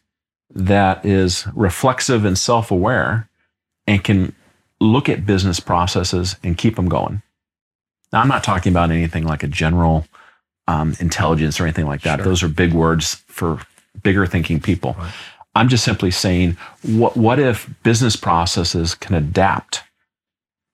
that 0.54 1.06
is 1.06 1.48
reflexive 1.56 2.26
and 2.26 2.38
self 2.38 2.72
aware 2.72 3.30
and 3.88 4.04
can 4.04 4.36
look 4.82 5.08
at 5.08 5.26
business 5.26 5.60
processes 5.60 6.36
and 6.44 6.58
keep 6.58 6.76
them 6.76 6.90
going? 6.90 7.22
Now, 8.12 8.22
I'm 8.22 8.28
not 8.28 8.44
talking 8.44 8.74
about 8.74 8.92
anything 8.92 9.24
like 9.24 9.44
a 9.44 9.48
general 9.48 10.06
um, 10.72 10.96
intelligence 11.00 11.60
or 11.60 11.64
anything 11.64 11.86
like 11.86 12.02
that. 12.02 12.18
Sure. 12.18 12.26
Those 12.26 12.44
are 12.44 12.48
big 12.48 12.74
words 12.74 13.16
for 13.28 13.60
bigger 14.04 14.26
thinking 14.26 14.60
people. 14.60 14.96
Right. 14.98 15.14
I'm 15.54 15.68
just 15.68 15.84
simply 15.84 16.12
saying, 16.12 16.58
what, 16.82 17.18
what 17.18 17.40
if 17.40 17.70
business 17.84 18.16
processes 18.16 18.96
can 18.96 19.16
adapt 19.16 19.84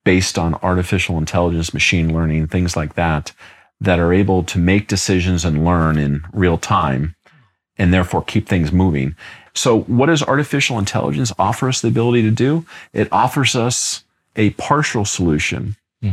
based 0.04 0.38
on 0.38 0.54
artificial 0.56 1.18
intelligence, 1.18 1.74
machine 1.74 2.14
learning, 2.14 2.46
things 2.46 2.76
like 2.76 2.94
that, 2.94 3.32
that 3.80 3.98
are 3.98 4.12
able 4.12 4.44
to 4.44 4.58
make 4.58 4.86
decisions 4.86 5.44
and 5.44 5.64
learn 5.64 5.98
in 5.98 6.22
real 6.32 6.58
time 6.58 7.16
and 7.76 7.92
therefore 7.92 8.22
keep 8.22 8.48
things 8.48 8.70
moving? 8.70 9.16
So, 9.54 9.80
what 9.80 10.06
does 10.06 10.22
artificial 10.22 10.78
intelligence 10.78 11.32
offer 11.38 11.68
us 11.68 11.80
the 11.80 11.88
ability 11.88 12.22
to 12.22 12.30
do? 12.30 12.64
It 12.92 13.08
offers 13.10 13.56
us 13.56 14.04
a 14.36 14.50
partial 14.50 15.04
solution 15.04 15.74
Hmm. 16.00 16.10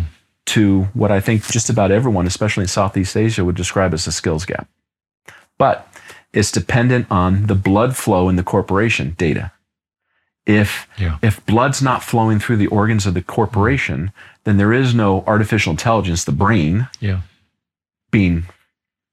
To 0.48 0.84
what 0.94 1.12
I 1.12 1.20
think 1.20 1.46
just 1.48 1.70
about 1.70 1.92
everyone, 1.92 2.28
especially 2.28 2.64
in 2.64 2.68
Southeast 2.68 3.18
Asia, 3.18 3.44
would 3.44 3.56
describe 3.56 3.94
as 3.94 4.06
a 4.08 4.12
skills 4.12 4.46
gap. 4.46 4.68
But 5.58 5.88
it's 6.34 6.52
dependent 6.52 7.08
on 7.10 7.48
the 7.48 7.56
blood 7.56 7.96
flow 7.96 8.30
in 8.30 8.36
the 8.36 8.44
corporation 8.44 9.16
data. 9.18 9.52
If 10.46 10.88
Yeah. 10.98 11.18
if 11.24 11.44
blood's 11.46 11.82
not 11.82 12.04
flowing 12.04 12.40
through 12.40 12.58
the 12.58 12.68
organs 12.68 13.06
of 13.08 13.16
the 13.16 13.22
corporation, 13.22 14.12
then 14.44 14.58
there 14.58 14.72
is 14.74 14.94
no 14.94 15.24
artificial 15.26 15.72
intelligence, 15.72 16.24
the 16.24 16.32
brain, 16.32 16.88
Yeah. 17.00 17.22
being 18.12 18.46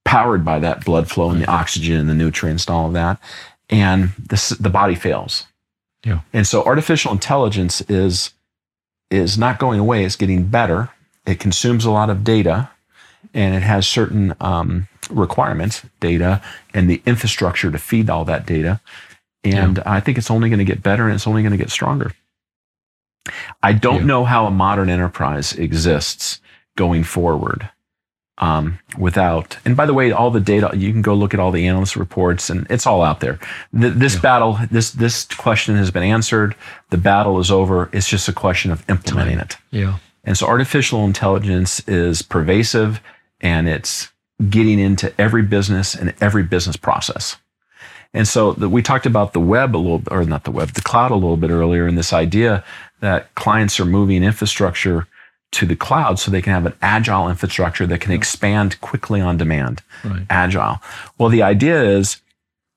powered 0.05 0.45
by 0.45 0.59
that 0.59 0.85
blood 0.85 1.09
flow 1.09 1.30
and 1.30 1.41
the 1.41 1.51
oxygen 1.51 1.97
and 1.97 2.09
the 2.11 2.14
nutrients 2.14 2.66
and 2.66 2.74
all 2.74 2.87
of 2.89 2.93
that, 2.93 3.18
and 3.70 4.11
the 4.18 4.57
the 4.61 4.68
body 4.68 4.95
fails. 4.95 5.47
Yeah. 6.05 6.20
And 6.35 6.47
so 6.47 6.62
artificial 6.64 7.12
intelligence 7.12 7.80
is 7.83 8.35
is 9.11 9.39
not 9.39 9.59
going 9.59 9.80
away; 9.80 10.05
it's 10.05 10.16
getting 10.16 10.45
better. 10.49 10.91
It 11.26 11.38
consumes 11.40 11.84
a 11.84 11.90
lot 11.90 12.10
of 12.10 12.24
data, 12.24 12.70
and 13.32 13.54
it 13.54 13.62
has 13.62 13.86
certain 13.86 14.34
um, 14.40 14.88
requirements, 15.10 15.82
data, 16.00 16.42
and 16.74 16.88
the 16.90 17.02
infrastructure 17.06 17.70
to 17.70 17.78
feed 17.78 18.10
all 18.10 18.24
that 18.24 18.46
data. 18.46 18.80
And 19.44 19.78
I 19.80 20.00
think 20.00 20.18
it's 20.18 20.30
only 20.30 20.48
going 20.48 20.58
to 20.58 20.64
get 20.64 20.82
better, 20.82 21.06
and 21.06 21.14
it's 21.14 21.26
only 21.26 21.42
going 21.42 21.52
to 21.52 21.58
get 21.58 21.70
stronger. 21.70 22.12
I 23.62 23.72
don't 23.72 24.00
Yeah. 24.00 24.04
know 24.06 24.24
how 24.24 24.46
a 24.46 24.50
modern 24.50 24.88
enterprise 24.90 25.52
exists 25.52 26.40
going 26.76 27.04
forward 27.04 27.68
um, 28.38 28.78
without. 28.98 29.58
And 29.64 29.76
by 29.76 29.86
the 29.86 29.94
way, 29.94 30.10
all 30.10 30.30
the 30.30 30.40
data 30.40 30.70
you 30.74 30.90
can 30.90 31.02
go 31.02 31.14
look 31.14 31.34
at 31.34 31.38
all 31.40 31.52
the 31.52 31.66
analyst 31.68 31.94
reports, 31.96 32.50
and 32.50 32.66
it's 32.70 32.86
all 32.86 33.02
out 33.02 33.20
there. 33.20 33.38
Th- 33.78 33.92
this 33.94 34.16
battle, 34.18 34.58
this 34.70 34.90
this 34.90 35.24
question 35.26 35.76
has 35.76 35.90
been 35.92 36.02
answered. 36.02 36.56
The 36.90 36.98
battle 36.98 37.38
is 37.38 37.50
over. 37.50 37.88
It's 37.92 38.08
just 38.08 38.28
a 38.28 38.32
question 38.32 38.72
of 38.72 38.88
implementing 38.90 39.38
it. 39.38 39.56
Yeah. 39.70 39.98
And 40.24 40.36
so 40.36 40.46
artificial 40.46 41.04
intelligence 41.04 41.80
is 41.88 42.22
pervasive, 42.22 43.00
and 43.40 43.68
it's 43.68 44.12
getting 44.48 44.78
into 44.78 45.12
every 45.20 45.42
business 45.42 45.94
and 45.94 46.14
every 46.20 46.42
business 46.42 46.76
process. 46.76 47.36
And 48.14 48.28
so 48.28 48.52
the, 48.52 48.68
we 48.68 48.82
talked 48.82 49.06
about 49.06 49.32
the 49.32 49.40
web 49.40 49.74
a 49.74 49.78
little, 49.78 49.98
bit, 49.98 50.12
or 50.12 50.24
not 50.24 50.44
the 50.44 50.50
web, 50.50 50.70
the 50.70 50.82
cloud 50.82 51.10
a 51.10 51.16
little 51.16 51.36
bit 51.36 51.50
earlier, 51.50 51.86
and 51.86 51.96
this 51.96 52.12
idea 52.12 52.64
that 53.00 53.34
clients 53.34 53.80
are 53.80 53.84
moving 53.84 54.22
infrastructure 54.22 55.06
to 55.52 55.66
the 55.66 55.76
cloud 55.76 56.18
so 56.18 56.30
they 56.30 56.42
can 56.42 56.52
have 56.52 56.66
an 56.66 56.74
agile 56.80 57.28
infrastructure 57.28 57.86
that 57.86 58.00
can 58.00 58.12
expand 58.12 58.80
quickly 58.80 59.20
on 59.20 59.36
demand. 59.36 59.82
Right. 60.04 60.26
Agile. 60.30 60.80
Well, 61.18 61.28
the 61.28 61.42
idea 61.42 61.82
is 61.82 62.18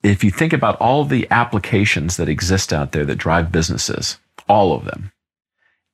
if 0.02 0.22
you 0.22 0.30
think 0.30 0.52
about 0.52 0.76
all 0.80 1.04
the 1.04 1.26
applications 1.30 2.16
that 2.16 2.28
exist 2.28 2.72
out 2.72 2.92
there 2.92 3.04
that 3.04 3.16
drive 3.16 3.50
businesses, 3.50 4.18
all 4.48 4.74
of 4.74 4.84
them, 4.84 5.10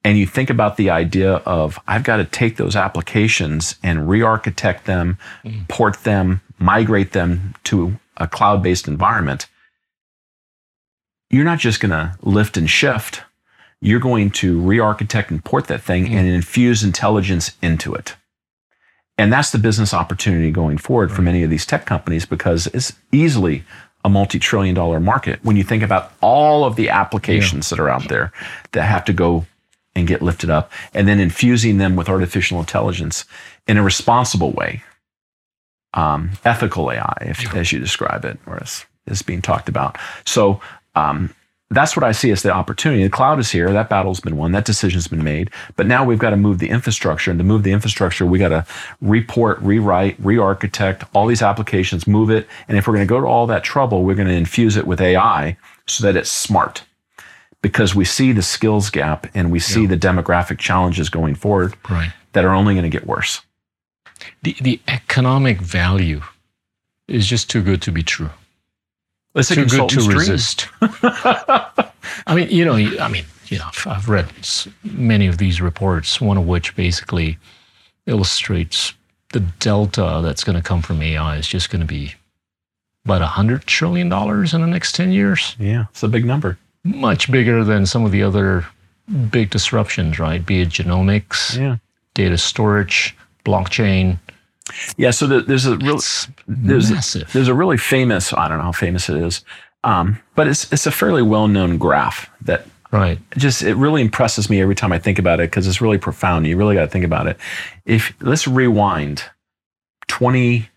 and 0.04 0.18
you 0.18 0.26
think 0.26 0.50
about 0.50 0.76
the 0.76 0.90
idea 0.90 1.34
of 1.36 1.78
I've 1.86 2.02
got 2.04 2.16
to 2.16 2.24
take 2.24 2.56
those 2.56 2.74
applications 2.76 3.76
and 3.82 4.08
re-architect 4.08 4.86
them, 4.86 5.18
Mm. 5.44 5.68
port 5.68 6.02
them, 6.04 6.40
migrate 6.58 7.12
them 7.12 7.54
to 7.64 7.98
a 8.16 8.26
cloud-based 8.26 8.88
environment. 8.88 9.46
You're 11.30 11.44
not 11.44 11.58
just 11.58 11.80
going 11.80 11.90
to 11.90 12.16
lift 12.22 12.56
and 12.56 12.68
shift. 12.68 13.22
You're 13.80 14.00
going 14.00 14.30
to 14.32 14.60
re-architect 14.60 15.30
and 15.30 15.44
port 15.44 15.66
that 15.68 15.82
thing 15.82 16.06
Mm. 16.06 16.14
and 16.16 16.28
infuse 16.28 16.82
intelligence 16.82 17.52
into 17.62 17.94
it. 17.94 18.16
And 19.18 19.32
that's 19.32 19.50
the 19.50 19.58
business 19.58 19.92
opportunity 19.94 20.50
going 20.50 20.78
forward 20.78 21.12
for 21.12 21.22
many 21.22 21.42
of 21.42 21.50
these 21.50 21.66
tech 21.66 21.84
companies 21.86 22.26
because 22.26 22.66
it's 22.68 22.94
easily 23.12 23.62
a 24.04 24.08
multi-trillion 24.08 24.74
dollar 24.74 24.98
market 24.98 25.38
when 25.44 25.54
you 25.54 25.62
think 25.62 25.82
about 25.82 26.12
all 26.20 26.64
of 26.64 26.74
the 26.74 26.88
applications 26.90 27.70
that 27.70 27.78
are 27.78 27.88
out 27.88 28.08
there 28.08 28.32
that 28.72 28.82
have 28.82 29.04
to 29.04 29.12
go 29.12 29.46
and 29.94 30.06
get 30.06 30.22
lifted 30.22 30.50
up 30.50 30.70
and 30.94 31.06
then 31.06 31.20
infusing 31.20 31.78
them 31.78 31.96
with 31.96 32.08
artificial 32.08 32.58
intelligence 32.58 33.24
in 33.66 33.76
a 33.76 33.82
responsible 33.82 34.52
way 34.52 34.82
um, 35.94 36.30
ethical 36.44 36.90
ai 36.90 37.16
if, 37.22 37.54
as 37.54 37.72
you 37.72 37.78
describe 37.78 38.24
it 38.24 38.38
or 38.46 38.60
as 38.62 38.84
is 39.06 39.22
being 39.22 39.42
talked 39.42 39.68
about 39.68 39.98
so 40.24 40.60
um, 40.94 41.34
that's 41.72 41.96
what 41.96 42.04
I 42.04 42.12
see 42.12 42.30
as 42.30 42.42
the 42.42 42.52
opportunity. 42.52 43.02
The 43.02 43.10
cloud 43.10 43.38
is 43.38 43.50
here. 43.50 43.72
That 43.72 43.88
battle's 43.88 44.20
been 44.20 44.36
won. 44.36 44.52
That 44.52 44.64
decision's 44.64 45.08
been 45.08 45.24
made. 45.24 45.50
But 45.76 45.86
now 45.86 46.04
we've 46.04 46.18
got 46.18 46.30
to 46.30 46.36
move 46.36 46.58
the 46.58 46.68
infrastructure. 46.68 47.30
And 47.30 47.38
to 47.38 47.44
move 47.44 47.62
the 47.62 47.72
infrastructure, 47.72 48.26
we 48.26 48.38
got 48.38 48.48
to 48.48 48.66
report, 49.00 49.58
rewrite, 49.60 50.16
re-architect 50.18 51.04
all 51.14 51.26
these 51.26 51.42
applications, 51.42 52.06
move 52.06 52.30
it. 52.30 52.46
And 52.68 52.76
if 52.76 52.86
we're 52.86 52.94
going 52.94 53.06
to 53.06 53.08
go 53.08 53.20
to 53.20 53.26
all 53.26 53.46
that 53.46 53.64
trouble, 53.64 54.04
we're 54.04 54.14
going 54.14 54.28
to 54.28 54.34
infuse 54.34 54.76
it 54.76 54.86
with 54.86 55.00
AI 55.00 55.56
so 55.86 56.04
that 56.04 56.16
it's 56.16 56.30
smart. 56.30 56.82
Because 57.62 57.94
we 57.94 58.04
see 58.04 58.32
the 58.32 58.42
skills 58.42 58.90
gap 58.90 59.26
and 59.34 59.50
we 59.52 59.58
see 59.60 59.82
Yeah. 59.82 59.88
the 59.88 59.96
demographic 59.96 60.58
challenges 60.58 61.08
going 61.08 61.34
forward 61.36 61.74
Right. 61.88 62.12
that 62.32 62.44
are 62.44 62.52
only 62.54 62.74
going 62.74 62.82
to 62.84 62.90
get 62.90 63.06
worse. 63.06 63.40
The 64.42 64.56
the 64.60 64.80
economic 64.88 65.60
value 65.60 66.22
is 67.08 67.26
just 67.26 67.48
too 67.50 67.62
good 67.62 67.80
to 67.82 67.92
be 67.92 68.02
true. 68.02 68.30
It's 69.34 69.48
too 69.48 69.64
good 69.66 69.88
to 69.90 70.00
resist. 70.08 70.68
I 72.26 72.34
mean, 72.34 72.48
you 72.50 72.64
know, 72.64 72.74
I 72.74 73.08
mean, 73.08 73.24
you 73.48 73.58
know, 73.58 73.66
I've- 73.66 73.88
I've 73.90 74.08
read 74.08 74.28
many 74.84 75.26
of 75.26 75.38
these 75.38 75.60
reports, 75.60 76.20
one 76.20 76.36
of 76.36 76.46
which 76.46 76.74
basically 76.76 77.38
illustrates 78.06 78.92
the 79.32 79.40
delta 79.40 80.20
that's 80.22 80.44
going 80.44 80.56
to 80.56 80.62
come 80.62 80.82
from 80.82 81.00
AI 81.02 81.36
is 81.36 81.46
just 81.46 81.70
going 81.70 81.80
to 81.80 81.86
be 81.86 82.14
about 83.04 83.22
a 83.22 83.26
hundred 83.26 83.66
trillion 83.66 84.08
dollars 84.08 84.52
in 84.54 84.60
the 84.60 84.66
next 84.66 84.94
ten 84.94 85.10
years. 85.12 85.56
Yeah, 85.58 85.86
it's 85.90 86.02
a 86.02 86.08
big 86.08 86.24
number. 86.24 86.58
Much 86.84 87.30
bigger 87.30 87.64
than 87.64 87.86
some 87.86 88.04
of 88.04 88.10
the 88.12 88.22
other 88.22 88.66
big 89.30 89.50
disruptions, 89.50 90.18
right? 90.18 90.44
Be 90.44 90.62
it 90.62 90.68
genomics, 90.68 91.56
Yeah. 91.56 91.76
data 92.14 92.36
storage, 92.38 93.16
blockchain. 93.44 94.18
Yeah, 94.96 95.10
so 95.10 95.26
the, 95.26 95.40
there's 95.42 95.66
a 95.66 95.76
real 95.76 95.98
there's 96.46 96.90
massive. 96.90 97.32
there's 97.32 97.48
a 97.48 97.54
really 97.54 97.76
famous 97.76 98.32
I 98.32 98.48
don't 98.48 98.58
know 98.58 98.64
how 98.64 98.72
famous 98.72 99.08
it 99.08 99.16
is, 99.16 99.44
um, 99.84 100.18
but 100.34 100.46
it's 100.48 100.72
it's 100.72 100.86
a 100.86 100.90
fairly 100.92 101.22
well 101.22 101.48
known 101.48 101.78
graph 101.78 102.30
that 102.42 102.66
right. 102.92 103.18
just 103.36 103.62
it 103.62 103.74
really 103.74 104.00
impresses 104.02 104.48
me 104.48 104.60
every 104.62 104.74
time 104.76 104.92
I 104.92 104.98
think 104.98 105.18
about 105.18 105.40
it 105.40 105.50
because 105.50 105.66
it's 105.66 105.80
really 105.80 105.98
profound. 105.98 106.46
You 106.46 106.56
really 106.56 106.74
got 106.76 106.82
to 106.82 106.88
think 106.88 107.04
about 107.04 107.26
it. 107.26 107.36
If 107.84 108.14
let's 108.20 108.46
rewind 108.46 109.24
20, 110.08 110.68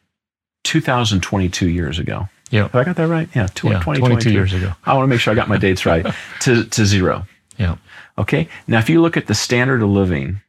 2022 0.64 1.70
years 1.70 2.00
ago. 2.00 2.28
Yeah. 2.56 2.64
Have 2.64 2.76
I 2.76 2.84
got 2.86 2.96
that 2.96 3.08
right? 3.08 3.28
Yeah, 3.36 3.48
tw- 3.48 3.66
Yeah, 3.66 3.80
20, 3.80 4.00
22 4.00 4.32
years 4.32 4.54
ago. 4.54 4.72
I 4.86 4.94
want 4.94 5.04
to 5.04 5.08
make 5.08 5.20
sure 5.20 5.34
I 5.34 5.36
got 5.36 5.50
my 5.50 5.58
dates 5.58 5.86
right 5.86 6.06
to 6.42 6.64
to 6.64 6.86
zero. 6.86 7.28
Yeah. 7.58 7.76
Okay. 8.18 8.48
Now, 8.68 8.80
if 8.80 8.90
you 8.90 9.02
look 9.02 9.18
at 9.18 9.28
the 9.28 9.36
standard 9.36 9.82
of 9.82 9.90
living, 9.90 10.42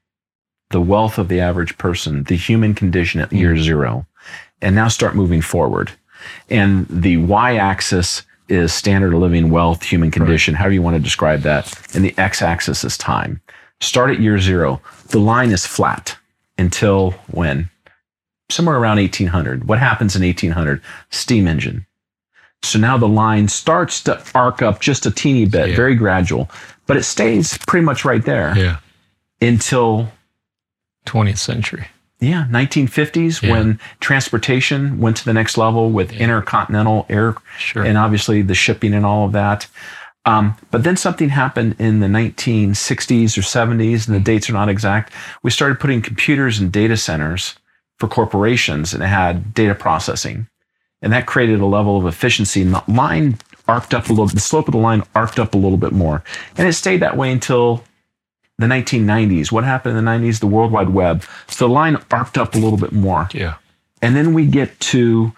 the 0.70 0.80
wealth 0.80 1.18
of 1.18 1.26
the 1.28 1.40
average 1.40 1.76
person, 1.78 2.22
the 2.24 2.36
human 2.36 2.74
condition 2.74 3.20
at 3.20 3.32
year 3.32 3.54
mm-hmm. 3.54 3.62
zero, 3.62 4.06
and 4.62 4.74
now 4.76 4.88
start 4.88 5.16
moving 5.16 5.40
forward. 5.40 5.90
And 6.48 6.86
the 6.88 7.16
y 7.16 7.56
axis 7.56 8.22
is 8.48 8.72
standard 8.72 9.12
of 9.12 9.20
living, 9.20 9.50
wealth, 9.50 9.82
human 9.82 10.12
condition, 10.12 10.54
however 10.54 10.74
you 10.74 10.82
want 10.82 10.96
to 10.96 11.02
describe 11.02 11.40
that. 11.40 11.72
And 11.94 12.04
the 12.04 12.14
x 12.16 12.40
axis 12.40 12.84
is 12.84 12.96
time. 12.96 13.40
Start 13.80 14.10
at 14.10 14.20
year 14.20 14.38
zero. 14.38 14.80
The 15.08 15.18
line 15.18 15.50
is 15.50 15.66
flat 15.66 16.16
until 16.56 17.10
when? 17.32 17.68
Somewhere 18.48 18.76
around 18.76 18.98
1800. 18.98 19.66
What 19.68 19.80
happens 19.80 20.14
in 20.14 20.22
1800? 20.22 20.80
Steam 21.10 21.48
engine. 21.48 21.84
So 22.62 22.78
now 22.78 22.98
the 22.98 23.08
line 23.08 23.48
starts 23.48 24.02
to 24.04 24.20
arc 24.34 24.62
up 24.62 24.80
just 24.80 25.06
a 25.06 25.10
teeny 25.10 25.44
bit, 25.46 25.70
Yeah. 25.70 25.76
very 25.76 25.94
gradual, 25.94 26.50
but 26.86 26.96
it 26.96 27.04
stays 27.04 27.56
pretty 27.66 27.84
much 27.84 28.04
right 28.04 28.24
there 28.24 28.54
Yeah. 28.56 28.76
until 29.40 30.12
20th 31.04 31.38
century. 31.38 31.86
yeah, 32.18 32.46
1950s 32.50 33.42
Yeah. 33.42 33.50
when 33.52 33.78
transportation 34.00 34.98
went 35.00 35.18
to 35.18 35.24
the 35.26 35.34
next 35.34 35.58
level 35.58 35.90
with 35.90 36.12
intercontinental 36.12 37.04
air 37.10 37.34
Sure. 37.58 37.84
and 37.84 37.98
obviously 37.98 38.40
the 38.40 38.54
shipping 38.54 38.94
and 38.94 39.04
all 39.04 39.26
of 39.26 39.32
that. 39.32 39.66
Um, 40.24 40.56
but 40.70 40.82
then 40.82 40.96
something 40.96 41.28
happened 41.28 41.76
in 41.78 42.00
the 42.00 42.08
1960s 42.08 43.36
or 43.38 43.42
70s, 43.42 44.06
and 44.08 44.16
the 44.16 44.20
dates 44.20 44.48
are 44.50 44.54
not 44.54 44.68
exact. 44.70 45.12
We 45.42 45.50
started 45.52 45.78
putting 45.78 46.00
computers 46.02 46.58
in 46.58 46.70
data 46.70 46.96
centers 46.96 47.54
for 47.98 48.08
corporations, 48.08 48.92
and 48.94 49.02
it 49.04 49.06
had 49.08 49.52
data 49.54 49.74
processing, 49.74 50.48
and 51.02 51.12
that 51.12 51.26
created 51.26 51.60
a 51.60 51.66
level 51.66 51.96
of 51.96 52.06
efficiency. 52.06 52.62
And 52.62 52.74
the 52.74 52.82
line 52.88 53.38
arced 53.68 53.94
up 53.94 54.06
a 54.06 54.12
little. 54.12 54.26
The 54.26 54.40
slope 54.40 54.68
of 54.68 54.72
the 54.72 54.78
line 54.78 55.02
arced 55.14 55.38
up 55.38 55.54
a 55.54 55.58
little 55.58 55.78
bit 55.78 55.92
more, 55.92 56.22
and 56.56 56.66
it 56.66 56.72
stayed 56.72 57.00
that 57.00 57.16
way 57.16 57.30
until 57.30 57.84
the 58.58 58.66
1990s. 58.66 59.52
What 59.52 59.64
happened 59.64 59.98
in 59.98 60.04
the 60.04 60.10
90s? 60.10 60.40
The 60.40 60.46
World 60.46 60.72
Wide 60.72 60.90
Web. 60.90 61.24
So 61.48 61.68
the 61.68 61.72
line 61.72 61.98
arced 62.10 62.38
up 62.38 62.54
a 62.54 62.58
little 62.58 62.78
bit 62.78 62.92
more. 62.92 63.28
yeah. 63.32 63.56
And 64.02 64.14
then 64.14 64.34
we 64.34 64.46
get 64.46 64.78
to 64.80 65.32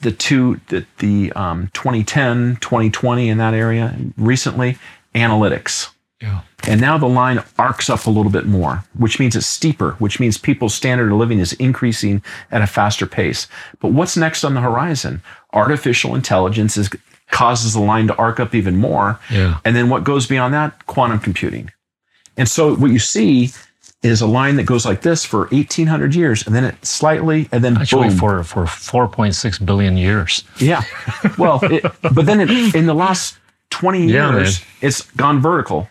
the 0.00 0.12
two, 0.12 0.60
the, 0.68 0.84
the 0.98 1.32
um, 1.32 1.70
2010, 1.72 2.56
2020 2.60 3.28
in 3.28 3.38
that 3.38 3.54
area 3.54 3.96
recently, 4.16 4.78
analytics. 5.14 5.88
Yeah. 6.22 6.40
And 6.68 6.80
now 6.80 6.96
the 6.96 7.08
line 7.08 7.42
arcs 7.58 7.90
up 7.90 8.06
a 8.06 8.10
little 8.10 8.30
bit 8.30 8.46
more, 8.46 8.84
which 8.96 9.18
means 9.18 9.34
it's 9.34 9.46
steeper, 9.46 9.92
which 9.98 10.20
means 10.20 10.38
people's 10.38 10.72
standard 10.74 11.10
of 11.10 11.18
living 11.18 11.40
is 11.40 11.52
increasing 11.54 12.22
at 12.52 12.62
a 12.62 12.66
faster 12.68 13.04
pace. 13.06 13.48
But 13.80 13.92
what's 13.92 14.16
next 14.16 14.44
on 14.44 14.54
the 14.54 14.60
horizon? 14.60 15.20
Artificial 15.52 16.14
intelligence 16.14 16.76
is, 16.76 16.88
causes 17.32 17.74
the 17.74 17.80
line 17.80 18.06
to 18.06 18.14
arc 18.16 18.38
up 18.38 18.54
even 18.54 18.76
more. 18.76 19.18
Yeah. 19.30 19.58
And 19.64 19.74
then 19.74 19.88
what 19.88 20.04
goes 20.04 20.26
beyond 20.28 20.54
that? 20.54 20.86
Quantum 20.86 21.18
computing. 21.18 21.70
And 22.36 22.48
so 22.48 22.76
what 22.76 22.92
you 22.92 23.00
see 23.00 23.50
is 24.04 24.20
a 24.20 24.26
line 24.26 24.56
that 24.56 24.64
goes 24.64 24.84
like 24.86 25.02
this 25.02 25.24
for 25.24 25.46
1800 25.48 26.14
years 26.14 26.44
and 26.46 26.54
then 26.54 26.64
it 26.64 26.84
slightly 26.84 27.48
and 27.52 27.62
then 27.64 27.76
Actually, 27.76 28.08
boom. 28.08 28.18
for 28.18 28.42
for 28.44 28.64
4.6 28.64 29.64
billion 29.66 29.96
years. 29.96 30.44
yeah. 30.58 30.82
Well, 31.38 31.60
it, 31.62 31.82
but 32.02 32.26
then 32.26 32.40
it, 32.40 32.74
in 32.74 32.86
the 32.86 32.94
last 32.94 33.36
20 33.70 34.06
Yeah, 34.06 34.32
years, 34.32 34.60
it's 34.80 35.02
gone 35.12 35.40
vertical. 35.40 35.88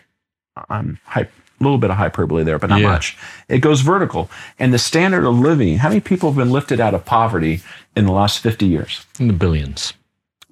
I'm 0.68 0.98
a 1.14 1.26
little 1.60 1.78
bit 1.78 1.90
of 1.90 1.96
hyperbole 1.96 2.44
there, 2.44 2.58
but 2.58 2.70
not 2.70 2.80
Yeah. 2.80 2.88
much. 2.90 3.16
It 3.48 3.58
goes 3.58 3.80
vertical. 3.80 4.30
And 4.58 4.72
the 4.72 4.78
standard 4.78 5.24
of 5.24 5.38
living, 5.38 5.78
how 5.78 5.88
many 5.88 6.00
people 6.00 6.30
have 6.30 6.36
been 6.36 6.50
lifted 6.50 6.80
out 6.80 6.94
of 6.94 7.04
poverty 7.04 7.62
in 7.96 8.04
the 8.06 8.12
last 8.12 8.38
50 8.40 8.66
years? 8.66 9.04
In 9.18 9.28
the 9.28 9.32
billions. 9.32 9.92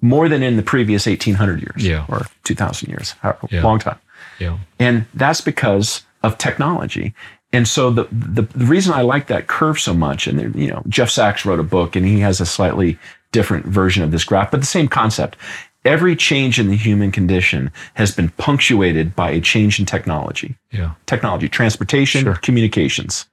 More 0.01 0.27
than 0.29 0.41
in 0.41 0.55
the 0.57 0.63
previous 0.63 1.05
1800 1.07 1.61
years 1.61 1.85
Yeah. 1.85 2.05
or 2.07 2.25
2000 2.43 2.89
years, 2.89 3.15
a 3.23 3.35
Yeah. 3.49 3.61
long 3.61 3.79
time. 3.79 3.97
Yeah. 4.39 4.57
And 4.79 5.05
that's 5.13 5.41
because 5.41 6.03
of 6.23 6.37
technology. 6.37 7.13
And 7.53 7.67
so 7.67 7.91
the, 7.91 8.07
the 8.11 8.43
the 8.43 8.65
reason 8.65 8.93
I 8.93 9.01
like 9.01 9.27
that 9.27 9.47
curve 9.47 9.77
so 9.79 9.93
much, 9.93 10.25
and 10.25 10.39
there, 10.39 10.49
you 10.55 10.67
know, 10.69 10.81
Jeff 10.87 11.09
Sachs 11.09 11.45
wrote 11.45 11.59
a 11.59 11.63
book, 11.63 11.95
and 11.97 12.05
he 12.05 12.21
has 12.21 12.39
a 12.39 12.45
slightly 12.45 12.97
different 13.33 13.65
version 13.65 14.03
of 14.03 14.11
this 14.11 14.23
graph, 14.23 14.51
but 14.51 14.61
the 14.61 14.65
same 14.65 14.87
concept. 14.87 15.35
Every 15.83 16.15
change 16.15 16.59
in 16.59 16.67
the 16.67 16.75
human 16.75 17.11
condition 17.11 17.71
has 17.95 18.15
been 18.15 18.29
punctuated 18.29 19.15
by 19.15 19.31
a 19.31 19.41
change 19.41 19.79
in 19.79 19.85
technology. 19.85 20.55
Yeah. 20.71 20.91
Technology, 21.07 21.49
transportation, 21.49 22.21
Sure. 22.23 22.35
communications, 22.35 23.25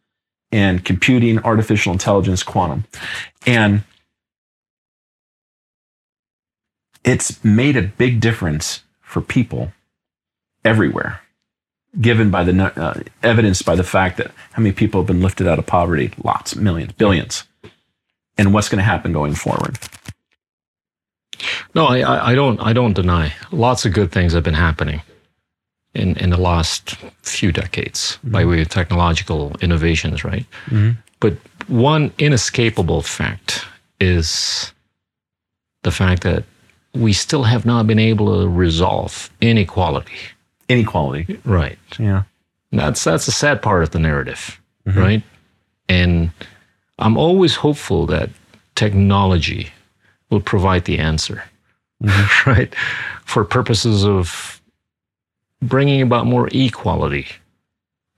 and 0.50 0.82
computing, 0.84 1.38
artificial 1.40 1.92
intelligence, 1.92 2.42
quantum. 2.42 2.84
And 3.46 3.84
it's 7.04 7.42
made 7.44 7.76
a 7.76 7.82
big 7.82 8.20
difference 8.20 8.82
for 9.00 9.20
people 9.20 9.72
everywhere, 10.64 11.20
given 12.00 12.30
by 12.30 12.44
the 12.44 12.62
uh, 12.80 13.00
evidence 13.22 13.62
by 13.62 13.74
the 13.76 13.84
fact 13.84 14.16
that 14.18 14.30
how 14.52 14.62
many 14.62 14.72
people 14.72 15.00
have 15.00 15.06
been 15.06 15.20
lifted 15.22 15.46
out 15.46 15.58
of 15.58 15.66
poverty? 15.66 16.12
Lots, 16.22 16.56
millions, 16.56 16.92
billions. 16.92 17.44
And 18.36 18.52
what's 18.54 18.68
going 18.68 18.78
to 18.78 18.84
happen 18.84 19.12
going 19.12 19.34
forward? 19.34 19.78
No, 21.74 21.86
I, 21.86 22.30
I 22.30 22.34
don't 22.34 22.60
I 22.60 22.72
don't 22.72 22.94
deny. 22.94 23.32
Lots 23.52 23.84
of 23.86 23.92
good 23.92 24.10
things 24.12 24.32
have 24.32 24.42
been 24.42 24.54
happening 24.54 25.00
in 25.94 26.16
in 26.16 26.30
the 26.30 26.40
last 26.40 26.96
few 27.22 27.52
decades 27.52 28.18
by 28.24 28.44
way 28.44 28.60
of 28.62 28.68
technological 28.68 29.54
innovations, 29.60 30.24
right? 30.24 30.46
Mhm. 30.66 30.96
But 31.20 31.34
one 31.68 32.12
inescapable 32.18 33.02
fact 33.02 33.64
is 34.00 34.72
the 35.82 35.90
fact 35.90 36.22
that 36.22 36.44
we 36.94 37.12
still 37.12 37.44
have 37.44 37.64
not 37.66 37.86
been 37.86 37.98
able 37.98 38.40
to 38.40 38.48
resolve 38.48 39.30
inequality. 39.40 40.16
Inequality. 40.68 41.38
Right. 41.44 41.78
Yeah. 41.98 42.22
That's 42.72 43.04
that's 43.04 43.26
the 43.26 43.32
sad 43.32 43.62
part 43.62 43.82
of 43.82 43.90
the 43.90 43.98
narrative, 43.98 44.60
Mhm. 44.86 44.96
right? 44.96 45.22
And 45.88 46.30
I'm 46.98 47.16
always 47.16 47.56
hopeful 47.56 48.06
that 48.06 48.30
technology 48.74 49.68
will 50.30 50.40
provide 50.42 50.84
the 50.84 50.98
answer, 50.98 51.42
right? 52.46 52.74
For 53.24 53.44
purposes 53.44 54.04
of 54.04 54.60
bringing 55.62 56.02
about 56.02 56.26
more 56.26 56.48
equality. 56.52 57.26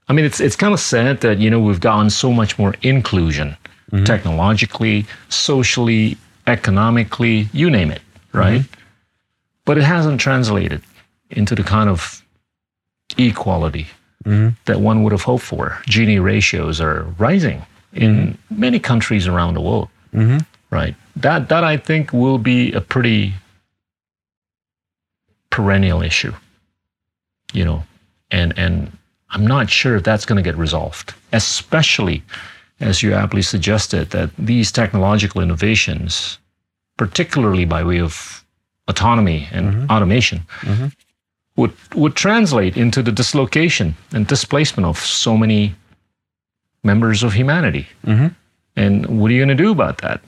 I 0.09 0.12
mean, 0.12 0.24
it's 0.24 0.41
it's 0.41 0.57
kind 0.57 0.74
of 0.74 0.81
sad 0.81 1.20
that 1.20 1.39
you 1.39 1.51
know 1.51 1.61
we've 1.61 1.81
gotten 1.81 2.11
so 2.11 2.33
much 2.33 2.59
more 2.59 2.74
inclusion, 2.83 3.57
Mhm. 3.93 4.05
technologically, 4.05 5.07
socially, 5.28 6.16
economically, 6.47 7.49
you 7.53 7.70
name 7.70 7.91
it, 7.91 8.03
right? 8.33 8.64
But 9.64 9.78
it 9.78 9.85
hasn't 9.85 10.20
translated 10.20 10.83
into 11.31 11.55
the 11.55 11.62
kind 11.62 11.89
of 11.89 12.22
equality 13.18 13.87
Mhm. 14.24 14.55
that 14.66 14.81
one 14.81 15.03
would 15.03 15.12
have 15.12 15.22
hoped 15.22 15.45
for. 15.45 15.78
Gini 15.89 16.22
ratios 16.22 16.81
are 16.81 17.05
rising 17.18 17.62
in 17.93 18.37
many 18.51 18.78
countries 18.78 19.26
around 19.26 19.55
the 19.55 19.61
world, 19.61 19.89
Mhm. 20.14 20.45
right? 20.70 20.95
That 21.16 21.49
that 21.49 21.64
I 21.64 21.76
think 21.76 22.12
will 22.12 22.39
be 22.39 22.72
a 22.72 22.81
pretty 22.81 23.35
perennial 25.51 26.03
issue. 26.03 26.32
you 27.53 27.64
know, 27.64 27.82
and 28.30 28.53
and 28.59 28.96
I'm 29.30 29.46
not 29.46 29.70
sure 29.70 29.96
if 29.96 30.03
that's 30.05 30.24
going 30.26 30.36
to 30.44 30.51
get 30.51 30.57
resolved, 30.59 31.14
especially 31.32 32.22
as 32.80 33.03
you 33.03 33.12
aptly 33.14 33.42
suggested 33.42 34.11
that 34.11 34.30
these 34.38 34.70
technological 34.72 35.42
innovations, 35.42 36.38
particularly 36.96 37.64
by 37.66 37.82
way 37.84 38.01
of 38.01 38.44
autonomy 38.88 39.48
and 39.53 39.90
automation, 39.90 40.40
would 41.57 41.72
would 41.94 42.14
translate 42.14 42.76
into 42.76 43.03
the 43.03 43.12
dislocation 43.12 43.94
and 44.14 44.26
displacement 44.26 44.86
of 44.86 44.98
so 44.98 45.36
many 45.36 45.74
members 46.84 47.22
of 47.22 47.32
humanity. 47.34 47.86
Mhm. 48.07 48.34
And 48.76 49.07
what 49.20 49.30
are 49.30 49.34
you 49.34 49.44
going 49.44 49.57
to 49.59 49.64
do 49.64 49.70
about 49.72 49.98
that? 49.98 50.20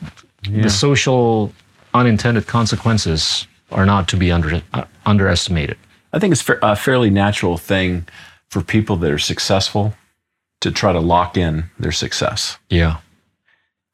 Yeah. 0.51 0.63
The 0.63 0.71
social 0.71 1.53
unintended 1.95 2.47
consequences 2.47 3.47
are 3.73 3.87
not 3.87 4.09
to 4.09 4.17
be 4.17 4.31
under, 4.31 4.63
uh, 4.73 4.85
underestimated. 5.07 5.77
I 6.13 6.19
think 6.19 6.33
it's 6.33 6.49
a 6.63 6.77
fairly 6.77 7.11
natural 7.11 7.57
thing 7.57 8.07
for 8.49 8.63
people 8.63 8.97
that 8.97 9.11
are 9.11 9.19
successful 9.19 9.95
to 10.61 10.71
try 10.71 10.93
to 10.93 11.01
lock 11.01 11.37
in 11.37 11.65
their 11.79 11.93
success. 11.93 12.59
Yeah. 12.69 12.99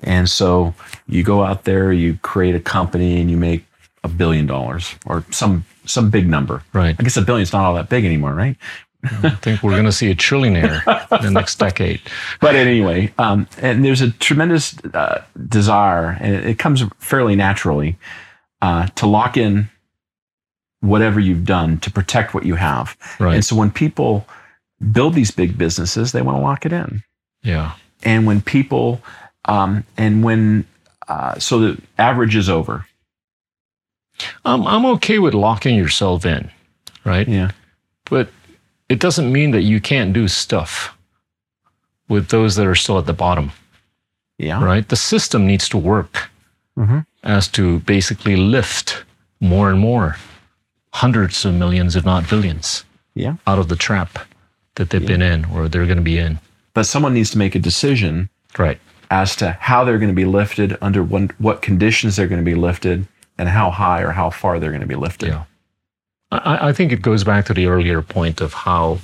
And 0.01 0.29
so 0.29 0.75
you 1.07 1.23
go 1.23 1.45
out 1.45 1.65
there, 1.65 1.93
you 1.93 2.19
create 2.23 2.55
a 2.55 2.61
company, 2.61 3.21
and 3.21 3.31
you 3.31 3.37
make 3.37 3.65
a 4.05 4.09
billion 4.09 4.47
dollars 4.47 4.95
or 5.07 5.25
some 5.31 5.65
some 5.85 6.11
big 6.11 6.29
number. 6.29 6.63
Right. 6.73 6.95
I 6.99 7.03
guess 7.03 7.17
a 7.17 7.23
billion's 7.23 7.53
not 7.53 7.65
all 7.65 7.75
that 7.75 7.89
big 7.89 8.05
anymore, 8.05 8.35
right? 8.35 8.57
I 9.05 9.31
think 9.31 9.63
we're 9.63 9.73
going 9.73 9.85
to 9.85 9.93
see 9.93 10.11
a 10.11 10.15
trillionaire 10.15 10.83
in 11.19 11.25
the 11.25 11.31
next 11.31 11.59
decade. 11.59 12.01
But 12.41 12.57
anyway, 12.57 13.13
um, 13.19 13.49
and 13.59 13.85
there's 13.85 14.01
a 14.01 14.11
tremendous 14.11 14.77
uh, 14.93 15.23
desire, 15.49 16.19
and 16.21 16.35
it, 16.35 16.47
it 16.47 16.59
comes 16.59 16.83
fairly 16.99 17.37
naturally 17.37 17.97
uh, 18.63 18.87
to 18.97 19.07
lock 19.07 19.37
in 19.37 19.69
whatever 20.81 21.19
you've 21.21 21.45
done 21.45 21.79
to 21.81 21.91
protect 21.91 22.35
what 22.35 22.45
you 22.45 22.55
have. 22.55 22.97
Right. 23.19 23.35
And 23.35 23.45
so 23.45 23.57
when 23.57 23.71
people 23.71 24.27
build 24.93 25.15
these 25.15 25.31
big 25.31 25.59
businesses, 25.59 26.13
they 26.13 26.23
want 26.23 26.37
to 26.39 26.43
lock 26.43 26.65
it 26.67 26.73
in. 26.73 27.03
Yeah. 27.43 27.73
And 28.05 28.27
when 28.27 28.41
people, 28.41 29.01
um, 29.47 29.85
and 29.97 30.23
when, 30.23 30.67
uh, 31.09 31.39
so 31.39 31.59
the 31.59 31.83
average 31.99 32.37
is 32.37 32.49
over. 32.49 32.87
I'm, 34.45 34.67
I'm 34.67 34.87
okay 34.87 35.19
with 35.19 35.35
locking 35.35 35.77
yourself 35.77 36.25
in, 36.27 36.51
right? 37.05 37.27
Yeah. 37.29 37.51
But 38.05 38.29
it 38.89 39.01
doesn't 39.01 39.33
mean 39.33 39.51
that 39.53 39.63
you 39.63 39.81
can't 39.81 40.13
do 40.13 40.29
stuff 40.29 40.97
with 42.09 42.29
those 42.29 42.57
that 42.57 42.67
are 42.67 42.75
still 42.75 42.99
at 42.99 43.07
the 43.07 43.13
bottom, 43.13 43.53
Yeah. 44.39 44.63
right? 44.65 44.89
The 44.89 44.97
system 44.97 45.47
needs 45.47 45.69
to 45.71 45.77
work 45.79 46.31
Mhm. 46.79 47.05
as 47.25 47.49
to 47.49 47.81
basically 47.81 48.37
lift 48.37 49.05
more 49.41 49.69
and 49.71 49.81
more 49.81 50.17
hundreds 50.93 51.45
of 51.45 51.55
millions, 51.55 51.97
if 51.97 52.05
not 52.05 52.29
billions, 52.31 52.85
Yeah. 53.15 53.35
out 53.47 53.59
of 53.59 53.69
the 53.69 53.77
trap 53.77 54.19
that 54.77 54.91
they've 54.91 55.05
been 55.05 55.23
in 55.23 55.45
or 55.47 55.69
they're 55.69 55.87
going 55.87 55.99
to 55.99 56.03
be 56.15 56.19
in. 56.19 56.39
But 56.75 56.87
someone 56.87 57.15
needs 57.15 57.31
to 57.31 57.39
make 57.39 57.55
a 57.55 57.59
decision 57.59 58.29
Right. 58.57 58.79
as 59.11 59.35
to 59.37 59.57
how 59.61 59.85
they're 59.85 59.99
going 59.99 60.15
to 60.17 60.23
be 60.25 60.25
lifted, 60.25 60.77
under 60.81 61.03
what, 61.03 61.39
what 61.41 61.63
conditions 61.63 62.17
they're 62.17 62.29
going 62.29 62.45
to 62.45 62.51
be 62.55 62.55
lifted, 62.55 63.07
and 63.39 63.49
how 63.49 63.71
high 63.71 64.01
or 64.03 64.13
how 64.13 64.31
far 64.31 64.59
they're 64.59 64.71
going 64.71 64.81
to 64.81 64.87
be 64.87 64.95
lifted. 64.95 65.29
Yeah. 65.31 65.45
I, 66.31 66.69
I 66.69 66.73
think 66.73 66.93
it 66.93 67.03
goes 67.03 67.25
back 67.25 67.47
to 67.47 67.55
the 67.55 67.67
earlier 67.67 68.03
point 68.03 68.41
of 68.41 68.53
how 68.53 68.99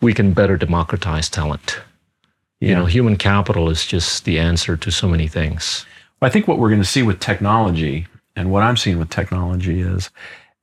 we 0.00 0.12
can 0.12 0.32
better 0.32 0.56
democratize 0.56 1.28
talent. 1.28 1.78
You 2.60 2.74
know, 2.74 2.86
human 2.86 3.16
capital 3.16 3.68
is 3.70 3.84
just 3.86 4.24
the 4.24 4.38
answer 4.38 4.76
to 4.76 4.90
so 4.90 5.06
many 5.08 5.28
things. 5.28 5.84
I 6.24 6.30
think 6.30 6.48
what 6.48 6.58
we're 6.58 6.70
going 6.70 6.80
to 6.82 6.86
see 6.88 7.02
with 7.02 7.20
technology, 7.20 8.06
and 8.36 8.50
what 8.50 8.62
I'm 8.62 8.76
seeing 8.76 8.98
with 8.98 9.10
technology 9.10 9.80
is, 9.80 10.10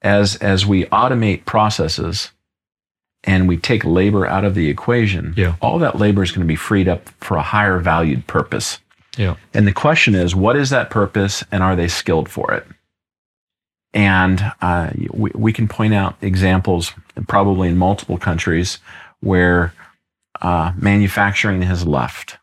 as 0.01 0.35
as 0.37 0.65
we 0.65 0.85
automate 0.85 1.45
processes, 1.45 2.31
and 3.23 3.47
we 3.47 3.57
take 3.57 3.85
labor 3.85 4.25
out 4.25 4.43
of 4.45 4.55
the 4.55 4.69
equation, 4.69 5.33
Yeah. 5.37 5.55
all 5.61 5.79
that 5.79 5.97
labor 5.99 6.23
is 6.23 6.31
going 6.31 6.41
to 6.41 6.51
be 6.51 6.55
freed 6.55 6.87
up 6.87 7.09
for 7.19 7.37
a 7.37 7.43
higher 7.43 7.77
valued 7.79 8.25
purpose. 8.27 8.79
Yeah. 9.17 9.35
And 9.53 9.67
the 9.67 9.73
question 9.73 10.15
is, 10.15 10.35
what 10.35 10.55
is 10.55 10.69
that 10.71 10.89
purpose, 10.89 11.43
and 11.51 11.61
are 11.61 11.75
they 11.75 11.87
skilled 11.87 12.29
for 12.29 12.53
it? 12.53 12.65
And 13.93 14.51
uh, 14.61 14.91
we, 15.11 15.31
we 15.35 15.53
can 15.53 15.67
point 15.67 15.93
out 15.93 16.15
examples, 16.21 16.93
probably 17.27 17.67
in 17.67 17.77
multiple 17.77 18.17
countries, 18.17 18.79
where 19.19 19.73
uh, 20.41 20.71
manufacturing 20.77 21.61
has 21.63 21.85
left 21.85 22.37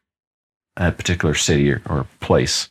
a 0.76 0.92
particular 0.92 1.34
city 1.34 1.72
or, 1.72 1.82
or 1.88 2.06
place. 2.20 2.68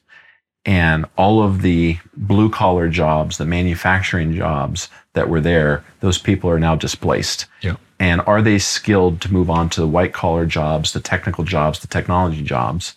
And 0.67 1.05
all 1.17 1.41
of 1.41 1.61
the 1.61 1.97
blue 2.15 2.49
collar 2.49 2.89
jobs, 2.89 3.37
the 3.37 3.45
manufacturing 3.45 4.35
jobs 4.35 4.89
that 5.13 5.29
were 5.29 5.39
there, 5.41 5.83
those 6.01 6.17
people 6.19 6.49
are 6.49 6.59
now 6.59 6.75
displaced. 6.75 7.45
Yeah. 7.61 7.77
And 7.99 8.21
are 8.27 8.41
they 8.41 8.59
skilled 8.59 9.21
to 9.21 9.31
move 9.33 9.49
on 9.49 9.69
to 9.69 9.81
the 9.81 9.87
white 9.87 10.13
collar 10.13 10.45
jobs, 10.45 10.91
the 10.93 10.99
technical 10.99 11.45
jobs, 11.45 11.79
the 11.79 11.87
technology 11.87 12.43
jobs? 12.43 12.95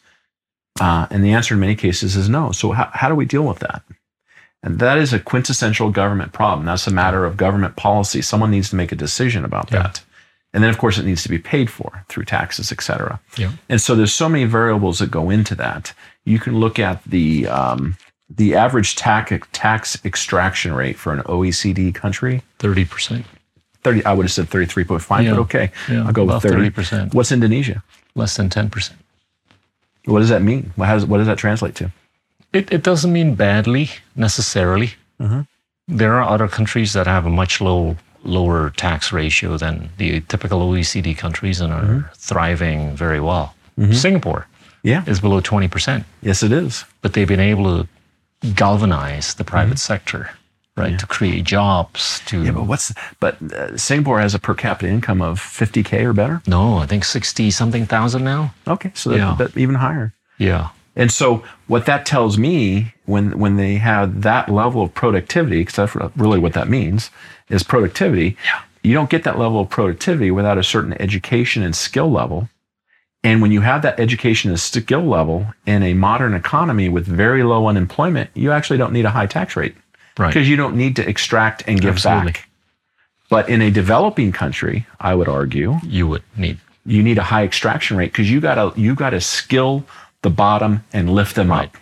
Uh, 0.81 1.07
and 1.11 1.25
the 1.25 1.31
answer 1.33 1.55
in 1.55 1.61
many 1.61 1.77
cases 1.77 2.17
is 2.17 2.29
no. 2.29 2.53
So, 2.53 2.73
how, 2.73 2.91
how 2.93 3.09
do 3.09 3.15
we 3.15 3.25
deal 3.25 3.45
with 3.45 3.61
that? 3.61 3.83
And 4.63 4.79
that 4.81 4.99
is 4.99 5.13
a 5.13 5.19
quintessential 5.21 5.91
government 5.91 6.33
problem. 6.33 6.67
That's 6.67 6.87
a 6.87 6.93
matter 6.93 7.25
of 7.25 7.37
government 7.37 7.77
policy. 7.77 8.21
Someone 8.21 8.51
needs 8.51 8.71
to 8.71 8.77
make 8.77 8.93
a 8.93 8.97
decision 8.97 9.45
about 9.45 9.71
Yeah. 9.71 9.85
that. 9.85 10.03
And 10.53 10.63
then, 10.65 10.71
of 10.71 10.79
course, 10.79 10.99
it 10.99 11.05
needs 11.07 11.23
to 11.23 11.29
be 11.29 11.39
paid 11.39 11.71
for 11.71 12.05
through 12.09 12.25
taxes, 12.25 12.73
et 12.73 12.83
cetera. 12.83 13.21
Yeah. 13.37 13.53
And 13.69 13.81
so 13.81 13.95
there's 13.95 14.13
so 14.13 14.29
many 14.29 14.45
variables 14.45 14.99
that 14.99 15.11
go 15.11 15.31
into 15.31 15.55
that. 15.55 15.93
You 16.25 16.39
can 16.39 16.59
look 16.61 16.79
at 16.79 17.03
the 17.05 17.47
um, 17.49 17.97
the 18.29 18.55
average 18.55 18.97
tax 18.97 19.33
tax 19.53 19.99
extraction 20.05 20.73
rate 20.73 20.97
for 20.99 21.13
an 21.13 21.21
OECD 21.23 21.93
country. 21.95 22.43
30%. 22.59 23.25
Thirty, 23.83 24.05
I 24.05 24.13
would 24.13 24.25
have 24.25 24.33
said 24.33 24.49
thirty-three 24.51 24.85
point 24.85 25.03
five, 25.03 25.25
Yeah. 25.25 25.31
but 25.33 25.41
okay, 25.41 25.71
Yeah, 25.89 26.05
I'll 26.07 26.13
go 26.13 26.25
with 26.25 26.43
thirty 26.43 26.71
30%. 26.71 27.15
What's 27.15 27.33
Indonesia? 27.33 27.83
Less 28.15 28.37
than 28.37 28.51
10%. 28.51 28.91
What 30.05 30.19
does 30.21 30.29
that 30.29 30.43
mean? 30.43 30.73
What, 30.77 30.87
does, 30.87 31.07
what 31.07 31.19
does 31.19 31.27
that 31.27 31.39
translate 31.39 31.75
to? 31.77 31.91
It, 32.53 32.71
it 32.73 32.83
doesn't 32.83 33.13
mean 33.13 33.35
badly 33.37 33.91
necessarily. 34.17 34.95
Mhm. 35.21 35.47
There 35.89 36.15
are 36.21 36.29
other 36.29 36.49
countries 36.49 36.93
that 36.93 37.07
have 37.07 37.25
a 37.27 37.31
much 37.31 37.61
low, 37.61 37.97
lower 38.23 38.71
tax 38.71 39.13
ratio 39.13 39.57
than 39.57 39.91
the 39.97 40.21
typical 40.23 40.61
OECD 40.61 41.17
countries 41.17 41.61
and 41.61 41.73
are 41.73 42.11
thriving 42.17 42.95
very 42.97 43.21
well. 43.21 43.55
Singapore 43.93 44.47
Yeah, 44.83 45.05
is 45.07 45.21
below 45.21 45.41
20%, 45.41 46.05
yes, 46.23 46.43
it 46.43 46.53
is. 46.53 46.85
but 47.03 47.13
they've 47.13 47.29
been 47.29 47.41
able 47.41 47.65
to 47.83 47.89
galvanize 48.55 49.35
the 49.35 49.45
private 49.45 49.79
sector, 49.79 50.31
right, 50.77 50.99
to 50.99 51.07
create 51.07 51.45
jobs. 51.45 52.21
To 52.27 52.43
Yeah, 52.43 52.53
but 52.53 52.65
what's 52.65 52.93
but 53.21 53.41
uh, 53.53 53.77
Singapore 53.77 54.21
has 54.21 54.35
a 54.35 54.39
per 54.39 54.55
capita 54.55 54.89
income 54.91 55.21
of 55.21 55.39
fifty 55.39 55.83
k 55.83 56.05
or 56.05 56.13
better. 56.13 56.41
no, 56.47 56.79
I 56.79 56.87
think 56.87 57.05
60 57.05 57.51
something 57.51 57.87
thousand 57.87 58.25
now. 58.25 58.55
Okay, 58.67 58.93
so 58.95 59.13
Yeah. 59.15 59.35
a 59.35 59.37
bit 59.37 59.57
even 59.57 59.75
higher. 59.77 60.13
Yeah. 60.39 60.69
And 60.97 61.13
so 61.13 61.45
what 61.67 61.87
that 61.87 62.05
tells 62.07 62.37
me 62.39 62.95
when 63.05 63.39
when 63.39 63.57
they 63.57 63.75
have 63.77 64.23
that 64.23 64.49
level 64.49 64.83
of 64.83 64.95
productivity, 64.95 65.59
because 65.61 65.77
that's 65.77 65.95
really 66.17 66.39
what 66.39 66.55
that 66.55 66.69
means, 66.69 67.11
is 67.49 67.63
productivity. 67.63 68.37
Yeah. 68.45 68.61
You 68.83 68.95
don't 68.95 69.11
get 69.11 69.25
that 69.25 69.39
level 69.39 69.61
of 69.61 69.69
productivity 69.69 70.31
without 70.31 70.57
a 70.57 70.63
certain 70.63 70.95
education 71.01 71.63
and 71.63 71.77
skill 71.77 72.11
level. 72.11 72.49
And 73.23 73.43
when 73.43 73.53
you 73.53 73.61
have 73.61 73.83
that 73.83 74.01
education 74.01 74.51
and 74.51 74.59
skill 74.59 75.03
level 75.05 75.47
in 75.67 75.83
a 75.83 75.93
modern 75.95 76.33
economy 76.35 76.89
with 76.89 77.07
very 77.07 77.43
low 77.43 77.67
unemployment, 77.67 78.31
you 78.35 78.51
actually 78.51 78.79
don't 78.79 78.93
need 78.93 79.05
a 79.05 79.11
high 79.11 79.27
tax 79.27 79.57
rate 79.57 79.75
Right. 80.19 80.29
because 80.29 80.49
you 80.49 80.57
don't 80.57 80.75
need 80.77 80.97
to 80.97 81.07
extract 81.09 81.63
and 81.67 81.81
give 81.81 81.95
Absolutely. 81.97 82.33
back. 82.33 82.49
But 83.29 83.49
in 83.49 83.61
a 83.63 83.71
developing 83.71 84.33
country, 84.33 84.87
I 84.99 85.15
would 85.15 85.29
argue, 85.29 85.79
You 85.85 86.07
would 86.09 86.23
need. 86.37 86.59
you 86.87 87.03
need 87.03 87.19
a 87.19 87.23
high 87.23 87.45
extraction 87.45 87.97
rate 87.97 88.11
because 88.13 88.31
you 88.31 88.41
gotta 88.41 88.73
you 88.81 88.95
gotta 88.95 89.21
skill 89.21 89.85
the 90.23 90.31
bottom 90.31 90.83
and 90.93 91.11
lift 91.11 91.35
them 91.37 91.51
Right. 91.51 91.69
up. 91.69 91.77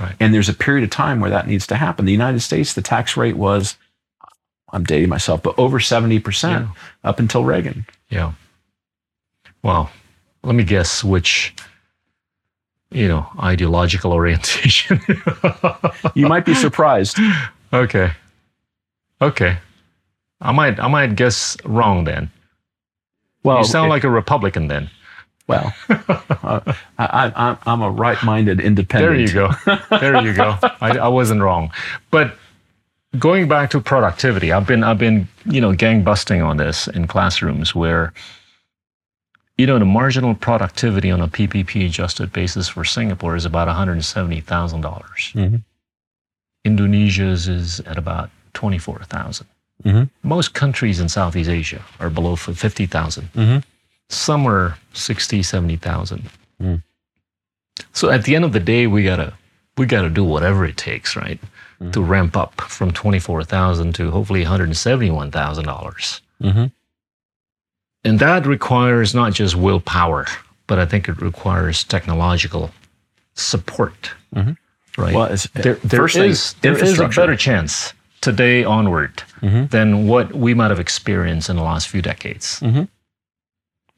Right. 0.00 0.14
And 0.20 0.34
there's 0.34 0.48
a 0.48 0.54
period 0.54 0.84
of 0.84 0.90
time 0.90 1.20
where 1.20 1.30
that 1.30 1.46
needs 1.46 1.66
to 1.68 1.76
happen. 1.76 2.04
The 2.04 2.12
United 2.12 2.40
States, 2.40 2.74
the 2.74 2.82
tax 2.82 3.16
rate 3.16 3.36
was, 3.36 3.76
I'm 4.72 4.84
dating 4.84 5.08
myself, 5.08 5.42
but 5.42 5.58
over 5.58 5.78
70% 5.80 6.68
up 7.02 7.18
until 7.18 7.44
Reagan. 7.44 7.86
Yeah. 8.10 8.32
Well, 9.62 9.90
let 10.42 10.54
me 10.54 10.64
guess 10.64 11.02
which, 11.04 11.54
you 12.90 13.08
know, 13.08 13.26
ideological 13.38 14.12
orientation. 14.20 15.00
You 16.14 16.26
might 16.26 16.44
be 16.44 16.54
surprised. 16.54 17.18
okay. 17.72 18.12
Okay. 19.22 19.58
I 20.40 20.52
might 20.52 20.80
I 20.80 20.88
might 20.88 21.16
guess 21.16 21.56
wrong 21.64 22.04
then. 22.04 22.30
Well, 23.42 23.58
you 23.58 23.64
sound 23.64 23.90
like 23.90 24.04
a 24.04 24.10
Republican 24.10 24.68
then. 24.68 24.90
well, 25.46 25.74
uh, 25.88 26.60
I, 26.98 27.04
I, 27.06 27.32
I'm- 27.34 27.58
I'm 27.66 27.82
a 27.82 27.90
right-minded 27.90 28.60
independent. 28.60 29.10
There 29.10 29.20
you 29.20 29.32
go. 29.32 29.78
There 30.00 30.22
you 30.22 30.32
go. 30.32 30.56
I, 30.80 30.96
I 30.98 31.08
wasn't 31.08 31.42
wrong. 31.42 31.72
But 32.10 32.36
going 33.18 33.48
back 33.48 33.70
to 33.70 33.80
productivity, 33.80 34.52
I've 34.52 34.66
been 34.66 34.82
I've 34.84 34.98
been 34.98 35.26
you 35.44 35.60
know 35.60 35.74
gang 35.74 36.02
busting 36.04 36.40
on 36.42 36.56
this 36.56 36.86
in 36.88 37.06
classrooms 37.06 37.74
where 37.74 38.12
you 39.60 39.66
know 39.66 39.78
the 39.78 39.84
marginal 39.84 40.34
productivity 40.34 41.10
on 41.10 41.20
a 41.20 41.28
PPP 41.28 41.84
adjusted 41.86 42.32
basis 42.32 42.68
for 42.68 42.82
Singapore 42.82 43.36
is 43.36 43.44
about 43.44 43.66
one 43.66 43.76
hundred 43.76 44.02
seventy 44.04 44.40
thousand 44.40 44.80
dollars. 44.80 45.32
Mhm. 45.34 45.62
Indonesia's 46.64 47.46
is 47.46 47.80
at 47.80 47.98
about 47.98 48.30
twenty 48.54 48.78
four 48.78 49.00
thousand. 49.04 49.46
Mhm. 49.84 50.08
Most 50.22 50.54
countries 50.54 50.98
in 51.00 51.08
Southeast 51.08 51.50
Asia 51.50 51.82
are 52.00 52.10
below 52.10 52.36
50,000. 52.36 53.28
Mhm. 53.34 53.62
Some 54.08 54.46
are 54.46 54.76
60, 54.92 55.42
70,000. 55.42 56.28
Mm. 56.62 56.82
So 57.92 58.10
at 58.10 58.24
the 58.24 58.34
end 58.36 58.44
of 58.44 58.52
the 58.52 58.60
day, 58.60 58.86
we 58.86 59.04
gotta 59.04 59.32
we 59.76 59.86
gotta 59.86 60.10
do 60.10 60.24
whatever 60.24 60.64
it 60.66 60.76
takes, 60.76 61.16
right, 61.16 61.40
to 61.92 62.02
ramp 62.02 62.36
up 62.36 62.60
from 62.62 62.90
24,000 62.92 63.94
to 63.94 64.10
hopefully 64.10 64.42
171,000 64.42 65.64
dollars. 65.64 66.20
And 68.04 68.18
that 68.18 68.46
requires 68.46 69.14
not 69.14 69.32
just 69.34 69.56
willpower, 69.56 70.26
but 70.66 70.78
I 70.78 70.86
think 70.86 71.08
it 71.08 71.20
requires 71.20 71.84
technological 71.84 72.70
support. 73.34 74.10
Mhm. 74.34 74.56
Right. 74.96 75.14
Well, 75.14 75.26
it's, 75.26 75.46
there, 75.54 75.74
there 75.84 76.06
is 76.06 76.54
there 76.62 76.76
is 76.82 76.98
a 76.98 77.08
better 77.08 77.36
chance 77.36 77.92
today 78.20 78.64
onward 78.64 79.22
Mhm. 79.40 79.70
than 79.70 80.06
what 80.06 80.34
we 80.34 80.52
might 80.54 80.70
have 80.70 80.80
experienced 80.80 81.48
in 81.48 81.56
the 81.56 81.62
last 81.62 81.88
few 81.88 82.02
decades. 82.02 82.60
Mhm. 82.60 82.88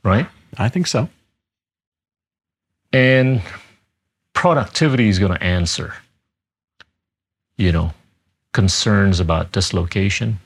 Right. 0.05 0.27
I 0.59 0.69
think 0.69 0.87
so. 0.87 1.09
And 2.93 3.41
productivity 4.35 5.09
is 5.09 5.19
going 5.19 5.33
to 5.33 5.43
answer, 5.43 5.95
you 7.57 7.73
know, 7.73 7.95
concerns 8.53 9.19
about 9.19 9.53
dislocation, 9.53 10.39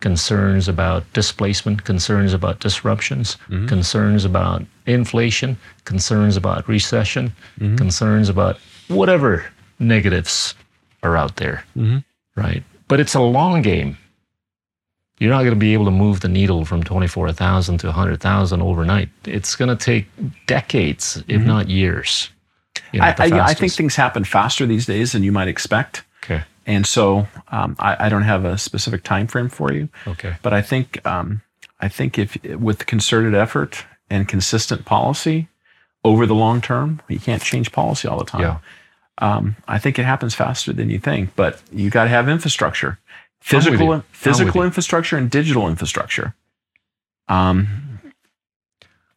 concerns 0.00 0.66
about 0.68 1.04
displacement, 1.12 1.84
concerns 1.84 2.32
about 2.32 2.60
disruptions, 2.60 3.36
Mhm. 3.50 3.68
concerns 3.68 4.24
about 4.24 4.64
inflation, 4.86 5.56
concerns 5.84 6.36
about 6.36 6.66
recession, 6.68 7.32
Mhm. 7.60 7.76
concerns 7.76 8.28
about 8.28 8.58
whatever 8.88 9.44
negatives 9.78 10.54
are 11.02 11.16
out 11.16 11.36
there, 11.36 11.64
Mhm. 11.76 12.02
right? 12.34 12.62
But 12.88 12.98
it's 13.00 13.14
a 13.14 13.20
long 13.20 13.62
game. 13.62 13.96
You're 15.18 15.30
not 15.30 15.40
going 15.42 15.50
to 15.52 15.56
be 15.56 15.74
able 15.74 15.84
to 15.84 15.90
move 15.90 16.20
the 16.20 16.28
needle 16.28 16.64
from 16.64 16.82
24,000 16.82 17.76
to 17.78 17.88
100,000 17.88 18.62
overnight. 18.62 19.10
It's 19.26 19.54
going 19.54 19.68
to 19.68 19.76
take 19.76 20.08
decades, 20.46 21.22
if 21.28 21.42
not 21.42 21.68
years. 21.68 22.30
you 22.92 22.98
know, 23.00 23.06
I, 23.06 23.14
I, 23.18 23.40
I 23.50 23.54
think 23.54 23.72
things 23.72 23.94
happen 23.94 24.24
faster 24.24 24.66
these 24.66 24.86
days 24.86 25.12
than 25.12 25.22
you 25.22 25.30
might 25.30 25.46
expect. 25.46 26.02
And 26.70 26.86
so 26.86 27.26
um, 27.48 27.74
I, 27.80 28.06
I 28.06 28.08
don't 28.08 28.22
have 28.22 28.44
a 28.44 28.56
specific 28.56 29.02
time 29.02 29.26
frame 29.26 29.48
for 29.48 29.72
you, 29.72 29.88
Okay. 30.06 30.36
but 30.40 30.52
I 30.52 30.62
think 30.62 31.04
um, 31.04 31.42
I 31.80 31.88
think 31.88 32.16
if 32.16 32.38
with 32.44 32.86
concerted 32.86 33.34
effort 33.34 33.84
and 34.08 34.28
consistent 34.28 34.84
policy 34.84 35.48
over 36.04 36.26
the 36.26 36.34
long 36.34 36.60
term, 36.60 37.00
you 37.08 37.18
can't 37.18 37.42
change 37.42 37.72
policy 37.72 38.06
all 38.06 38.18
the 38.18 38.24
time. 38.24 38.40
Yeah. 38.42 38.58
Um, 39.18 39.56
I 39.66 39.78
think 39.80 39.98
it 39.98 40.04
happens 40.04 40.32
faster 40.34 40.72
than 40.72 40.88
you 40.90 41.00
think, 41.00 41.34
but 41.34 41.60
you 41.72 41.90
got 41.90 42.04
to 42.04 42.10
have 42.10 42.28
infrastructure, 42.28 42.98
physical 43.40 43.78
you. 43.86 43.92
I'm 43.92 43.98
with 43.98 44.04
physical 44.12 44.62
infrastructure 44.62 45.16
and 45.18 45.28
digital 45.28 45.68
infrastructure. 45.68 46.34
Um, 47.26 47.66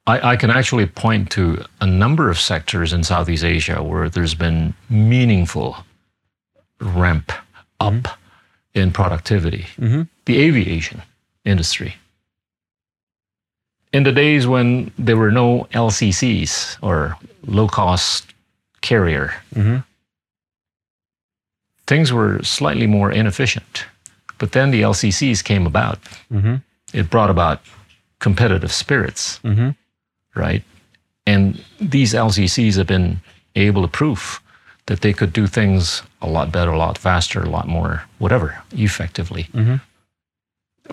I, 0.08 0.32
I 0.32 0.36
can 0.38 0.50
actually 0.50 0.88
point 0.88 1.30
to 1.32 1.64
a 1.82 1.86
number 1.86 2.32
of 2.32 2.40
sectors 2.40 2.94
in 2.94 3.04
Southeast 3.04 3.44
Asia 3.44 3.84
where 3.84 4.10
there's 4.10 4.34
been 4.36 4.74
meaningful 4.90 5.78
ramp 6.82 7.32
up 7.88 8.18
in 8.74 8.92
productivity. 8.92 9.66
Mhm. 9.78 10.08
The 10.26 10.38
aviation 10.42 11.02
industry. 11.46 11.96
In 13.92 14.04
the 14.04 14.12
days 14.12 14.48
when 14.48 14.92
there 14.98 15.18
were 15.18 15.32
no 15.32 15.68
LCCs 15.74 16.78
or 16.82 17.16
low 17.46 17.68
cost 17.68 18.34
carrier, 18.82 19.34
mhm. 19.56 19.84
things 21.86 22.12
were 22.12 22.42
slightly 22.44 22.88
more 22.88 23.12
inefficient. 23.12 23.86
But 24.40 24.52
then 24.52 24.72
the 24.72 24.82
LCCs 24.84 25.44
came 25.44 25.66
about. 25.68 26.00
Mhm. 26.32 26.62
It 26.94 27.10
brought 27.10 27.30
about 27.30 27.62
competitive 28.20 28.72
spirits. 28.72 29.40
Mhm. 29.44 29.76
right? 30.36 30.64
And 31.28 31.64
these 31.80 32.16
LCCs 32.16 32.76
have 32.78 32.88
been 32.88 33.22
able 33.56 33.84
to 33.84 33.88
prove 33.88 34.42
that 34.88 35.02
they 35.02 35.14
could 35.14 35.32
do 35.32 35.46
things 35.48 36.02
a 36.24 36.28
lot 36.28 36.52
better, 36.52 36.72
a 36.72 36.78
lot 36.78 36.98
faster, 36.98 37.42
a 37.44 37.50
lot 37.50 37.68
more, 37.68 38.04
whatever, 38.18 38.64
effectively 38.72 39.44
Mhm. 39.54 39.82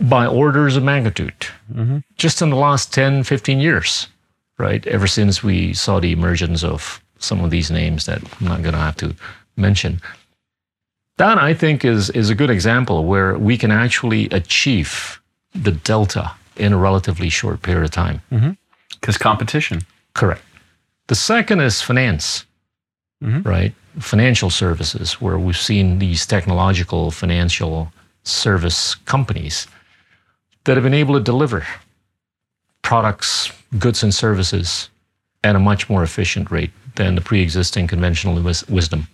by 0.00 0.26
orders 0.26 0.76
of 0.76 0.82
magnitude. 0.82 1.46
Mhm. 1.72 2.02
Just 2.18 2.42
in 2.42 2.50
the 2.50 2.56
last 2.56 2.92
10, 2.92 3.22
15 3.24 3.60
years, 3.60 4.08
right? 4.58 4.86
Ever 4.86 5.06
since 5.06 5.42
we 5.42 5.72
saw 5.74 6.00
the 6.00 6.12
emergence 6.12 6.62
of 6.64 7.00
some 7.18 7.40
of 7.44 7.50
these 7.50 7.70
names 7.70 8.04
that 8.06 8.20
I'm 8.40 8.46
not 8.48 8.62
going 8.62 8.74
to 8.74 8.80
have 8.80 8.96
to 8.96 9.14
mention. 9.56 10.00
That 11.18 11.38
I 11.38 11.54
think 11.54 11.84
is, 11.84 12.10
is 12.10 12.30
a 12.30 12.34
good 12.34 12.50
example 12.50 13.04
where 13.04 13.36
we 13.38 13.56
can 13.58 13.70
actually 13.70 14.28
achieve 14.30 15.20
the 15.54 15.72
delta 15.72 16.32
in 16.56 16.72
a 16.72 16.76
relatively 16.78 17.28
short 17.28 17.60
period 17.62 17.84
of 17.84 17.90
time. 17.90 18.22
Because 19.00 19.18
competition. 19.18 19.82
Correct. 20.14 20.42
The 21.08 21.14
second 21.14 21.60
is 21.60 21.82
finance, 21.82 22.44
Mhm. 23.22 23.44
right? 23.44 23.74
Financial 23.98 24.50
services, 24.50 25.20
where 25.20 25.38
we've 25.38 25.56
seen 25.58 25.98
these 25.98 26.24
technological 26.26 27.10
financial 27.10 27.92
service 28.24 28.94
companies 29.04 29.66
that 30.64 30.76
have 30.76 30.84
been 30.84 30.94
able 30.94 31.14
to 31.14 31.20
deliver 31.20 31.66
products, 32.82 33.52
goods, 33.78 34.02
and 34.02 34.14
services 34.14 34.88
at 35.44 35.56
a 35.56 35.58
much 35.58 35.88
more 35.88 36.02
efficient 36.02 36.50
rate 36.50 36.70
than 36.96 37.14
the 37.14 37.20
pre 37.20 37.40
existing 37.42 37.86
conventional 37.86 38.40
wis- 38.42 38.66
wisdom. 38.68 39.06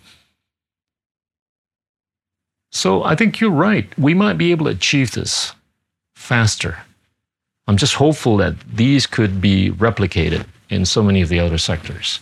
So 2.71 3.03
I 3.03 3.15
think 3.15 3.39
you're 3.39 3.49
right. 3.51 3.87
We 3.97 4.13
might 4.13 4.37
be 4.37 4.51
able 4.51 4.65
to 4.65 4.71
achieve 4.71 5.11
this 5.11 5.53
faster. 6.15 6.77
I'm 7.67 7.77
just 7.77 7.95
hopeful 7.95 8.37
that 8.37 8.55
these 8.73 9.05
could 9.07 9.41
be 9.41 9.71
replicated 9.71 10.45
in 10.69 10.85
so 10.85 11.01
many 11.03 11.21
of 11.21 11.29
the 11.29 11.39
other 11.39 11.57
sectors. 11.57 12.19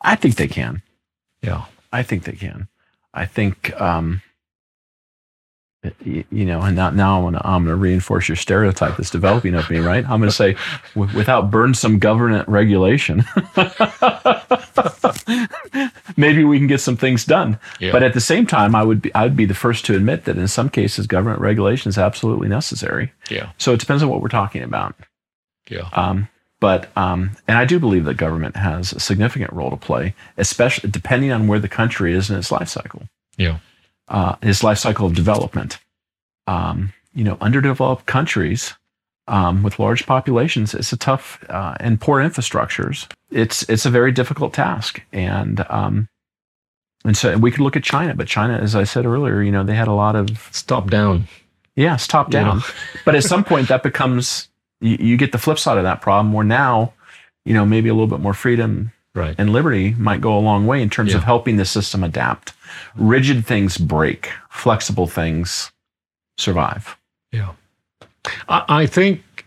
I 0.00 0.16
think 0.16 0.36
they 0.36 0.48
can. 0.48 0.82
Yeah. 1.42 1.64
I 1.92 2.02
think 2.02 2.24
they 2.24 2.32
can. 2.32 2.68
I 3.14 3.26
think, 3.26 3.78
um, 3.80 4.22
you 6.04 6.44
know, 6.44 6.60
and 6.60 6.76
now, 6.76 6.90
now 6.90 7.16
I'm 7.16 7.22
going 7.22 7.34
to 7.34 7.46
I'm 7.46 7.64
gonna 7.64 7.76
reinforce 7.76 8.28
your 8.28 8.36
stereotype 8.36 8.96
that's 8.96 9.10
developing 9.10 9.54
of 9.54 9.70
me, 9.70 9.78
right? 9.78 10.04
I'm 10.08 10.20
going 10.20 10.28
to 10.28 10.34
say, 10.34 10.56
w- 10.94 11.16
without 11.16 11.50
burdensome 11.50 11.98
government 11.98 12.46
regulation, 12.48 13.24
maybe 16.16 16.44
we 16.44 16.58
can 16.58 16.66
get 16.66 16.80
some 16.80 16.96
things 16.96 17.24
done. 17.24 17.58
Yeah. 17.80 17.92
But 17.92 18.02
at 18.02 18.14
the 18.14 18.20
same 18.20 18.46
time, 18.46 18.74
I 18.74 18.82
would 18.82 19.02
be, 19.02 19.14
I 19.14 19.24
would 19.24 19.36
be 19.36 19.46
the 19.46 19.54
first 19.54 19.84
to 19.86 19.96
admit 19.96 20.24
that 20.24 20.36
in 20.36 20.48
some 20.48 20.68
cases, 20.68 21.06
government 21.06 21.40
regulation 21.40 21.88
is 21.88 21.98
absolutely 21.98 22.48
necessary. 22.48 23.12
Yeah. 23.30 23.50
So 23.58 23.72
it 23.72 23.80
depends 23.80 24.02
on 24.02 24.08
what 24.08 24.20
we're 24.20 24.28
talking 24.28 24.62
about. 24.62 24.94
Yeah. 25.70 25.88
Um, 25.92 26.28
but 26.60 26.90
um, 26.96 27.30
and 27.46 27.56
I 27.58 27.64
do 27.64 27.78
believe 27.78 28.04
that 28.06 28.14
government 28.16 28.56
has 28.56 28.92
a 28.92 29.00
significant 29.00 29.52
role 29.52 29.70
to 29.70 29.76
play, 29.76 30.14
especially 30.36 30.90
depending 30.90 31.32
on 31.32 31.46
where 31.46 31.58
the 31.58 31.68
country 31.68 32.12
is 32.14 32.30
in 32.30 32.36
its 32.36 32.50
life 32.50 32.68
cycle, 32.68 33.02
Yeah. 33.36 33.58
uh, 34.08 34.36
its 34.42 34.62
life 34.62 34.78
cycle 34.78 35.06
of 35.06 35.14
development. 35.14 35.78
Um, 36.46 36.92
you 37.14 37.24
know, 37.24 37.36
underdeveloped 37.40 38.06
countries 38.06 38.74
um, 39.26 39.62
with 39.62 39.78
large 39.78 40.06
populations, 40.06 40.72
it's 40.74 40.92
a 40.92 40.96
tough 40.96 41.44
uh, 41.50 41.74
and 41.80 42.00
poor 42.00 42.20
infrastructures. 42.22 43.06
It's 43.30 43.62
it's 43.68 43.84
a 43.86 43.90
very 43.90 44.10
difficult 44.12 44.54
task, 44.54 45.02
and 45.12 45.64
um, 45.68 46.08
and 47.04 47.16
so 47.16 47.36
we 47.36 47.50
could 47.50 47.60
look 47.60 47.76
at 47.76 47.84
China, 47.84 48.14
but 48.14 48.26
China, 48.26 48.54
as 48.56 48.74
I 48.74 48.84
said 48.84 49.04
earlier, 49.06 49.42
you 49.42 49.52
know, 49.52 49.62
they 49.64 49.74
had 49.74 49.88
a 49.88 49.92
lot 49.92 50.16
of 50.16 50.48
Stop 50.52 50.90
down. 50.90 51.28
yeah, 51.76 51.94
it's 51.94 52.06
top 52.06 52.32
You 52.32 52.40
know. 52.40 52.44
down. 52.52 52.62
but 53.04 53.14
at 53.14 53.22
some 53.24 53.44
point, 53.44 53.68
that 53.68 53.82
becomes 53.82 54.48
you, 54.80 54.96
you 55.00 55.16
get 55.16 55.32
the 55.32 55.38
flip 55.38 55.58
side 55.58 55.78
of 55.78 55.84
that 55.84 56.00
problem. 56.00 56.32
Where 56.32 56.44
now, 56.44 56.92
you 57.44 57.54
know, 57.54 57.64
maybe 57.66 57.88
a 57.88 57.94
little 57.94 58.06
bit 58.08 58.20
more 58.20 58.34
freedom 58.34 58.92
Right. 59.14 59.34
and 59.38 59.50
liberty 59.50 59.94
might 59.98 60.20
go 60.20 60.36
a 60.38 60.38
long 60.38 60.66
way 60.66 60.80
in 60.80 60.90
terms 60.90 61.12
of 61.14 61.24
helping 61.24 61.56
the 61.56 61.64
system 61.64 62.04
adapt. 62.04 62.52
Rigid 62.94 63.44
things 63.46 63.76
break, 63.76 64.30
flexible 64.50 65.08
things 65.08 65.72
survive. 66.36 66.96
Yeah. 67.32 67.52
I, 68.48 68.64
I 68.68 68.86
think 68.86 69.46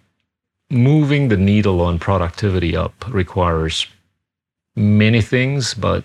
moving 0.69 1.29
the 1.29 1.37
needle 1.37 1.79
on 1.79 1.99
productivity 1.99 2.75
up 2.75 2.93
requires 3.07 3.87
many 4.75 5.21
things, 5.21 5.73
but 5.73 6.03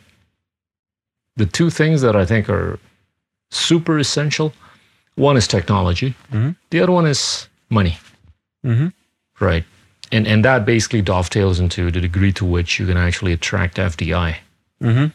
the 1.36 1.46
two 1.46 1.70
things 1.70 2.02
that 2.02 2.14
I 2.14 2.24
think 2.24 2.48
are 2.48 2.78
super 3.50 3.98
essential 3.98 4.52
one 5.16 5.36
is 5.36 5.48
technology, 5.48 6.14
Mhm. 6.32 6.54
the 6.70 6.80
other 6.80 6.92
one 6.92 7.06
is 7.06 7.48
money. 7.70 7.98
Mm-hmm. 8.64 8.88
Right. 9.40 9.64
And 10.12 10.26
and 10.26 10.44
that 10.44 10.64
basically 10.64 11.02
dovetails 11.02 11.58
into 11.60 11.90
the 11.90 12.00
degree 12.00 12.32
to 12.34 12.44
which 12.44 12.78
you 12.78 12.86
can 12.86 12.96
actually 12.96 13.32
attract 13.32 13.76
FDI. 13.76 14.36
Mm-hmm. 14.82 15.06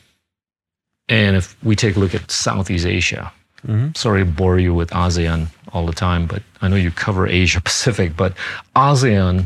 And 1.10 1.36
if 1.36 1.56
we 1.64 1.76
take 1.76 1.96
a 1.96 2.00
look 2.00 2.14
at 2.16 2.30
Southeast 2.32 2.86
Asia, 2.86 3.32
Mhm. 3.68 3.96
sorry 3.96 4.26
to 4.26 4.32
bore 4.32 4.58
you 4.60 4.74
with 4.74 4.90
ASEAN 4.90 5.48
all 5.72 5.86
the 5.86 5.94
time, 5.94 6.26
but 6.26 6.42
I 6.62 6.68
know 6.68 6.76
you 6.76 6.90
cover 6.92 7.28
Asia 7.28 7.62
Pacific, 7.70 8.16
but 8.18 8.34
ASEAN 8.76 9.46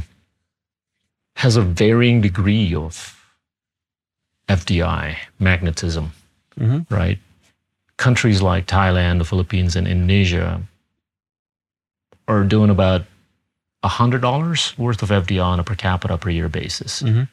has 1.38 1.58
a 1.58 1.62
varying 1.62 2.22
degree 2.22 2.74
of 2.74 3.20
FDI, 4.48 5.18
magnetism, 5.40 6.12
Mhm. 6.60 6.86
right? 6.90 7.20
Countries 7.98 8.42
like 8.42 8.68
Thailand, 8.68 9.18
the 9.20 9.26
Philippines, 9.26 9.76
and 9.76 9.88
Indonesia 9.88 10.62
are 12.28 12.44
doing 12.44 12.70
about 12.70 13.06
$100 13.90 14.78
worth 14.78 15.02
of 15.04 15.10
FDI 15.10 15.44
on 15.44 15.60
a 15.60 15.64
per 15.64 15.76
capita 15.76 16.18
per 16.18 16.30
year 16.30 16.50
basis. 16.50 17.02
Mhm. 17.02 17.28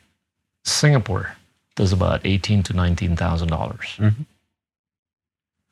Singapore 0.65 1.35
does 1.77 1.93
about 1.93 2.21
eighteen 2.25 2.63
to 2.65 2.73
$19,000. 2.75 3.49
dollars 3.49 3.97
Mhm. 3.99 4.27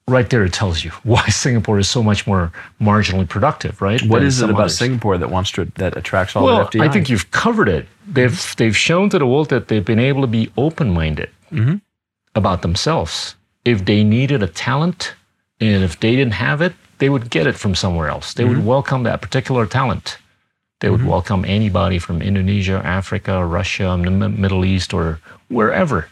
Right 0.09 0.29
there, 0.29 0.45
it 0.45 0.53
tells 0.53 0.83
you 0.83 0.91
why 1.05 1.25
Singapore 1.29 1.79
is 1.79 1.89
so 1.89 2.03
much 2.03 2.27
more 2.27 2.51
marginally 2.81 3.29
productive, 3.29 3.81
right? 3.81 4.03
What 4.03 4.23
is 4.23 4.41
it 4.41 4.51
about 4.51 4.63
others. 4.63 4.77
Singapore 4.79 5.19
that 5.19 5.31
wants 5.31 5.53
to 5.53 5.67
that 5.77 5.97
attracts 5.97 6.35
all 6.35 6.45
Well, 6.45 6.59
the 6.71 6.79
FDI? 6.79 6.85
I 6.85 6.89
think 6.89 7.09
you've 7.09 7.31
covered 7.31 7.69
it. 7.69 7.87
They've 8.09 8.55
they've 8.57 8.77
shown 8.77 9.09
to 9.11 9.19
the 9.19 9.27
world 9.27 9.51
that 9.51 9.69
they've 9.69 9.85
been 9.85 10.01
able 10.01 10.23
to 10.23 10.27
be 10.27 10.51
open 10.57 10.91
minded 10.93 11.31
Mhm. 11.53 11.81
about 12.35 12.63
themselves. 12.63 13.37
If 13.65 13.85
they 13.85 14.03
needed 14.03 14.43
a 14.43 14.47
talent, 14.49 15.15
and 15.61 15.85
if 15.85 16.01
they 16.01 16.17
didn't 16.17 16.35
have 16.35 16.61
it, 16.63 16.75
they 16.99 17.09
would 17.09 17.31
get 17.31 17.47
it 17.47 17.57
from 17.57 17.75
somewhere 17.75 18.09
else. 18.09 18.33
They 18.35 18.45
would 18.45 18.65
welcome 18.65 19.03
that 19.05 19.21
particular 19.21 19.67
talent. 19.67 20.19
They 20.81 20.89
would 20.91 21.05
welcome 21.05 21.45
anybody 21.45 21.99
from 21.99 22.23
Indonesia, 22.23 22.81
Africa, 22.85 23.45
Russia, 23.45 23.97
Middle 23.99 24.65
East, 24.65 24.95
or 24.95 25.21
wherever. 25.49 26.09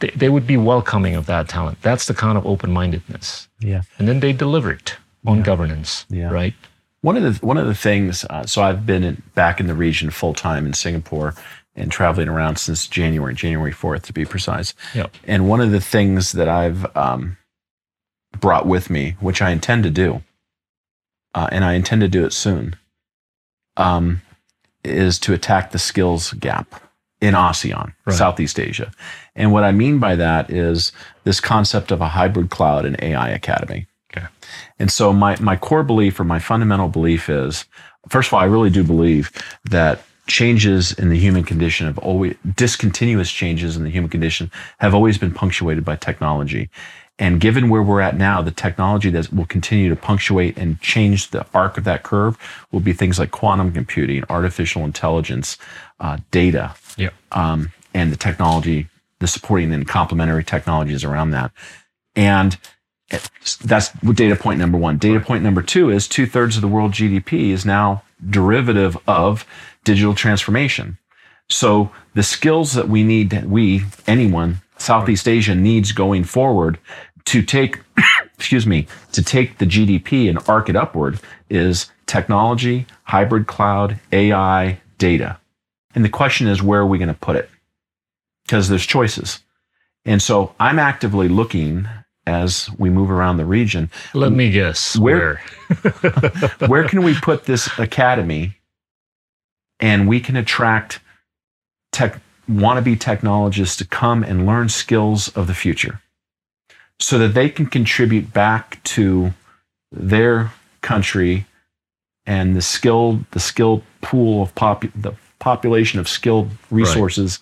They, 0.00 0.08
they 0.10 0.28
would 0.28 0.46
be 0.46 0.56
welcoming 0.56 1.14
of 1.14 1.26
that 1.26 1.48
talent. 1.48 1.80
That's 1.80 2.06
the 2.06 2.14
kind 2.14 2.36
of 2.38 2.44
open 2.46 2.70
mindedness. 2.72 3.48
yeah. 3.60 3.82
And 3.98 4.08
then 4.08 4.20
they 4.20 4.32
delivered 4.32 4.92
on 5.26 5.42
governance, 5.42 6.06
Yeah. 6.10 6.30
right? 6.30 6.54
One 7.02 7.16
of 7.16 7.22
the 7.40 7.44
one 7.46 7.56
of 7.58 7.66
the 7.66 7.74
things. 7.74 8.24
Uh, 8.30 8.46
so 8.46 8.62
I've 8.62 8.86
been 8.86 9.02
in, 9.02 9.22
back 9.34 9.58
in 9.58 9.66
the 9.66 9.74
region 9.74 10.10
full 10.10 10.34
time 10.34 10.66
in 10.66 10.72
Singapore 10.72 11.34
and 11.74 11.90
traveling 11.90 12.28
around 12.28 12.56
since 12.58 12.86
January, 12.86 13.34
January 13.34 13.72
fourth 13.72 14.02
to 14.06 14.12
be 14.12 14.24
precise. 14.24 14.72
Yep. 14.94 15.12
And 15.24 15.48
one 15.48 15.60
of 15.60 15.70
the 15.72 15.80
things 15.80 16.30
that 16.32 16.48
I've 16.48 16.84
um, 16.96 17.38
brought 18.40 18.66
with 18.66 18.88
me, 18.90 19.16
which 19.20 19.42
I 19.42 19.50
intend 19.50 19.82
to 19.82 19.90
do, 19.90 20.22
uh, 21.34 21.48
and 21.50 21.64
I 21.64 21.72
intend 21.74 22.02
to 22.02 22.08
do 22.08 22.24
it 22.24 22.32
soon, 22.32 22.76
um, 23.76 24.22
is 24.84 25.18
to 25.20 25.32
attack 25.32 25.70
the 25.70 25.78
skills 25.78 26.32
gap 26.34 26.82
in 27.20 27.34
ASEAN, 27.34 27.94
Right. 28.04 28.16
Southeast 28.16 28.58
Asia. 28.58 28.90
And 29.36 29.52
what 29.52 29.64
I 29.64 29.72
mean 29.72 29.98
by 29.98 30.16
that 30.16 30.50
is 30.50 30.92
this 31.24 31.40
concept 31.40 31.92
of 31.92 32.00
a 32.00 32.08
hybrid 32.08 32.50
cloud 32.50 32.84
and 32.84 33.00
AI 33.00 33.30
academy. 33.30 33.86
Okay. 34.14 34.26
And 34.78 34.90
so 34.90 35.12
my, 35.12 35.38
my 35.40 35.56
core 35.56 35.84
belief 35.84 36.18
or 36.18 36.24
my 36.24 36.40
fundamental 36.40 36.88
belief 36.88 37.30
is, 37.30 37.64
first 38.08 38.28
of 38.28 38.34
all, 38.34 38.40
I 38.40 38.44
really 38.44 38.70
do 38.70 38.82
believe 38.82 39.30
that 39.70 40.02
changes 40.26 40.92
in 40.92 41.08
the 41.08 41.18
human 41.18 41.44
condition 41.44 41.86
have 41.86 41.98
always 41.98 42.36
discontinuous 42.54 43.30
changes 43.30 43.76
in 43.76 43.84
the 43.84 43.90
human 43.90 44.10
condition 44.10 44.50
have 44.78 44.94
always 44.94 45.18
been 45.18 45.32
punctuated 45.32 45.84
by 45.84 45.96
technology. 45.96 46.70
And 47.18 47.40
given 47.40 47.68
where 47.68 47.82
we're 47.82 48.00
at 48.00 48.16
now, 48.16 48.42
the 48.42 48.50
technology 48.50 49.10
that 49.10 49.32
will 49.32 49.44
continue 49.44 49.88
to 49.88 49.96
punctuate 49.96 50.56
and 50.56 50.80
change 50.80 51.30
the 51.30 51.46
arc 51.54 51.76
of 51.78 51.84
that 51.84 52.02
curve 52.02 52.36
will 52.72 52.80
be 52.80 52.92
things 52.92 53.18
like 53.18 53.30
quantum 53.30 53.70
computing, 53.72 54.24
artificial 54.28 54.84
intelligence, 54.84 55.56
uh, 56.00 56.18
data, 56.30 56.74
Yeah. 56.96 57.10
um, 57.30 57.70
and 57.94 58.10
the 58.10 58.16
technology, 58.16 58.88
the 59.18 59.26
supporting 59.26 59.72
and 59.72 59.86
complementary 59.86 60.42
technologies 60.42 61.04
around 61.04 61.30
that. 61.30 61.52
And 62.16 62.56
that's 63.62 63.90
data 63.92 64.36
point 64.36 64.58
number 64.58 64.78
one. 64.78 64.96
Data 64.96 65.20
point 65.20 65.44
number 65.44 65.62
two 65.62 65.90
is 65.90 66.08
two 66.08 66.26
thirds 66.26 66.56
of 66.56 66.62
the 66.62 66.68
world 66.68 66.92
GDP 66.92 67.50
is 67.50 67.64
now 67.66 68.02
derivative 68.30 68.96
of 69.06 69.44
digital 69.84 70.14
transformation. 70.14 70.98
So 71.50 71.90
the 72.14 72.22
skills 72.22 72.72
that 72.72 72.88
we 72.88 73.02
need, 73.02 73.44
we, 73.44 73.84
anyone, 74.06 74.62
Southeast 74.82 75.28
Asia 75.28 75.54
needs 75.54 75.92
going 75.92 76.24
forward 76.24 76.78
to 77.26 77.42
take, 77.42 77.80
excuse 78.34 78.66
me, 78.66 78.86
to 79.12 79.22
take 79.22 79.58
the 79.58 79.66
GDP 79.66 80.28
and 80.28 80.38
arc 80.48 80.68
it 80.68 80.76
upward 80.76 81.20
is 81.48 81.90
technology, 82.06 82.86
hybrid 83.04 83.46
cloud, 83.46 83.98
AI, 84.12 84.80
data. 84.98 85.38
And 85.94 86.04
the 86.04 86.08
question 86.08 86.48
is, 86.48 86.62
where 86.62 86.80
are 86.80 86.86
we 86.86 86.98
going 86.98 87.08
to 87.08 87.14
put 87.14 87.36
it? 87.36 87.48
Because 88.44 88.68
there's 88.68 88.86
choices. 88.86 89.40
And 90.04 90.20
so 90.20 90.54
I'm 90.58 90.78
actively 90.78 91.28
looking 91.28 91.86
as 92.26 92.70
we 92.78 92.88
move 92.90 93.10
around 93.10 93.36
the 93.36 93.44
region, 93.44 93.90
Let 94.14 94.32
me 94.32 94.50
guess. 94.50 94.96
Where- 94.96 95.40
where? 95.82 96.02
where 96.66 96.88
can 96.88 97.02
we 97.02 97.14
put 97.14 97.44
this 97.44 97.68
academy 97.78 98.56
and 99.80 100.08
we 100.08 100.20
can 100.20 100.36
attract 100.36 101.00
tech 101.90 102.20
wannabe 102.50 102.98
technologists 102.98 103.76
to 103.76 103.86
come 103.86 104.22
and 104.22 104.46
learn 104.46 104.68
skills 104.68 105.28
of 105.30 105.46
the 105.46 105.54
future 105.54 106.00
so 106.98 107.18
that 107.18 107.34
they 107.34 107.48
can 107.48 107.66
contribute 107.66 108.32
back 108.32 108.82
to 108.84 109.32
their 109.90 110.52
country 110.80 111.46
and 112.26 112.56
the 112.56 112.62
skilled 112.62 113.24
the 113.32 113.40
skilled 113.40 113.82
pool 114.00 114.42
of 114.42 114.54
pop 114.54 114.84
the 114.94 115.14
population 115.38 115.98
of 115.98 116.08
skilled 116.08 116.50
resources 116.70 117.40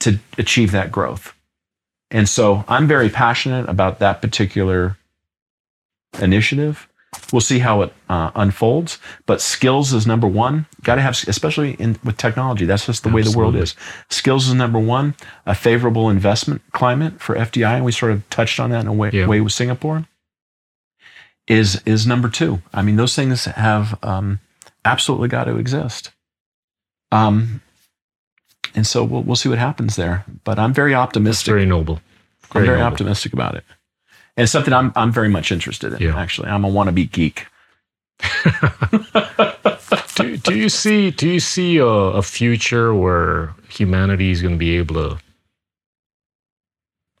to 0.00 0.18
achieve 0.36 0.72
that 0.72 0.90
growth. 0.90 1.34
And 2.10 2.28
so 2.28 2.64
I'm 2.68 2.86
very 2.86 3.08
passionate 3.08 3.68
about 3.68 3.98
that 3.98 4.20
particular 4.20 4.96
initiative. 6.20 6.88
We'll 7.32 7.40
see 7.40 7.58
how 7.58 7.82
it 7.82 7.92
uh, 8.08 8.30
unfolds, 8.34 8.98
but 9.26 9.40
skills 9.40 9.92
is 9.94 10.06
number 10.06 10.26
one. 10.26 10.66
Got 10.82 10.96
to 10.96 11.00
have, 11.02 11.18
especially 11.26 11.72
in 11.74 11.98
with 12.04 12.16
technology. 12.18 12.64
That's 12.66 12.86
just 12.86 13.02
the 13.02 13.08
way 13.08 13.22
the 13.22 13.36
world 13.36 13.56
is. 13.56 13.74
Skills 14.10 14.46
is 14.48 14.54
number 14.54 14.78
one. 14.78 15.14
A 15.46 15.54
favorable 15.54 16.10
investment 16.10 16.60
climate 16.72 17.20
for 17.20 17.34
FDI, 17.34 17.76
and 17.76 17.84
we 17.84 17.92
sort 17.92 18.12
of 18.12 18.28
touched 18.30 18.60
on 18.60 18.70
that 18.70 18.80
in 18.82 18.86
a 18.86 18.92
way, 18.92 19.10
Yeah. 19.12 19.26
way 19.26 19.40
with 19.40 19.52
Singapore. 19.52 20.06
Is 21.46 21.80
is 21.86 22.06
number 22.06 22.28
two. 22.28 22.60
I 22.74 22.82
mean, 22.82 22.96
those 22.96 23.14
things 23.16 23.46
have 23.46 23.98
um, 24.04 24.38
absolutely 24.84 25.28
got 25.28 25.44
to 25.44 25.56
exist. 25.56 26.10
Um, 27.10 27.62
and 28.74 28.86
so 28.86 29.02
we'll 29.02 29.22
we'll 29.22 29.36
see 29.36 29.48
what 29.48 29.58
happens 29.58 29.96
there. 29.96 30.24
But 30.44 30.58
I'm 30.58 30.74
very 30.74 30.92
That's 30.92 31.00
optimistic. 31.08 31.52
very 31.52 31.64
noble. 31.64 32.00
I'm 32.52 32.64
very 32.64 32.78
noble. 32.78 32.92
optimistic 32.92 33.32
about 33.32 33.54
it. 33.54 33.64
And 34.38 34.44
it's 34.44 34.52
something 34.52 34.72
I'm 34.72 34.92
I'm 34.94 35.10
very 35.10 35.28
much 35.28 35.50
interested 35.50 35.92
in. 35.94 35.98
Yeah. 36.00 36.16
Actually, 36.16 36.48
I'm 36.48 36.64
a 36.64 36.68
wannabe 36.70 37.10
geek. 37.10 37.46
do, 40.14 40.36
do 40.36 40.54
you 40.56 40.68
see 40.68 41.10
do 41.10 41.28
you 41.28 41.40
see 41.40 41.78
a, 41.78 41.84
a 41.86 42.22
future 42.22 42.94
where 42.94 43.52
humanity 43.68 44.30
is 44.30 44.40
going 44.40 44.54
to 44.54 44.58
be 44.58 44.76
able 44.76 44.94
to 44.94 45.18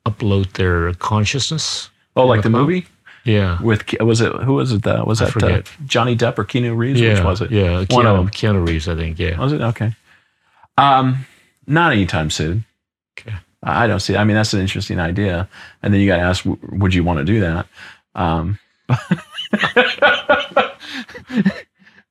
upload 0.06 0.52
their 0.52 0.94
consciousness? 0.94 1.90
Oh, 2.14 2.24
like 2.26 2.42
the 2.42 2.48
Uh-huh. 2.50 2.58
movie 2.58 2.86
Yeah. 3.24 3.60
with 3.62 3.84
was 4.00 4.20
it 4.20 4.32
who 4.32 4.54
was 4.54 4.70
it? 4.72 4.86
Uh, 4.86 5.04
was 5.04 5.20
I 5.20 5.30
that 5.40 5.68
uh. 5.68 5.70
Johnny 5.86 6.16
Depp 6.16 6.38
or 6.38 6.44
Keanu 6.44 6.76
Reeves? 6.76 7.00
yeah. 7.00 7.14
Which 7.14 7.24
was 7.24 7.40
it? 7.40 7.50
Yeah. 7.50 7.84
One 7.90 8.06
of 8.06 8.16
them. 8.16 8.28
Keanu 8.30 8.64
Reeves, 8.66 8.88
I 8.88 8.94
think. 8.94 9.18
Yeah. 9.18 9.38
Was 9.40 9.52
it 9.52 9.60
okay? 9.60 9.94
Um, 10.76 11.26
not 11.66 11.90
anytime 11.92 12.30
soon. 12.30 12.64
Okay. 13.18 13.34
I 13.68 13.86
don't 13.86 14.00
see. 14.00 14.16
I 14.16 14.24
mean, 14.24 14.36
that's 14.36 14.54
an 14.54 14.60
interesting 14.60 14.98
idea. 15.00 15.48
And 15.82 15.92
then 15.92 16.00
you 16.00 16.06
got 16.08 16.16
to 16.16 16.22
ask, 16.22 16.44
w- 16.44 16.60
would 16.78 16.94
you 16.94 17.04
want 17.04 17.18
to 17.18 17.24
do 17.24 17.40
that? 17.40 17.66
Um, 18.14 18.58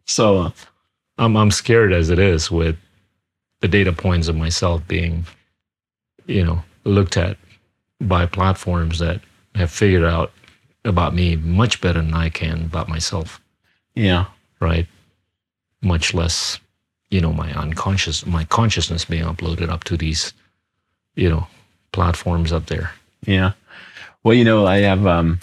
so 0.05 0.37
uh, 0.37 0.51
I'm 1.17 1.35
I'm 1.35 1.51
scared 1.51 1.93
as 1.93 2.09
it 2.09 2.19
is 2.19 2.51
with 2.51 2.77
the 3.61 3.67
data 3.67 3.91
points 3.91 4.27
of 4.27 4.35
myself 4.35 4.87
being, 4.87 5.25
you 6.27 6.43
know, 6.43 6.63
looked 6.83 7.17
at 7.17 7.37
by 8.01 8.25
platforms 8.25 8.99
that 8.99 9.21
have 9.55 9.71
figured 9.71 10.03
out 10.03 10.31
about 10.85 11.15
me 11.15 11.35
much 11.37 11.81
better 11.81 12.01
than 12.01 12.13
I 12.13 12.29
can 12.29 12.65
about 12.65 12.87
myself. 12.87 13.41
yeah, 13.95 14.25
right? 14.59 14.87
Much 15.81 16.13
less, 16.13 16.59
you 17.09 17.19
know, 17.21 17.33
my 17.33 17.51
unconscious, 17.53 18.25
my 18.25 18.43
consciousness 18.45 19.05
being 19.05 19.23
uploaded 19.25 19.69
up 19.69 19.83
to 19.85 19.97
these, 19.97 20.33
you 21.17 21.29
know, 21.29 21.47
platforms 21.91 22.53
up 22.53 22.67
there. 22.67 22.91
Yeah. 23.25 23.53
Well, 24.23 24.35
you 24.35 24.45
know, 24.45 24.65
I 24.65 24.77
have 24.77 25.05
um 25.05 25.39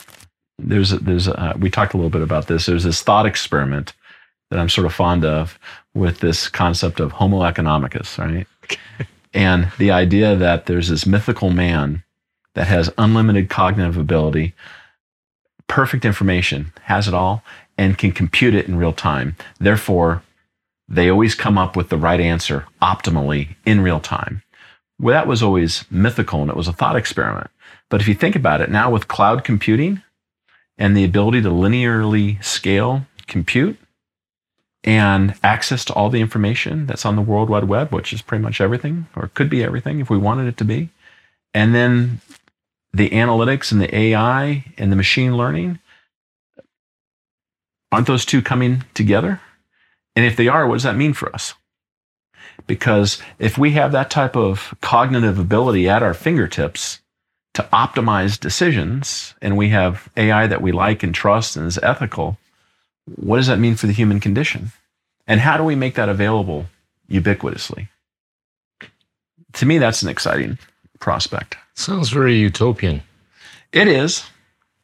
there's 0.59 0.91
there's 0.91 1.27
a, 1.29 1.55
we 1.59 1.69
talked 1.69 1.95
a 1.95 1.97
little 1.97 2.11
bit 2.11 2.23
about 2.23 2.47
this. 2.47 2.67
There's 2.67 2.85
this 2.85 3.03
thought 3.03 3.27
experiment 3.27 3.93
that 4.51 4.59
I'm 4.59 4.69
sort 4.69 4.87
of 4.87 4.95
fond 4.95 5.25
of 5.25 5.59
with 5.95 6.21
this 6.21 6.49
concept 6.49 7.01
of 7.01 7.13
Homo 7.13 7.41
economicus, 7.41 8.19
right? 8.19 8.47
and 9.35 9.71
the 9.79 9.91
idea 9.91 10.37
that 10.37 10.67
there's 10.67 10.89
this 10.89 11.07
mythical 11.07 11.51
man 11.51 12.05
that 12.55 12.69
has 12.69 12.93
unlimited 12.97 13.51
cognitive 13.51 13.97
ability, 13.97 14.55
perfect 15.67 16.05
information, 16.05 16.73
has 16.83 17.09
it 17.09 17.15
all, 17.15 17.43
and 17.77 17.99
can 17.99 18.13
compute 18.13 18.55
it 18.55 18.69
in 18.69 18.77
real 18.77 18.93
time. 18.93 19.35
Therefore, 19.59 20.23
they 20.89 21.09
always 21.09 21.35
come 21.35 21.59
up 21.59 21.75
with 21.75 21.89
the 21.89 21.97
right 21.97 22.21
answer 22.21 22.67
optimally 22.81 23.57
in 23.67 23.81
real 23.81 23.99
time. 23.99 24.44
Well, 25.01 25.15
that 25.15 25.27
was 25.27 25.43
always 25.43 25.85
mythical 25.91 26.41
and 26.41 26.51
it 26.51 26.57
was 26.57 26.69
a 26.69 26.73
thought 26.73 26.97
experiment. 26.97 27.51
But 27.91 28.01
if 28.01 28.09
you 28.09 28.15
think 28.15 28.37
about 28.37 28.61
it 28.61 28.71
now 28.71 28.91
with 28.91 29.09
cloud 29.09 29.45
computing 29.45 30.03
and 30.79 30.97
the 30.97 31.05
ability 31.05 31.43
to 31.43 31.51
linearly 31.51 32.43
scale 32.43 33.07
compute 33.27 33.79
and 34.83 35.35
access 35.43 35.85
to 35.87 35.93
all 35.95 36.11
the 36.11 36.21
information 36.21 36.87
that's 36.87 37.07
on 37.07 37.17
the 37.17 37.23
World 37.23 37.49
Wide 37.49 37.65
Web, 37.65 37.93
which 37.93 38.13
is 38.13 38.23
pretty 38.23 38.43
much 38.43 38.61
everything 38.61 39.07
or 39.17 39.31
could 39.35 39.49
be 39.49 39.65
everything 39.65 40.01
if 40.01 40.11
we 40.11 40.19
wanted 40.19 40.47
it 40.47 40.57
to 40.59 40.65
be, 40.65 40.91
and 41.53 41.75
then 41.75 42.21
the 42.93 43.11
analytics 43.11 43.73
and 43.73 43.81
the 43.81 43.95
AI 43.97 44.65
and 44.77 44.93
the 44.93 44.97
machine 44.97 45.37
learning, 45.37 45.79
Aren't 47.95 48.09
those 48.09 48.25
two 48.25 48.43
coming 48.43 48.83
together? 48.93 49.41
And 50.17 50.25
if 50.25 50.37
they 50.37 50.49
are, 50.49 50.67
what 50.67 50.75
does 50.75 50.83
that 50.83 50.97
mean 50.97 51.13
for 51.13 51.33
us? 51.33 51.55
Because 52.67 53.21
if 53.39 53.59
we 53.59 53.73
have 53.73 53.93
that 53.93 54.11
type 54.11 54.37
of 54.37 54.75
cognitive 54.81 55.39
ability 55.39 55.89
at 55.89 56.03
our 56.03 56.15
fingertips 56.15 57.01
to 57.55 57.63
optimize 57.73 58.39
decisions, 58.41 59.35
and 59.43 59.57
we 59.57 59.69
have 59.69 60.09
AI 60.17 60.47
that 60.47 60.63
we 60.63 60.73
like 60.73 61.03
and 61.03 61.15
trust 61.15 61.57
and 61.57 61.67
is 61.67 61.79
ethical, 61.83 62.39
what 63.17 63.37
does 63.37 63.47
that 63.49 63.59
mean 63.59 63.77
for 63.77 63.87
the 63.87 63.93
human 63.93 64.19
condition? 64.19 64.73
And 65.27 65.41
how 65.41 65.57
do 65.57 65.65
we 65.65 65.75
make 65.77 65.95
that 65.95 66.09
available 66.09 66.67
ubiquitously? 67.11 67.89
To 69.55 69.67
me, 69.67 69.79
that's 69.79 70.03
an 70.03 70.09
exciting 70.09 70.59
prospect. 71.01 71.57
Sounds 71.75 72.09
very 72.11 72.35
utopian. 72.37 73.03
It 73.73 73.89
is, 73.89 74.25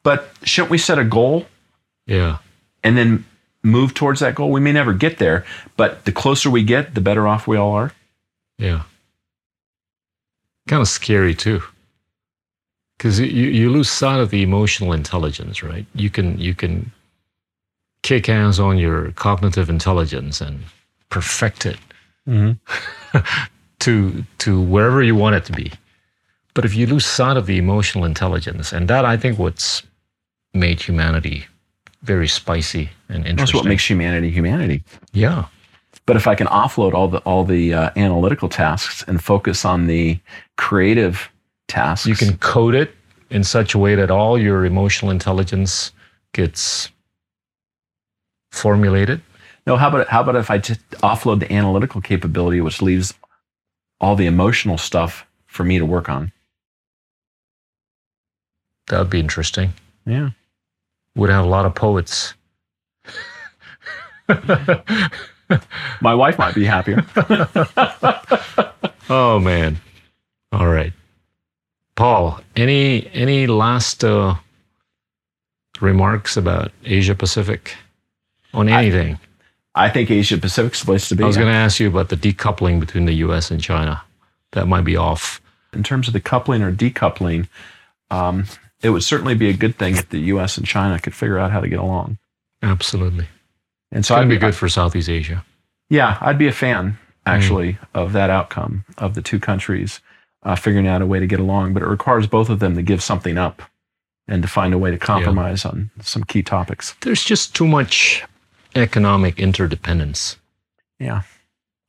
but 0.02 0.30
shouldn't 0.44 0.70
we 0.70 0.78
set 0.78 0.98
a 0.98 1.04
goal 1.04 1.46
Yeah. 2.06 2.38
and 2.84 2.96
then 2.96 3.24
move 3.62 3.94
towards 3.94 4.20
that 4.20 4.34
goal? 4.34 4.50
We 4.50 4.60
may 4.60 4.72
never 4.72 4.92
get 4.92 5.18
there, 5.18 5.44
but 5.76 6.04
the 6.04 6.12
closer 6.12 6.50
we 6.50 6.62
get, 6.62 6.94
the 6.94 7.00
better 7.00 7.26
off 7.26 7.46
we 7.46 7.56
all 7.56 7.72
are. 7.72 7.92
Yeah. 8.58 8.82
Kind 10.68 10.82
of 10.82 10.88
scary 10.88 11.34
too. 11.34 11.62
Because 12.96 13.18
you, 13.18 13.26
you 13.26 13.70
lose 13.70 13.90
sight 13.90 14.20
of 14.20 14.30
the 14.30 14.42
emotional 14.42 14.92
intelligence, 14.92 15.62
right? 15.62 15.86
You 15.94 16.10
can 16.10 16.38
you 16.38 16.54
can 16.54 16.92
kick 18.02 18.28
ass 18.28 18.58
on 18.58 18.78
your 18.78 19.12
cognitive 19.12 19.70
intelligence 19.70 20.40
and 20.40 20.60
perfect 21.08 21.66
it 21.66 21.78
mm-hmm. 22.28 23.18
to 23.80 24.24
to 24.38 24.60
wherever 24.60 25.02
you 25.02 25.14
want 25.14 25.36
it 25.36 25.44
to 25.46 25.52
be. 25.52 25.72
But 26.54 26.64
if 26.64 26.74
you 26.74 26.86
lose 26.86 27.06
sight 27.06 27.36
of 27.36 27.46
the 27.46 27.58
emotional 27.58 28.04
intelligence, 28.04 28.72
and 28.72 28.88
that 28.88 29.04
I 29.04 29.16
think 29.16 29.38
what's 29.38 29.82
made 30.52 30.80
humanity 30.82 31.46
very 32.02 32.28
spicy 32.28 32.90
and 33.08 33.18
interesting. 33.26 33.36
That's 33.36 33.54
what 33.54 33.64
makes 33.66 33.88
humanity 33.88 34.30
humanity. 34.30 34.82
yeah. 35.12 35.46
But 36.06 36.16
if 36.16 36.26
I 36.26 36.34
can 36.34 36.46
offload 36.48 36.92
all 36.94 37.08
the 37.08 37.18
all 37.18 37.44
the 37.44 37.74
uh, 37.74 37.90
analytical 37.96 38.48
tasks 38.48 39.04
and 39.06 39.22
focus 39.22 39.64
on 39.64 39.86
the 39.86 40.18
creative 40.56 41.28
tasks, 41.68 42.06
You 42.08 42.16
can 42.16 42.36
code 42.38 42.74
it 42.74 42.94
in 43.30 43.44
such 43.44 43.74
a 43.74 43.78
way 43.78 43.94
that 43.94 44.10
all 44.10 44.36
your 44.38 44.64
emotional 44.64 45.10
intelligence 45.12 45.92
gets 46.32 46.90
formulated. 48.50 49.20
No, 49.66 49.76
how 49.76 49.88
about 49.88 50.08
how 50.08 50.22
about 50.22 50.36
if 50.36 50.50
I 50.50 50.58
just 50.58 50.80
offload 51.02 51.38
the 51.40 51.52
analytical 51.52 52.00
capability, 52.00 52.60
which 52.60 52.82
leaves 52.82 53.14
all 54.00 54.16
the 54.16 54.26
emotional 54.26 54.78
stuff 54.78 55.26
for 55.46 55.64
me 55.64 55.78
to 55.78 55.86
work 55.86 56.08
on? 56.08 56.32
That 58.88 58.98
would 58.98 59.10
be 59.10 59.20
interesting. 59.20 59.74
Yeah. 60.06 60.30
Would 61.16 61.30
have 61.30 61.44
a 61.44 61.48
lot 61.48 61.66
of 61.66 61.74
poets. 61.74 62.34
My 66.00 66.14
wife 66.14 66.38
might 66.38 66.54
be 66.54 66.64
happier. 66.64 67.04
oh 69.08 69.40
man. 69.40 69.78
All 70.52 70.68
right. 70.68 70.92
Paul, 71.96 72.40
any 72.56 73.10
any 73.12 73.46
last 73.46 74.04
uh, 74.04 74.36
remarks 75.80 76.36
about 76.36 76.72
Asia 76.84 77.14
Pacific 77.14 77.74
on 78.54 78.68
anything? 78.68 79.18
I 79.74 79.88
think 79.88 80.10
Asia 80.10 80.38
Pacific's 80.38 80.80
the 80.80 80.86
place 80.86 81.08
to 81.08 81.16
be. 81.16 81.24
I 81.24 81.26
was 81.26 81.36
going 81.36 81.48
to 81.48 81.54
ask 81.54 81.78
you 81.80 81.88
about 81.88 82.08
the 82.08 82.16
decoupling 82.16 82.80
between 82.80 83.04
the 83.04 83.14
US 83.14 83.50
and 83.50 83.60
China. 83.60 84.02
That 84.52 84.66
might 84.66 84.84
be 84.84 84.96
off. 84.96 85.40
in 85.72 85.82
terms 85.82 86.08
of 86.08 86.12
the 86.12 86.20
coupling 86.20 86.62
or 86.62 86.72
decoupling, 86.72 87.48
um, 88.10 88.46
it 88.82 88.90
would 88.90 89.04
certainly 89.04 89.34
be 89.34 89.48
a 89.48 89.54
good 89.54 89.76
thing 89.76 89.96
if 89.96 90.08
the 90.08 90.18
U.S. 90.18 90.56
and 90.56 90.66
China 90.66 90.98
could 90.98 91.14
figure 91.14 91.38
out 91.38 91.50
how 91.50 91.60
to 91.60 91.68
get 91.68 91.78
along. 91.78 92.18
Absolutely. 92.62 93.28
And 93.92 94.04
so 94.04 94.14
going 94.14 94.26
I'd 94.26 94.30
be 94.30 94.38
good 94.38 94.54
for 94.54 94.68
Southeast 94.68 95.08
Asia. 95.08 95.44
Yeah, 95.88 96.16
I'd 96.20 96.38
be 96.38 96.46
a 96.46 96.52
fan 96.52 96.98
actually 97.26 97.78
of 97.94 98.12
that 98.12 98.30
outcome 98.30 98.84
of 98.98 99.14
the 99.14 99.22
two 99.22 99.38
countries 99.38 100.00
uh, 100.42 100.56
figuring 100.56 100.86
out 100.86 101.02
a 101.02 101.06
way 101.06 101.20
to 101.20 101.26
get 101.26 101.40
along. 101.40 101.74
But 101.74 101.82
it 101.82 101.86
requires 101.88 102.26
both 102.26 102.48
of 102.48 102.60
them 102.60 102.74
to 102.76 102.82
give 102.82 103.02
something 103.02 103.36
up 103.36 103.62
and 104.28 104.42
to 104.42 104.48
find 104.48 104.72
a 104.72 104.78
way 104.78 104.90
to 104.90 104.98
compromise 104.98 105.64
on 105.64 105.90
some 106.00 106.24
key 106.24 106.42
topics. 106.42 106.94
There's 107.02 107.24
just 107.24 107.54
too 107.54 107.66
much 107.66 108.24
economic 108.74 109.38
interdependence. 109.38 110.36
Yeah, 110.98 111.22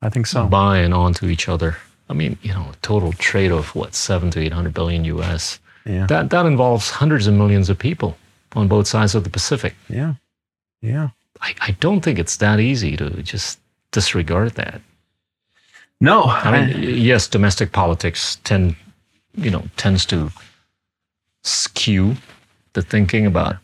I 0.01 0.09
think 0.09 0.25
so. 0.25 0.47
buying 0.47 0.93
onto 0.93 1.27
each 1.27 1.47
other. 1.47 1.77
I 2.09 2.13
mean, 2.13 2.37
you 2.41 2.53
know, 2.53 2.71
total 2.81 3.13
trade 3.13 3.51
of 3.51 3.75
what 3.75 3.93
seven 3.93 4.31
to 4.31 4.39
eight 4.39 4.53
hundred 4.53 4.73
billion 4.73 5.05
U.S. 5.05 5.59
Yeah, 5.85 6.05
That 6.07 6.29
that 6.29 6.45
involves 6.45 6.89
hundreds 6.91 7.27
of 7.27 7.33
millions 7.33 7.69
of 7.69 7.77
people 7.77 8.15
on 8.55 8.67
both 8.67 8.87
sides 8.87 9.15
of 9.15 9.23
the 9.23 9.29
Pacific. 9.29 9.73
yeah, 9.89 10.13
yeah. 10.81 11.09
I, 11.41 11.55
I 11.61 11.71
don't 11.79 12.01
think 12.01 12.19
it's 12.19 12.37
that 12.37 12.59
easy 12.59 12.95
to 12.97 13.09
just 13.23 13.59
disregard 13.91 14.51
that. 14.55 14.81
No, 15.99 16.23
I 16.23 16.51
mean, 16.51 16.69
y- 16.81 16.87
yes, 16.87 17.27
domestic 17.27 17.71
politics 17.71 18.37
tend, 18.43 18.75
you 19.35 19.49
know, 19.49 19.63
tends 19.77 20.05
to 20.07 20.29
skew 21.43 22.15
the 22.73 22.81
thinking 22.81 23.25
about 23.25 23.55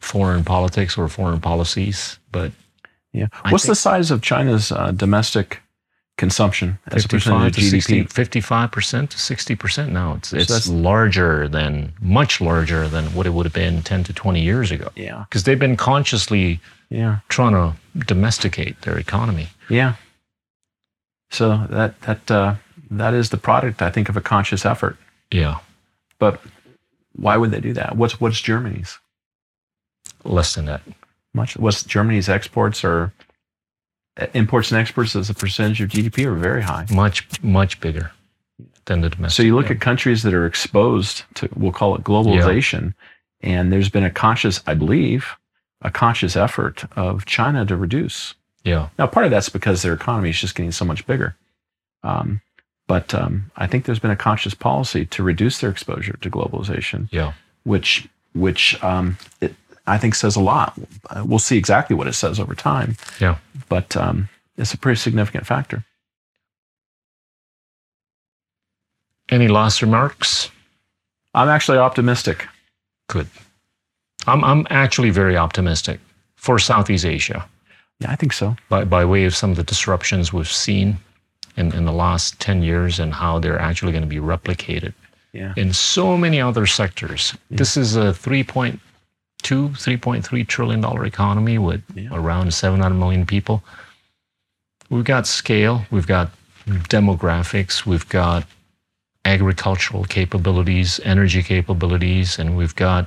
foreign 0.00 0.44
politics 0.44 0.98
or 0.98 1.08
foreign 1.08 1.40
policies, 1.40 2.18
but 2.32 2.50
yeah. 3.12 3.28
I 3.44 3.52
What's 3.52 3.66
the 3.66 3.74
size 3.74 4.10
of 4.10 4.22
China's 4.22 4.72
uh, 4.72 4.90
domestic 4.92 5.60
consumption 6.18 6.78
as 6.88 7.04
a 7.04 7.08
55 7.08 7.52
percentage 7.52 7.54
to 7.56 7.60
of 7.62 7.70
60, 7.82 8.04
GDP? 8.04 8.12
55% 8.70 9.08
to 9.10 9.16
60% 9.16 9.88
now. 9.90 10.14
It's, 10.14 10.32
it's 10.32 10.46
that's- 10.48 10.68
larger 10.68 11.48
than, 11.48 11.92
much 12.00 12.40
larger 12.40 12.88
than 12.88 13.06
what 13.14 13.26
it 13.26 13.30
would 13.30 13.46
have 13.46 13.52
been 13.54 13.82
10 13.82 14.04
to 14.04 14.12
20 14.12 14.40
years 14.40 14.70
ago. 14.70 14.88
Yeah, 14.94 15.24
Because 15.28 15.44
they've 15.44 15.58
been 15.58 15.76
consciously 15.76 16.60
yeah, 16.90 17.18
trying 17.28 17.52
to 17.54 17.74
domesticate 18.06 18.82
their 18.82 18.98
economy. 18.98 19.48
yeah. 19.68 19.94
So 21.30 21.66
that 21.70 21.98
that 22.02 22.30
uh, 22.30 22.56
that 22.90 23.14
is 23.14 23.30
the 23.30 23.38
product, 23.38 23.80
I 23.80 23.88
think, 23.90 24.10
of 24.10 24.18
a 24.18 24.20
conscious 24.20 24.66
effort. 24.66 24.98
Yeah. 25.30 25.60
But 26.18 26.42
why 27.16 27.38
would 27.38 27.50
they 27.52 27.60
do 27.60 27.72
that? 27.72 27.96
What's 27.96 28.20
what's 28.20 28.38
Germany's? 28.38 28.98
Less 30.24 30.54
than 30.54 30.66
that. 30.66 30.82
Much 31.32 31.56
what's 31.56 31.84
Germany's 31.84 32.28
exports 32.28 32.84
or 32.84 33.14
imports 34.34 34.70
and 34.70 34.80
exports 34.80 35.16
as 35.16 35.30
a 35.30 35.34
percentage 35.34 35.80
of 35.80 35.90
GDP 35.90 36.26
are 36.26 36.34
very 36.34 36.62
high. 36.62 36.86
Much, 36.90 37.26
much 37.42 37.80
bigger 37.80 38.12
than 38.86 39.00
the 39.00 39.10
domestic. 39.10 39.36
So 39.36 39.42
you 39.42 39.54
look 39.56 39.70
at 39.70 39.80
countries 39.80 40.22
that 40.22 40.34
are 40.34 40.46
exposed 40.46 41.22
to 41.34 41.48
we'll 41.56 41.72
call 41.72 41.94
it 41.94 42.02
globalization, 42.04 42.94
and 43.40 43.72
there's 43.72 43.88
been 43.88 44.04
a 44.04 44.10
conscious, 44.10 44.60
I 44.66 44.74
believe, 44.74 45.36
a 45.80 45.90
conscious 45.90 46.36
effort 46.36 46.84
of 46.96 47.26
China 47.26 47.64
to 47.66 47.76
reduce. 47.76 48.34
Yeah. 48.64 48.88
Now, 48.98 49.06
part 49.06 49.26
of 49.26 49.30
that's 49.30 49.48
because 49.48 49.82
their 49.82 49.92
economy 49.92 50.30
is 50.30 50.40
just 50.40 50.54
getting 50.54 50.72
so 50.72 50.84
much 50.84 51.06
bigger. 51.06 51.36
Um, 52.04 52.40
but 52.86 53.14
um, 53.14 53.50
I 53.56 53.66
think 53.66 53.84
there's 53.84 53.98
been 53.98 54.10
a 54.10 54.16
conscious 54.16 54.54
policy 54.54 55.06
to 55.06 55.22
reduce 55.22 55.60
their 55.60 55.70
exposure 55.70 56.18
to 56.20 56.30
globalization. 56.30 57.08
Yeah. 57.10 57.32
which 57.64 58.08
which 58.34 58.82
um, 58.82 59.18
it, 59.40 59.54
I 59.86 59.98
think 59.98 60.14
says 60.14 60.36
a 60.36 60.40
lot. 60.40 60.78
Uh, 61.10 61.24
We'll 61.26 61.38
see 61.38 61.56
exactly 61.58 61.96
what 61.96 62.06
it 62.06 62.12
says 62.14 62.38
over 62.38 62.54
time, 62.54 62.96
Yeah. 63.20 63.36
but 63.68 63.96
um, 63.96 64.28
it's 64.56 64.74
a 64.74 64.78
pretty 64.78 64.98
significant 64.98 65.46
factor. 65.46 65.84
Any 69.28 69.48
last 69.48 69.82
remarks? 69.82 70.50
I'm 71.34 71.48
actually 71.48 71.78
optimistic. 71.78 72.46
Good. 73.08 73.28
I'm, 74.26 74.44
I'm 74.44 74.66
actually 74.70 75.10
very 75.10 75.36
optimistic 75.36 76.00
for 76.36 76.58
Southeast 76.58 77.04
Asia 77.04 77.48
Yeah, 78.00 78.10
I 78.12 78.16
think 78.16 78.32
so. 78.32 78.56
by, 78.68 78.84
by 78.84 79.04
way 79.04 79.24
of 79.24 79.34
some 79.34 79.50
of 79.50 79.56
the 79.56 79.62
disruptions 79.64 80.32
we've 80.32 80.50
seen 80.50 80.98
in, 81.56 81.72
in 81.74 81.84
the 81.86 81.92
last 81.92 82.38
10 82.40 82.62
years 82.62 82.98
and 83.00 83.12
how 83.14 83.38
they're 83.38 83.58
actually 83.58 83.92
going 83.92 84.02
to 84.02 84.08
be 84.08 84.16
replicated 84.20 84.92
Yeah, 85.32 85.54
in 85.56 85.72
so 85.72 86.16
many 86.16 86.40
other 86.40 86.66
sectors. 86.66 87.34
This 87.50 87.76
is 87.76 87.96
a 87.96 88.12
3.2, 89.42 89.70
3.3 89.98 90.46
trillion 90.46 90.80
dollar 90.80 91.04
economy 91.04 91.58
with 91.58 91.82
Yeah. 91.94 92.08
around 92.12 92.52
700 92.54 92.94
million 92.94 93.26
people. 93.26 93.62
We've 94.90 95.04
got 95.04 95.26
scale, 95.26 95.86
we've 95.90 96.06
got 96.06 96.30
demographics, 96.66 97.86
we've 97.86 98.08
got 98.08 98.44
agricultural 99.24 100.04
capabilities, 100.04 101.00
energy 101.04 101.42
capabilities, 101.42 102.38
and 102.38 102.56
we've 102.56 102.74
got, 102.74 103.06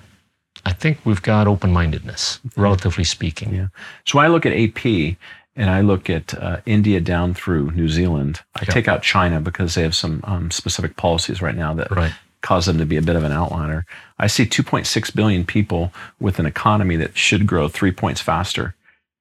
I 0.65 0.71
think 0.73 0.99
we've 1.05 1.21
got 1.21 1.47
open 1.47 1.71
mindedness, 1.71 2.39
relatively 2.55 3.03
speaking. 3.03 3.53
Yeah. 3.53 3.67
So 4.05 4.19
I 4.19 4.27
look 4.27 4.45
at 4.45 4.53
AP 4.53 5.17
and 5.57 5.69
I 5.69 5.81
look 5.81 6.09
at 6.09 6.33
uh, 6.33 6.57
India 6.65 6.99
down 6.99 7.33
through 7.33 7.71
New 7.71 7.87
Zealand, 7.89 8.41
I 8.55 8.61
Yeah. 8.63 8.73
take 8.73 8.87
out 8.87 9.03
China 9.03 9.39
because 9.39 9.75
they 9.75 9.83
have 9.83 9.95
some 9.95 10.21
um, 10.23 10.51
specific 10.51 10.95
policies 10.97 11.41
right 11.41 11.55
now 11.55 11.73
that 11.75 11.91
Right. 11.91 12.13
Cause 12.45 12.67
them 12.67 12.77
to 12.77 12.85
be 12.85 12.95
a 12.95 13.01
bit 13.01 13.15
of 13.15 13.23
an 13.23 13.31
outliner. 13.31 13.85
I 14.19 14.27
see 14.27 14.45
2.6 14.45 15.15
billion 15.15 15.45
people 15.45 15.91
with 16.19 16.37
an 16.37 16.45
economy 16.45 16.95
that 16.97 17.17
should 17.17 17.47
grow 17.47 17.67
three 17.67 17.91
points 17.91 18.21
faster 18.21 18.75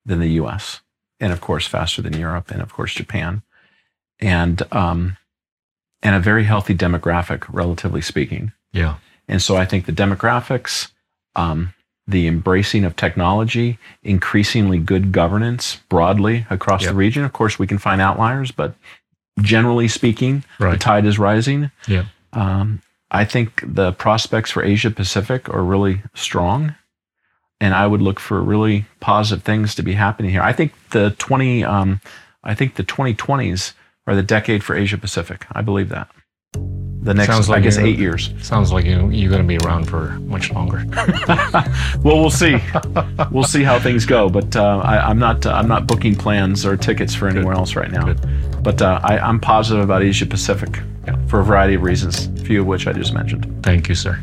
than 0.04 0.20
the 0.20 0.32
US, 0.42 0.80
and 1.18 1.32
of 1.32 1.40
course, 1.40 1.66
faster 1.66 2.02
than 2.02 2.12
Europe, 2.18 2.50
and 2.50 2.60
of 2.60 2.70
course, 2.70 2.92
Japan. 2.92 3.40
And, 4.20 4.62
um, 4.72 5.16
and 6.02 6.14
a 6.14 6.20
very 6.20 6.44
healthy 6.44 6.74
demographic, 6.74 7.46
relatively 7.48 8.02
speaking. 8.02 8.52
Yeah. 8.74 8.96
And 9.26 9.40
so 9.40 9.56
I 9.56 9.64
think 9.64 9.86
the 9.86 9.92
demographics, 9.92 10.90
um, 11.34 11.72
the 12.06 12.26
embracing 12.26 12.84
of 12.84 12.94
technology, 12.94 13.78
increasingly 14.02 14.78
good 14.78 15.12
governance 15.12 15.76
broadly 15.88 16.44
across 16.50 16.82
Yep. 16.82 16.90
the 16.90 16.96
region. 16.96 17.24
Of 17.24 17.32
course, 17.32 17.58
we 17.58 17.66
can 17.66 17.78
find 17.78 18.02
outliers, 18.02 18.50
but 18.50 18.74
generally 19.40 19.88
speaking, 19.88 20.44
the 20.72 20.78
tide 20.78 21.06
is 21.06 21.18
rising. 21.18 21.70
Yeah. 21.88 22.04
Um, 22.34 22.82
I 23.10 23.24
think 23.24 23.62
the 23.64 23.92
prospects 23.92 24.50
for 24.50 24.62
Asia 24.62 24.90
Pacific 24.90 25.48
are 25.48 25.62
really 25.62 26.02
strong, 26.14 26.74
and 27.60 27.74
I 27.74 27.86
would 27.86 28.02
look 28.02 28.18
for 28.18 28.42
really 28.42 28.86
positive 29.00 29.44
things 29.44 29.74
to 29.76 29.82
be 29.82 29.92
happening 29.92 30.30
here. 30.30 30.42
I 30.42 30.52
think 30.52 30.72
the 30.90 31.10
twenty, 31.18 31.64
um, 31.64 32.00
I 32.42 32.54
think 32.54 32.74
the 32.74 32.82
twenty 32.82 33.14
twenties 33.14 33.74
are 34.06 34.14
the 34.14 34.22
decade 34.22 34.64
for 34.64 34.74
Asia 34.74 34.98
Pacific. 34.98 35.46
I 35.52 35.62
believe 35.62 35.88
that. 35.90 36.10
The 37.04 37.12
next, 37.12 37.30
Sounds 37.30 37.50
I 37.50 37.54
like 37.54 37.64
guess, 37.64 37.76
eight 37.76 37.98
years. 37.98 38.32
Sounds 38.40 38.72
like 38.72 38.86
you, 38.86 39.10
you're 39.10 39.28
going 39.28 39.42
to 39.42 39.46
be 39.46 39.58
around 39.58 39.84
for 39.84 40.12
much 40.20 40.50
longer. 40.50 40.86
Well, 42.02 42.18
we'll 42.18 42.30
see. 42.30 42.56
we'll 43.30 43.44
see 43.44 43.62
how 43.62 43.78
things 43.78 44.06
go. 44.06 44.28
But 44.30 44.56
uh, 44.56 44.78
I, 44.78 45.10
I'm 45.10 45.18
not. 45.18 45.44
Uh, 45.44 45.52
I'm 45.52 45.68
not 45.68 45.86
booking 45.86 46.14
plans 46.14 46.64
or 46.64 46.76
tickets 46.76 47.14
for 47.14 47.28
anywhere 47.28 47.54
else 47.54 47.76
right 47.76 47.90
now. 47.90 48.06
Good. 48.06 48.62
But 48.62 48.80
uh, 48.80 49.00
I, 49.02 49.18
I'm 49.18 49.38
positive 49.38 49.84
about 49.84 50.02
Asia 50.02 50.26
Pacific 50.26 50.80
Yeah. 51.06 51.16
for 51.28 51.40
a 51.40 51.44
variety 51.44 51.74
of 51.74 51.82
reasons, 51.82 52.26
a 52.40 52.44
few 52.44 52.60
of 52.62 52.66
which 52.66 52.86
I 52.86 52.92
just 52.92 53.12
mentioned. 53.12 53.44
Thank 53.62 53.88
you, 53.88 53.94
sir. 53.94 54.18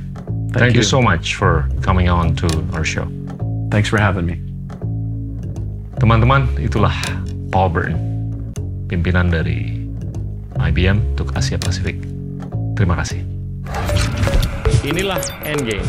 Thank, 0.52 0.76
you. 0.76 0.84
so 0.84 1.02
much 1.02 1.36
for 1.36 1.70
coming 1.82 2.10
on 2.10 2.36
to 2.44 2.48
our 2.74 2.84
show. 2.84 3.08
Thanks 3.72 3.88
for 3.88 3.98
having 3.98 4.26
me. 4.26 4.36
Teman-teman, 5.96 6.60
itulah 6.60 6.92
Paul 7.54 7.70
Burton, 7.72 7.98
pimpinan 8.92 9.32
dari 9.32 9.80
IBM 10.60 11.16
untuk 11.16 11.32
Asia 11.38 11.56
Pasifik. 11.56 12.04
Terima 12.76 13.00
kasih. 13.00 13.24
Inilah 14.84 15.22
Endgame, 15.46 15.86